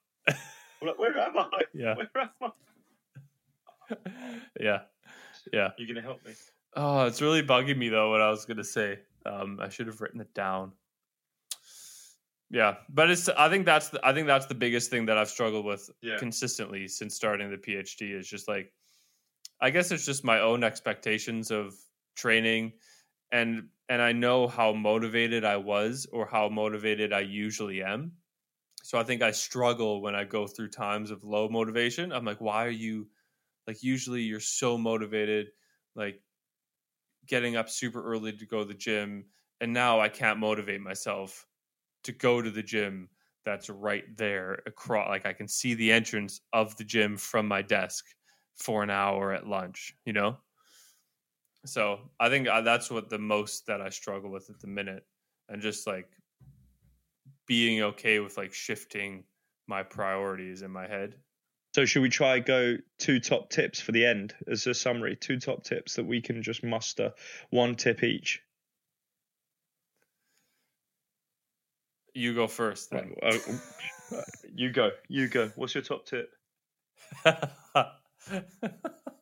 Where 0.81 1.19
am 1.19 1.39
I? 1.39 1.49
Yeah, 1.73 1.95
Where 1.97 2.09
am 2.15 2.29
I? 2.41 2.49
yeah, 4.61 4.81
yeah. 5.53 5.71
You 5.79 5.87
gonna 5.87 6.03
help 6.03 6.25
me? 6.25 6.33
Oh, 6.75 7.07
it's 7.07 7.21
really 7.23 7.43
bugging 7.43 7.77
me 7.79 7.89
though. 7.89 8.11
What 8.11 8.21
I 8.21 8.31
was 8.31 8.45
gonna 8.45 8.65
say, 8.65 8.99
um, 9.27 9.59
I 9.61 9.69
should 9.69 9.87
have 9.87 10.01
written 10.01 10.21
it 10.21 10.33
down. 10.35 10.73
Yeah, 12.51 12.77
but 12.89 13.11
it's. 13.11 13.29
I 13.29 13.49
think 13.49 13.65
that's. 13.67 13.89
The, 13.89 14.07
I 14.07 14.13
think 14.13 14.27
that's 14.27 14.47
the 14.47 14.55
biggest 14.55 14.91
thing 14.91 15.07
that 15.07 15.19
I've 15.19 15.31
struggled 15.31 15.65
with 15.65 15.91
Yeah. 16.03 16.19
consistently 16.19 16.87
since 16.89 17.15
starting 17.15 17.51
the 17.51 17.57
PhD 17.57 18.13
is 18.15 18.29
just 18.29 18.49
like, 18.49 18.73
I 19.61 19.71
guess 19.71 19.91
it's 19.91 20.07
just 20.07 20.25
my 20.25 20.41
own 20.41 20.63
expectations 20.63 21.51
of 21.51 21.75
training, 22.15 22.75
and 23.33 23.69
and 23.89 24.01
I 24.01 24.13
know 24.13 24.47
how 24.47 24.73
motivated 24.73 25.45
I 25.45 25.57
was 25.57 26.07
or 26.13 26.27
how 26.27 26.49
motivated 26.49 27.13
I 27.13 27.21
usually 27.21 27.83
am. 27.83 28.13
So 28.83 28.99
I 28.99 29.03
think 29.03 29.23
I 29.23 29.31
struggle 29.31 30.03
when 30.03 30.15
I 30.15 30.25
go 30.25 30.47
through 30.47 30.69
times 30.69 31.11
of 31.11 31.25
low 31.25 31.49
motivation. 31.49 32.13
I'm 32.13 32.25
like, 32.25 32.41
why 32.41 32.67
are 32.67 32.71
you 32.71 33.09
like 33.67 33.83
usually 33.83 34.23
you're 34.23 34.41
so 34.41 34.79
motivated, 34.79 35.49
like 35.95 36.23
getting 37.27 37.57
up 37.57 37.69
super 37.69 38.03
early 38.05 38.33
to 38.37 38.47
go 38.47 38.61
to 38.61 38.65
the 38.65 38.75
gym, 38.75 39.27
and 39.61 39.73
now 39.73 40.01
I 40.01 40.09
can't 40.09 40.39
motivate 40.39 40.81
myself 40.81 41.47
to 42.05 42.13
go 42.13 42.43
to 42.43 42.51
the 42.51 42.63
gym 42.63 43.11
that's 43.45 43.71
right 43.71 44.05
there 44.17 44.63
across 44.67 45.09
like 45.09 45.27
I 45.27 45.33
can 45.35 45.49
see 45.49 45.75
the 45.75 45.93
entrance 45.93 46.41
of 46.53 46.77
the 46.77 46.85
gym 46.85 47.17
from 47.17 47.49
my 47.49 47.63
desk 47.63 48.07
for 48.57 48.83
an 48.83 48.91
hour 48.91 49.33
at 49.33 49.47
lunch, 49.47 49.95
you 50.07 50.13
know? 50.13 50.39
So, 51.67 52.11
I 52.21 52.29
think 52.29 52.47
uh, 52.47 52.61
that's 52.61 52.91
what 52.91 53.09
the 53.09 53.19
most 53.19 53.67
that 53.67 53.81
I 53.81 53.89
struggle 53.89 54.31
with 54.31 54.51
at 54.51 54.61
the 54.61 54.67
minute 54.67 55.07
and 55.49 55.63
just 55.63 55.87
like 55.87 56.11
being 57.47 57.83
okay 57.83 58.21
with 58.21 58.37
like 58.37 58.53
shifting 58.53 59.25
my 59.67 59.83
priorities 59.83 60.63
in 60.63 60.71
my 60.71 60.87
head. 60.87 61.21
So 61.75 61.85
should 61.85 62.03
we 62.03 62.09
try 62.09 62.39
go 62.39 62.77
two 62.99 63.19
top 63.19 63.51
tips 63.51 63.81
for 63.81 63.91
the 63.91 64.07
end 64.07 64.33
as 64.47 64.65
a 64.69 64.75
summary? 64.75 65.17
Two 65.17 65.41
top 65.41 65.65
tips 65.65 65.97
that 65.97 66.05
we 66.07 66.21
can 66.23 66.41
just 66.43 66.63
muster, 66.63 67.13
one 67.51 67.75
tip 67.75 68.05
each. 68.05 68.41
You 72.15 72.33
go 72.33 72.47
first 72.47 72.91
then. 72.91 73.17
Uh, 73.21 73.39
you 74.55 74.71
go. 74.71 74.91
You 75.09 75.27
go. 75.27 75.51
What's 75.57 75.75
your 75.75 75.83
top 75.83 76.07
tip? 76.07 76.31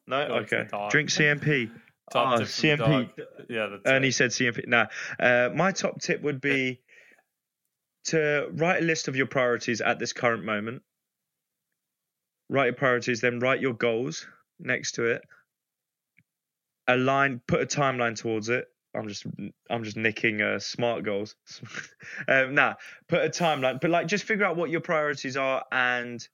No. 0.07 0.19
Okay. 0.19 0.67
Drink 0.91 1.09
CNP. 1.09 1.71
Top 2.13 2.27
Ah, 2.27 2.37
tip 2.37 2.49
CNP. 2.49 3.11
Yeah, 3.49 3.69
that's 3.69 3.83
Ernie 3.87 4.07
right. 4.09 4.15
said 4.15 4.31
CNP. 4.31 4.69
Nah. 4.69 4.87
Uh, 5.19 5.49
my 5.55 5.73
top 5.73 6.01
tip 6.01 6.21
would 6.23 6.41
be 6.41 6.81
to 8.07 8.49
write 8.53 8.83
a 8.83 8.85
list 8.85 9.09
of 9.09 9.17
your 9.17 9.27
priorities 9.27 9.81
at 9.81 9.99
this 9.99 10.13
current 10.13 10.45
moment. 10.45 10.83
Write 12.53 12.67
your 12.67 12.75
priorities, 12.75 13.23
then 13.23 13.39
write 13.39 13.63
your 13.63 13.73
goals 13.73 14.27
next 14.61 14.93
to 14.93 15.05
it. 15.07 15.23
Align, 16.87 17.41
put 17.47 17.63
a 17.63 17.67
timeline 17.67 18.15
towards 18.15 18.51
it. 18.51 18.67
I'm 18.95 19.09
just, 19.09 19.25
I'm 19.71 19.85
just 19.85 19.97
nicking 19.97 20.43
uh, 20.43 20.59
smart 20.59 21.03
goals. 21.03 21.35
um, 22.29 22.55
nah, 22.55 22.75
put 23.09 23.25
a 23.25 23.31
timeline, 23.31 23.81
but 23.81 23.91
like 23.91 24.07
just 24.07 24.25
figure 24.25 24.45
out 24.45 24.57
what 24.57 24.69
your 24.69 24.83
priorities 24.83 25.39
are 25.39 25.65
and 25.73 26.29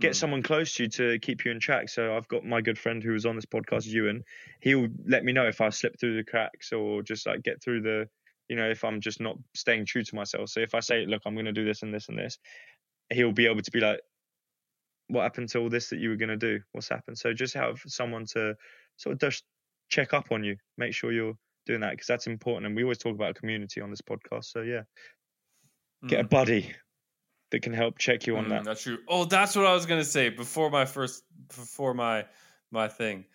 get 0.00 0.12
Mm. 0.12 0.16
someone 0.16 0.42
close 0.42 0.74
to 0.74 0.82
you 0.82 0.88
to 0.88 1.20
keep 1.20 1.44
you 1.44 1.52
in 1.52 1.60
track. 1.60 1.88
So 1.88 2.16
I've 2.16 2.26
got 2.26 2.44
my 2.44 2.60
good 2.60 2.76
friend 2.76 3.00
who 3.00 3.12
was 3.12 3.24
on 3.24 3.36
this 3.36 3.46
podcast, 3.46 3.86
Ewan. 3.86 4.24
He'll 4.60 4.88
let 5.06 5.24
me 5.24 5.32
know 5.32 5.46
if 5.46 5.60
I 5.60 5.68
slip 5.68 6.00
through 6.00 6.16
the 6.16 6.24
cracks 6.24 6.72
or 6.72 7.02
just 7.02 7.24
like 7.24 7.44
get 7.44 7.62
through 7.62 7.82
the, 7.82 8.08
you 8.48 8.56
know, 8.56 8.68
if 8.68 8.82
I'm 8.82 9.00
just 9.00 9.20
not 9.20 9.36
staying 9.54 9.86
true 9.86 10.02
to 10.02 10.14
myself. 10.16 10.48
So 10.48 10.58
if 10.58 10.74
I 10.74 10.80
say, 10.80 11.06
look, 11.06 11.22
I'm 11.24 11.34
going 11.34 11.46
to 11.46 11.52
do 11.52 11.64
this 11.64 11.82
and 11.84 11.94
this 11.94 12.08
and 12.08 12.18
this, 12.18 12.40
he'll 13.12 13.30
be 13.30 13.46
able 13.46 13.62
to 13.62 13.70
be 13.70 13.78
like, 13.78 14.00
what 15.12 15.22
happened 15.22 15.48
to 15.50 15.58
all 15.58 15.68
this 15.68 15.90
that 15.90 15.98
you 15.98 16.08
were 16.08 16.16
going 16.16 16.28
to 16.30 16.36
do? 16.36 16.60
What's 16.72 16.88
happened? 16.88 17.18
So 17.18 17.32
just 17.34 17.54
have 17.54 17.80
someone 17.86 18.24
to 18.32 18.54
sort 18.96 19.12
of 19.14 19.20
just 19.20 19.44
check 19.88 20.14
up 20.14 20.32
on 20.32 20.42
you, 20.42 20.56
make 20.78 20.94
sure 20.94 21.12
you're 21.12 21.34
doing 21.66 21.80
that 21.80 21.90
because 21.92 22.06
that's 22.06 22.26
important. 22.26 22.66
And 22.66 22.74
we 22.74 22.82
always 22.82 22.98
talk 22.98 23.14
about 23.14 23.34
community 23.34 23.80
on 23.80 23.90
this 23.90 24.00
podcast. 24.00 24.46
So 24.46 24.62
yeah, 24.62 24.82
get 26.08 26.20
a 26.20 26.24
Mm. 26.24 26.30
buddy 26.30 26.74
that 27.50 27.62
can 27.62 27.72
help 27.74 27.98
check 27.98 28.26
you 28.26 28.36
on 28.36 28.46
Mm, 28.46 28.48
that. 28.48 28.64
That's 28.64 28.82
true. 28.82 28.98
Oh, 29.08 29.24
that's 29.26 29.54
what 29.54 29.66
I 29.66 29.74
was 29.74 29.84
gonna 29.86 30.04
say 30.04 30.30
before 30.30 30.70
my 30.70 30.86
first 30.86 31.24
before 31.48 31.92
my 31.94 32.26
my 32.70 32.88
thing. 32.88 33.26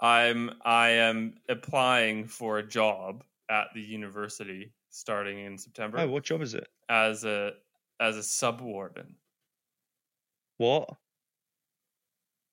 I'm 0.00 0.50
I 0.64 0.88
am 0.90 1.34
applying 1.48 2.26
for 2.26 2.58
a 2.58 2.66
job 2.66 3.24
at 3.50 3.66
the 3.74 3.82
university 3.82 4.72
starting 4.90 5.40
in 5.40 5.58
September 5.58 5.98
Oh, 5.98 6.08
what 6.08 6.24
job 6.24 6.40
is 6.40 6.54
it? 6.54 6.66
as 6.88 7.24
a 7.24 7.52
as 8.00 8.16
a 8.16 8.22
sub 8.22 8.60
warden. 8.62 9.16
What? 10.56 10.88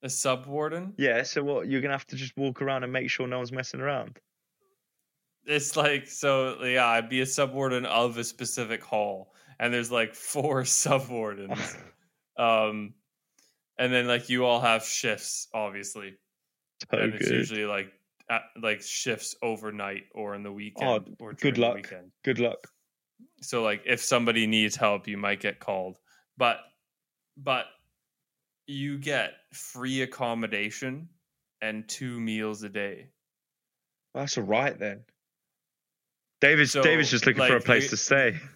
A 0.06 0.10
sub 0.10 0.46
warden? 0.46 0.94
Yeah, 0.98 1.24
so 1.24 1.44
what? 1.44 1.68
You're 1.68 1.82
gonna 1.82 1.96
have 1.96 2.06
to 2.08 2.16
just 2.16 2.38
walk 2.38 2.62
around 2.62 2.84
and 2.84 2.94
make 2.94 3.10
sure 3.10 3.26
no 3.26 3.38
one's 3.38 3.52
messing 3.52 3.80
around. 3.82 4.20
It's 5.48 5.76
like 5.76 6.08
so 6.08 6.64
yeah, 6.64 6.86
I'd 6.86 7.10
be 7.10 7.22
a 7.22 7.26
sub 7.26 7.54
warden 7.54 7.88
of 7.88 8.16
a 8.20 8.24
specific 8.24 8.84
hall. 8.84 9.34
And 9.60 9.74
there's 9.74 9.92
like 9.92 10.14
four 10.14 10.64
sub 10.66 11.10
wardens. 11.10 11.76
um 12.38 12.94
and 13.80 13.92
then 13.92 14.06
like 14.06 14.30
you 14.30 14.46
all 14.46 14.62
have 14.62 14.84
shifts, 14.86 15.48
obviously. 15.56 16.14
so 16.92 17.00
and 17.00 17.16
it's 17.16 17.32
usually 17.32 17.66
like 17.66 17.92
at, 18.30 18.44
like 18.62 18.84
shifts 18.84 19.36
overnight 19.42 20.04
or 20.14 20.36
in 20.36 20.44
the 20.44 20.52
weekend 20.52 21.16
or 21.20 21.34
good 21.34 21.58
luck. 21.58 21.78
weekend. 21.78 22.12
Good 22.24 22.38
luck. 22.38 22.68
So 23.42 23.64
like 23.64 23.82
if 23.88 24.04
somebody 24.04 24.46
needs 24.46 24.76
help, 24.76 25.08
you 25.08 25.18
might 25.18 25.40
get 25.40 25.60
called. 25.60 25.98
But 26.38 26.58
but 27.36 27.66
you 28.68 28.98
get 28.98 29.34
free 29.54 30.02
accommodation 30.02 31.10
and 31.62 31.88
two 31.88 32.20
meals 32.20 32.64
a 32.64 32.70
day. 32.70 33.10
Well, 34.14 34.24
that's 34.24 34.38
all 34.38 34.44
right 34.44 34.78
then. 34.78 35.04
David's 36.42 36.72
So, 36.72 36.82
David's 36.82 37.12
just 37.12 37.26
looking 37.26 37.46
for 37.46 37.58
a 37.58 37.62
place 37.62 37.90
to 37.90 37.98
stay. 37.98 38.40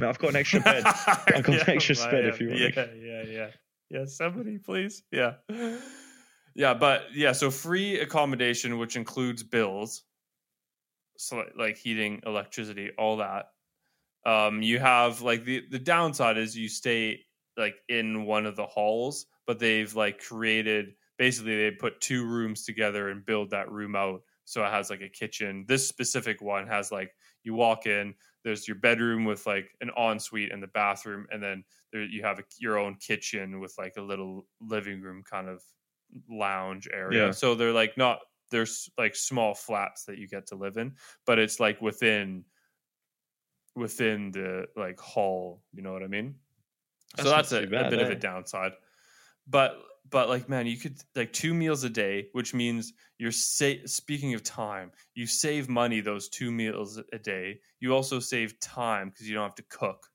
No, 0.00 0.08
I've 0.08 0.18
got 0.18 0.30
an 0.30 0.36
extra 0.36 0.58
bed. 0.60 0.84
I've 0.86 1.42
got 1.42 1.68
an 1.68 1.76
extra 1.76 1.94
bed 2.10 2.24
if 2.24 2.40
you 2.40 2.48
want 2.48 2.60
Yeah, 2.60 2.86
yeah, 2.98 3.22
yeah. 3.28 3.48
Yeah, 3.90 4.04
somebody 4.06 4.56
please. 4.56 5.02
Yeah. 5.10 5.34
Yeah, 6.54 6.74
but 6.74 7.14
yeah, 7.14 7.32
so 7.32 7.50
free 7.50 8.00
accommodation 8.00 8.78
which 8.78 8.96
includes 8.96 9.42
bills. 9.42 10.02
so 11.18 11.44
like 11.58 11.76
heating, 11.76 12.22
electricity, 12.24 12.90
all 12.98 13.18
that. 13.18 13.50
Um, 14.24 14.62
you 14.62 14.78
have 14.78 15.20
like 15.20 15.44
the 15.44 15.62
the 15.70 15.78
downside 15.78 16.38
is 16.38 16.56
you 16.56 16.68
stay 16.68 17.20
like 17.56 17.74
in 17.88 18.24
one 18.24 18.46
of 18.46 18.56
the 18.56 18.66
halls, 18.66 19.26
but 19.46 19.58
they've 19.58 19.94
like 19.94 20.18
created 20.18 20.94
basically 21.18 21.56
they 21.56 21.70
put 21.70 22.00
two 22.00 22.26
rooms 22.26 22.64
together 22.64 23.10
and 23.10 23.24
build 23.24 23.50
that 23.50 23.70
room 23.70 23.94
out 23.94 24.22
so 24.44 24.64
it 24.64 24.70
has 24.70 24.90
like 24.90 25.00
a 25.00 25.08
kitchen. 25.08 25.64
This 25.68 25.86
specific 25.86 26.42
one 26.42 26.66
has 26.66 26.90
like 26.90 27.14
you 27.44 27.54
walk 27.54 27.86
in, 27.86 28.14
there's 28.44 28.66
your 28.66 28.76
bedroom 28.76 29.24
with 29.24 29.46
like 29.46 29.70
an 29.80 29.90
ensuite 29.96 30.52
and 30.52 30.62
the 30.62 30.68
bathroom, 30.68 31.26
and 31.30 31.42
then 31.42 31.64
there 31.92 32.02
you 32.02 32.22
have 32.22 32.38
a, 32.38 32.42
your 32.58 32.78
own 32.78 32.96
kitchen 32.96 33.60
with 33.60 33.74
like 33.78 33.94
a 33.96 34.02
little 34.02 34.46
living 34.60 35.00
room 35.00 35.22
kind 35.22 35.48
of 35.48 35.62
lounge 36.28 36.88
area. 36.92 37.26
Yeah. 37.26 37.30
So 37.30 37.54
they're 37.54 37.72
like 37.72 37.96
not 37.96 38.18
there's 38.50 38.90
like 38.98 39.16
small 39.16 39.54
flats 39.54 40.04
that 40.04 40.18
you 40.18 40.28
get 40.28 40.46
to 40.48 40.56
live 40.56 40.76
in, 40.76 40.94
but 41.24 41.38
it's 41.38 41.60
like 41.60 41.80
within 41.80 42.44
within 43.74 44.32
the 44.32 44.66
like 44.76 44.98
hall. 44.98 45.62
You 45.72 45.82
know 45.82 45.92
what 45.92 46.02
I 46.02 46.08
mean? 46.08 46.34
That's 47.16 47.28
so 47.28 47.34
that's 47.34 47.52
a, 47.52 47.66
bad, 47.66 47.90
bit 47.90 48.00
of 48.00 48.08
eh? 48.08 48.12
a 48.12 48.16
downside. 48.16 48.72
But 49.46 49.78
but 50.10 50.28
like 50.28 50.48
man, 50.48 50.66
you 50.66 50.76
could 50.76 50.98
like 51.16 51.32
two 51.32 51.54
meals 51.54 51.84
a 51.84 51.90
day, 51.90 52.28
which 52.32 52.52
means 52.54 52.92
you're 53.18 53.32
sa- 53.32 53.84
speaking 53.86 54.34
of 54.34 54.42
time, 54.42 54.92
you 55.14 55.26
save 55.26 55.68
money 55.68 56.00
those 56.00 56.28
two 56.28 56.50
meals 56.52 57.00
a 57.12 57.18
day. 57.18 57.60
You 57.80 57.94
also 57.94 58.18
save 58.20 58.58
time 58.60 59.08
because 59.10 59.28
you 59.28 59.34
don't 59.34 59.44
have 59.44 59.54
to 59.56 59.64
cook 59.64 60.06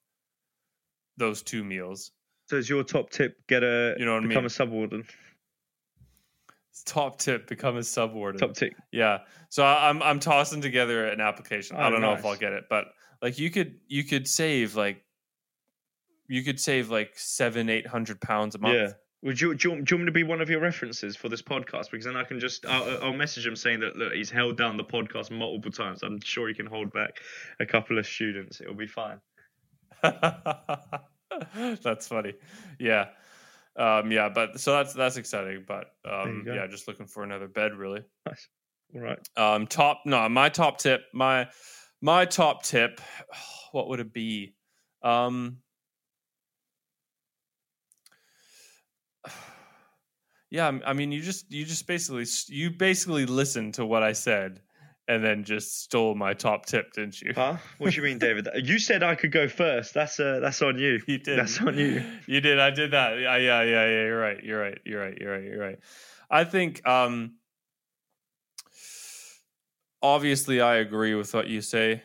those 1.18 1.42
two 1.42 1.64
meals. 1.64 2.12
So 2.50 2.56
is 2.58 2.70
your 2.70 2.84
top 2.84 3.10
tip 3.10 3.36
get 3.48 3.64
a 3.64 3.96
You 3.98 4.06
know 4.06 4.14
what 4.14 4.24
I 4.24 4.28
become 4.28 4.44
mean? 4.44 4.46
a 4.46 4.50
subwarden? 4.50 5.10
Top 6.86 7.18
tip: 7.18 7.48
become 7.48 7.76
a 7.78 7.80
subwarden. 7.82 8.38
Top 8.38 8.54
tip. 8.54 8.74
Yeah. 8.92 9.20
So 9.50 9.64
I- 9.64 9.90
I'm 9.90 10.02
I'm 10.04 10.20
tossing 10.20 10.62
together 10.62 11.08
an 11.08 11.20
application. 11.20 11.76
I 11.76 11.88
Oh, 11.88 11.92
don't 11.92 12.02
know 12.02 12.14
if. 12.14 12.24
I'll 12.24 12.36
get 12.38 12.54
it, 12.54 12.66
but 12.70 12.86
like 13.22 13.40
you 13.40 13.50
could 13.50 13.80
you 13.88 14.04
could 14.04 14.28
save 14.28 14.76
like 14.76 15.04
you 16.28 16.44
could 16.44 16.60
save 16.60 16.90
like 16.92 17.18
seven 17.18 17.68
eight 17.70 17.88
hundred 17.88 18.22
pounds 18.22 18.54
a 18.56 18.60
month. 18.60 18.76
Yeah. 18.76 18.92
Would 19.24 19.42
you, 19.42 19.56
do 19.56 19.68
you, 19.68 19.74
want- 19.76 19.88
do 19.88 19.96
you 19.96 19.98
want 19.98 20.06
me 20.06 20.06
to 20.06 20.12
be 20.12 20.24
one 20.24 20.42
of 20.42 20.50
your 20.50 20.60
references 20.60 21.16
for 21.16 21.28
this 21.28 21.42
podcast? 21.42 21.90
Because 21.92 22.06
then 22.06 22.16
I 22.16 22.24
can 22.24 22.40
just 22.40 22.66
I'll, 22.66 23.06
I'll 23.06 23.14
message 23.14 23.48
him 23.48 23.56
saying 23.56 23.80
that 23.80 23.96
look 23.96 24.14
he's 24.14 24.30
held 24.30 24.58
down 24.58 24.78
the 24.78 24.84
podcast 24.84 25.32
multiple 25.32 25.72
times. 25.72 26.04
I'm 26.04 26.20
sure 26.22 26.48
he 26.48 26.54
can 26.54 26.68
hold 26.68 26.94
back 26.94 27.18
a 27.60 27.66
couple 27.66 27.98
of 27.98 28.06
students. 28.06 28.62
It'll 28.62 28.76
be 28.76 28.88
fine. 28.88 29.20
that's 30.04 32.08
funny. 32.08 32.34
Yeah. 32.80 33.08
Um, 33.76 34.12
yeah, 34.12 34.30
but 34.30 34.60
so 34.60 34.74
that's 34.74 34.94
that's 34.94 35.18
exciting. 35.18 35.66
But 35.68 35.86
um, 36.10 36.44
yeah, 36.48 36.66
just 36.68 36.88
looking 36.88 37.08
for 37.08 37.24
another 37.24 37.48
bed 37.48 37.74
really. 37.76 38.02
Nice. 38.26 38.48
All 38.96 39.02
right. 39.02 39.20
Um, 39.36 39.68
top 39.68 40.02
no, 40.06 40.28
my 40.30 40.50
top 40.50 40.80
tip, 40.80 41.02
my 41.14 41.48
my 42.02 42.26
top 42.26 42.64
tip, 42.64 43.02
what 43.72 43.90
would 43.90 44.00
it 44.00 44.14
be? 44.14 44.56
Um, 45.04 45.58
yeah, 50.50 50.80
I 50.86 50.94
mean, 50.94 51.12
you 51.12 51.22
just 51.22 51.52
you 51.52 51.66
just 51.66 51.88
basically 51.88 52.26
you 52.48 52.72
basically 52.72 53.26
listened 53.26 53.76
to 53.76 53.86
what 53.86 54.04
I 54.04 54.14
said 54.14 54.62
and 55.08 55.24
then 55.24 55.44
just 55.44 55.84
stole 55.84 56.16
my 56.16 56.34
top 56.34 56.66
tip, 56.66 56.94
didn't 56.94 57.22
you? 57.22 57.32
Huh? 57.34 57.58
What 57.78 57.92
do 57.92 57.96
you 57.96 58.04
mean, 58.04 58.20
David? 58.20 58.48
You 58.56 58.80
said 58.80 59.04
I 59.04 59.16
could 59.16 59.32
go 59.32 59.48
first. 59.48 59.94
That's 59.94 60.20
uh, 60.20 60.40
that's 60.42 60.62
on 60.62 60.78
you. 60.78 61.02
You 61.08 61.18
did. 61.18 61.40
That's 61.40 61.60
on 61.62 61.78
you. 61.78 62.04
You 62.28 62.42
did. 62.42 62.60
I 62.60 62.70
did 62.70 62.92
that. 62.92 63.20
Yeah, 63.20 63.38
yeah, 63.38 63.62
yeah, 63.64 63.86
yeah. 63.86 64.04
You're 64.04 64.20
right. 64.20 64.44
You're 64.44 64.60
right. 64.60 64.80
You're 64.86 65.02
right. 65.02 65.18
You're 65.20 65.32
right. 65.32 65.44
You're 65.44 65.60
right. 65.60 65.80
I 66.30 66.44
think 66.44 66.86
um 66.88 67.36
obviously 70.02 70.62
I 70.62 70.76
agree 70.78 71.16
with 71.16 71.34
what 71.34 71.48
you 71.48 71.62
say. 71.62 72.04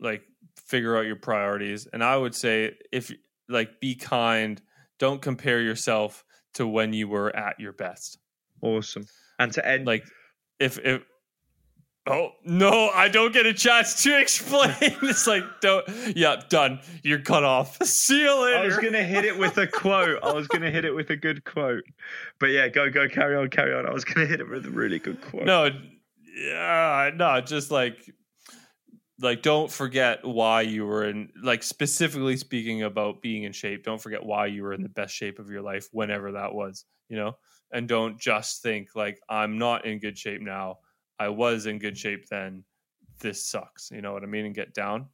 Like 0.00 0.22
figure 0.56 0.96
out 0.96 1.06
your 1.06 1.16
priorities. 1.16 1.86
And 1.92 2.04
I 2.04 2.16
would 2.16 2.34
say 2.34 2.76
if 2.92 3.12
like 3.48 3.80
be 3.80 3.94
kind, 3.94 4.60
don't 4.98 5.22
compare 5.22 5.60
yourself 5.60 6.24
to 6.54 6.66
when 6.66 6.92
you 6.92 7.08
were 7.08 7.34
at 7.34 7.58
your 7.60 7.72
best. 7.72 8.18
Awesome. 8.60 9.06
And 9.38 9.52
to 9.52 9.66
end, 9.66 9.86
Like 9.86 10.04
if 10.58 10.78
if 10.78 11.02
Oh 12.10 12.30
no! 12.42 12.88
I 12.94 13.08
don't 13.08 13.34
get 13.34 13.44
a 13.44 13.52
chance 13.52 14.02
to 14.04 14.18
explain. 14.18 14.74
it's 14.80 15.26
like, 15.26 15.42
don't. 15.60 15.86
Yeah, 16.16 16.40
done. 16.48 16.80
You're 17.02 17.18
cut 17.18 17.44
off. 17.44 17.76
See 17.84 18.22
you 18.22 18.44
later. 18.44 18.56
I 18.56 18.64
was 18.64 18.78
gonna 18.78 19.02
hit 19.02 19.26
it 19.26 19.36
with 19.36 19.58
a 19.58 19.66
quote. 19.66 20.18
I 20.22 20.32
was 20.32 20.48
gonna 20.48 20.70
hit 20.70 20.86
it 20.86 20.94
with 20.94 21.10
a 21.10 21.16
good 21.16 21.44
quote. 21.44 21.84
But 22.40 22.46
yeah, 22.46 22.68
go 22.68 22.88
go 22.88 23.08
carry 23.08 23.36
on, 23.36 23.50
carry 23.50 23.74
on. 23.74 23.84
I 23.84 23.92
was 23.92 24.04
gonna 24.04 24.26
hit 24.26 24.40
it 24.40 24.48
with 24.48 24.64
a 24.64 24.70
really 24.70 24.98
good 24.98 25.20
quote. 25.20 25.44
no 25.44 25.70
yeah 26.34 27.10
no 27.14 27.40
just 27.40 27.70
like 27.70 28.14
like 29.20 29.42
don't 29.42 29.70
forget 29.70 30.24
why 30.24 30.60
you 30.60 30.86
were 30.86 31.08
in 31.08 31.28
like 31.42 31.62
specifically 31.62 32.36
speaking 32.36 32.82
about 32.82 33.20
being 33.20 33.42
in 33.42 33.52
shape 33.52 33.84
don't 33.84 34.00
forget 34.00 34.24
why 34.24 34.46
you 34.46 34.62
were 34.62 34.72
in 34.72 34.82
the 34.82 34.88
best 34.88 35.14
shape 35.14 35.38
of 35.38 35.50
your 35.50 35.62
life 35.62 35.88
whenever 35.92 36.32
that 36.32 36.54
was 36.54 36.84
you 37.08 37.16
know? 37.16 37.36
And 37.72 37.88
don't 37.88 38.18
just 38.18 38.62
think 38.62 38.90
like 38.94 39.20
i'm 39.28 39.58
not 39.58 39.84
in 39.84 39.98
good 39.98 40.16
shape 40.16 40.40
now. 40.40 40.78
I 41.18 41.28
was 41.30 41.66
in 41.66 41.78
good 41.78 41.98
shape 41.98 42.28
then. 42.28 42.64
This 43.20 43.44
sucks. 43.46 43.90
You 43.90 44.00
know 44.00 44.12
what 44.12 44.22
i 44.22 44.26
mean? 44.26 44.46
And 44.46 44.54
get 44.54 44.72
down. 44.72 45.06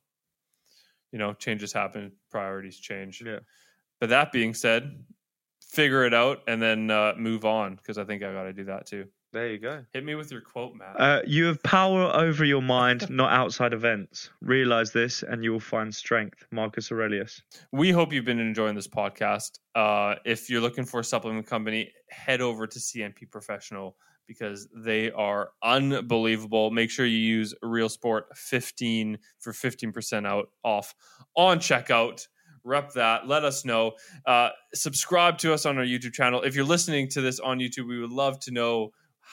You 1.12 1.18
know 1.18 1.32
changes 1.32 1.72
happen 1.72 2.12
priorities 2.30 2.78
change. 2.78 3.22
Yeah. 3.24 3.40
but 4.00 4.10
that 4.10 4.32
being 4.32 4.54
said 4.54 5.04
figure 5.62 6.04
it 6.04 6.14
out 6.14 6.42
and 6.46 6.62
then 6.62 6.90
uh, 6.90 7.14
move 7.16 7.44
on 7.44 7.74
because 7.74 7.98
i 7.98 8.04
think 8.04 8.22
i 8.22 8.32
got 8.32 8.44
to 8.44 8.52
do 8.52 8.64
that 8.64 8.86
too 8.86 9.06
There 9.34 9.50
you 9.50 9.58
go. 9.58 9.84
Hit 9.92 10.04
me 10.04 10.14
with 10.14 10.30
your 10.30 10.42
quote, 10.42 10.76
Matt. 10.76 10.94
Uh, 10.96 11.20
you 11.26 11.46
have 11.46 11.60
power 11.64 12.04
over 12.14 12.44
your 12.44 12.62
mind, 12.62 13.10
not 13.10 13.32
outside 13.32 13.72
events. 13.72 14.30
Realize 14.40 14.92
this, 14.92 15.24
and 15.24 15.42
you 15.42 15.50
will 15.50 15.58
find 15.58 15.92
strength. 15.92 16.46
Marcus 16.52 16.92
Aurelius. 16.92 17.42
we 17.72 17.90
hope 17.90 18.12
you've 18.12 18.24
been 18.24 18.38
enjoying 18.38 18.76
this 18.76 18.86
podcast. 18.86 19.58
Uh, 19.74 20.14
if 20.24 20.48
you're 20.48 20.60
looking 20.60 20.84
for 20.84 21.00
a 21.00 21.04
supplement 21.04 21.48
company, 21.48 21.92
head 22.10 22.40
over 22.40 22.68
to 22.68 22.78
CNP 22.78 23.28
Professional 23.28 23.96
because 24.28 24.68
they 24.72 25.10
are 25.10 25.50
unbelievable. 25.64 26.70
Make 26.70 26.90
sure 26.90 27.04
you 27.04 27.18
use 27.18 27.52
Real 27.60 27.88
Sport 27.88 28.26
15 28.36 29.18
for 29.40 29.52
15% 29.52 30.28
out 30.28 30.50
off 30.62 30.94
on 31.34 31.58
checkout. 31.58 32.28
Rep 32.62 32.92
that. 32.92 33.26
Let 33.26 33.44
us 33.44 33.64
know. 33.64 33.94
Uh, 34.24 34.50
subscribe 34.74 35.38
to 35.38 35.52
us 35.52 35.66
on 35.66 35.76
our 35.76 35.84
YouTube 35.84 36.12
channel. 36.12 36.42
If 36.42 36.54
you're 36.54 36.64
listening 36.64 37.08
to 37.08 37.20
this 37.20 37.40
on 37.40 37.58
YouTube, 37.58 37.88
we 37.88 38.00
would 38.00 38.12
love 38.12 38.38
to 38.40 38.52
know 38.52 38.92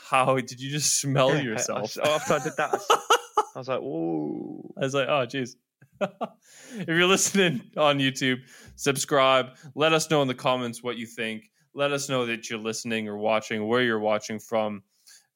how 0.10 0.36
did 0.36 0.60
you 0.60 0.70
just 0.72 1.00
smell 1.00 1.30
Yeah, 1.30 1.36
I- 1.36 1.40
I- 1.40 1.42
yourself? 1.44 1.98
after 2.04 2.34
I 2.36 2.40
did 2.44 2.54
that, 2.58 2.74
I 2.90 3.44
I 3.56 3.60
was 3.60 3.68
like, 3.68 3.80
"Whoa!" 3.82 4.74
I 4.78 4.80
was 4.82 4.94
like, 4.94 5.08
oh, 5.08 5.26
jeez." 5.28 5.56
if 6.02 6.88
you're 6.88 7.06
listening 7.06 7.62
on 7.78 8.00
YouTube, 8.00 8.38
subscribe. 8.76 9.48
Let 9.76 9.94
us 9.94 10.10
know 10.10 10.22
in 10.24 10.28
the 10.28 10.34
comments 10.34 10.82
what 10.82 10.98
you 10.98 11.06
think. 11.06 11.44
Let 11.76 11.92
us 11.92 12.10
know 12.10 12.26
that 12.26 12.50
you're 12.50 12.60
listening 12.60 13.08
or 13.08 13.18
watching, 13.18 13.68
where 13.68 13.84
you're 13.84 14.00
watching 14.00 14.40
from. 14.40 14.84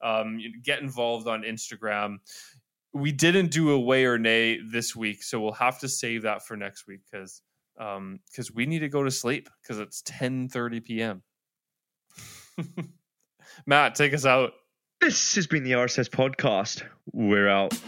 Um, 0.02 0.40
get 0.62 0.80
involved 0.80 1.28
on 1.28 1.42
Instagram. 1.42 2.16
We 2.92 3.12
didn't 3.12 3.50
do 3.50 3.70
a 3.70 3.78
way 3.80 4.04
or 4.06 4.18
nay 4.18 4.58
this 4.60 4.94
week, 4.96 5.22
so 5.22 5.40
we'll 5.40 5.52
have 5.52 5.78
to 5.80 5.88
save 5.88 6.22
that 6.22 6.44
for 6.44 6.56
next 6.56 6.86
week 6.86 7.00
because 7.10 7.42
because 7.76 8.50
we 8.54 8.66
need 8.66 8.78
to 8.80 8.88
go 8.88 9.04
to 9.04 9.10
sleep 9.10 9.48
because 9.62 9.78
it's 9.78 10.02
10:30 10.02 10.84
p.m. 10.84 11.22
Matt, 13.64 13.94
take 13.94 14.12
us 14.12 14.26
out. 14.26 14.52
This 15.00 15.34
has 15.36 15.46
been 15.46 15.64
the 15.64 15.72
RSS 15.72 16.08
podcast. 16.08 16.82
We're 17.12 17.48
out. 17.48 17.78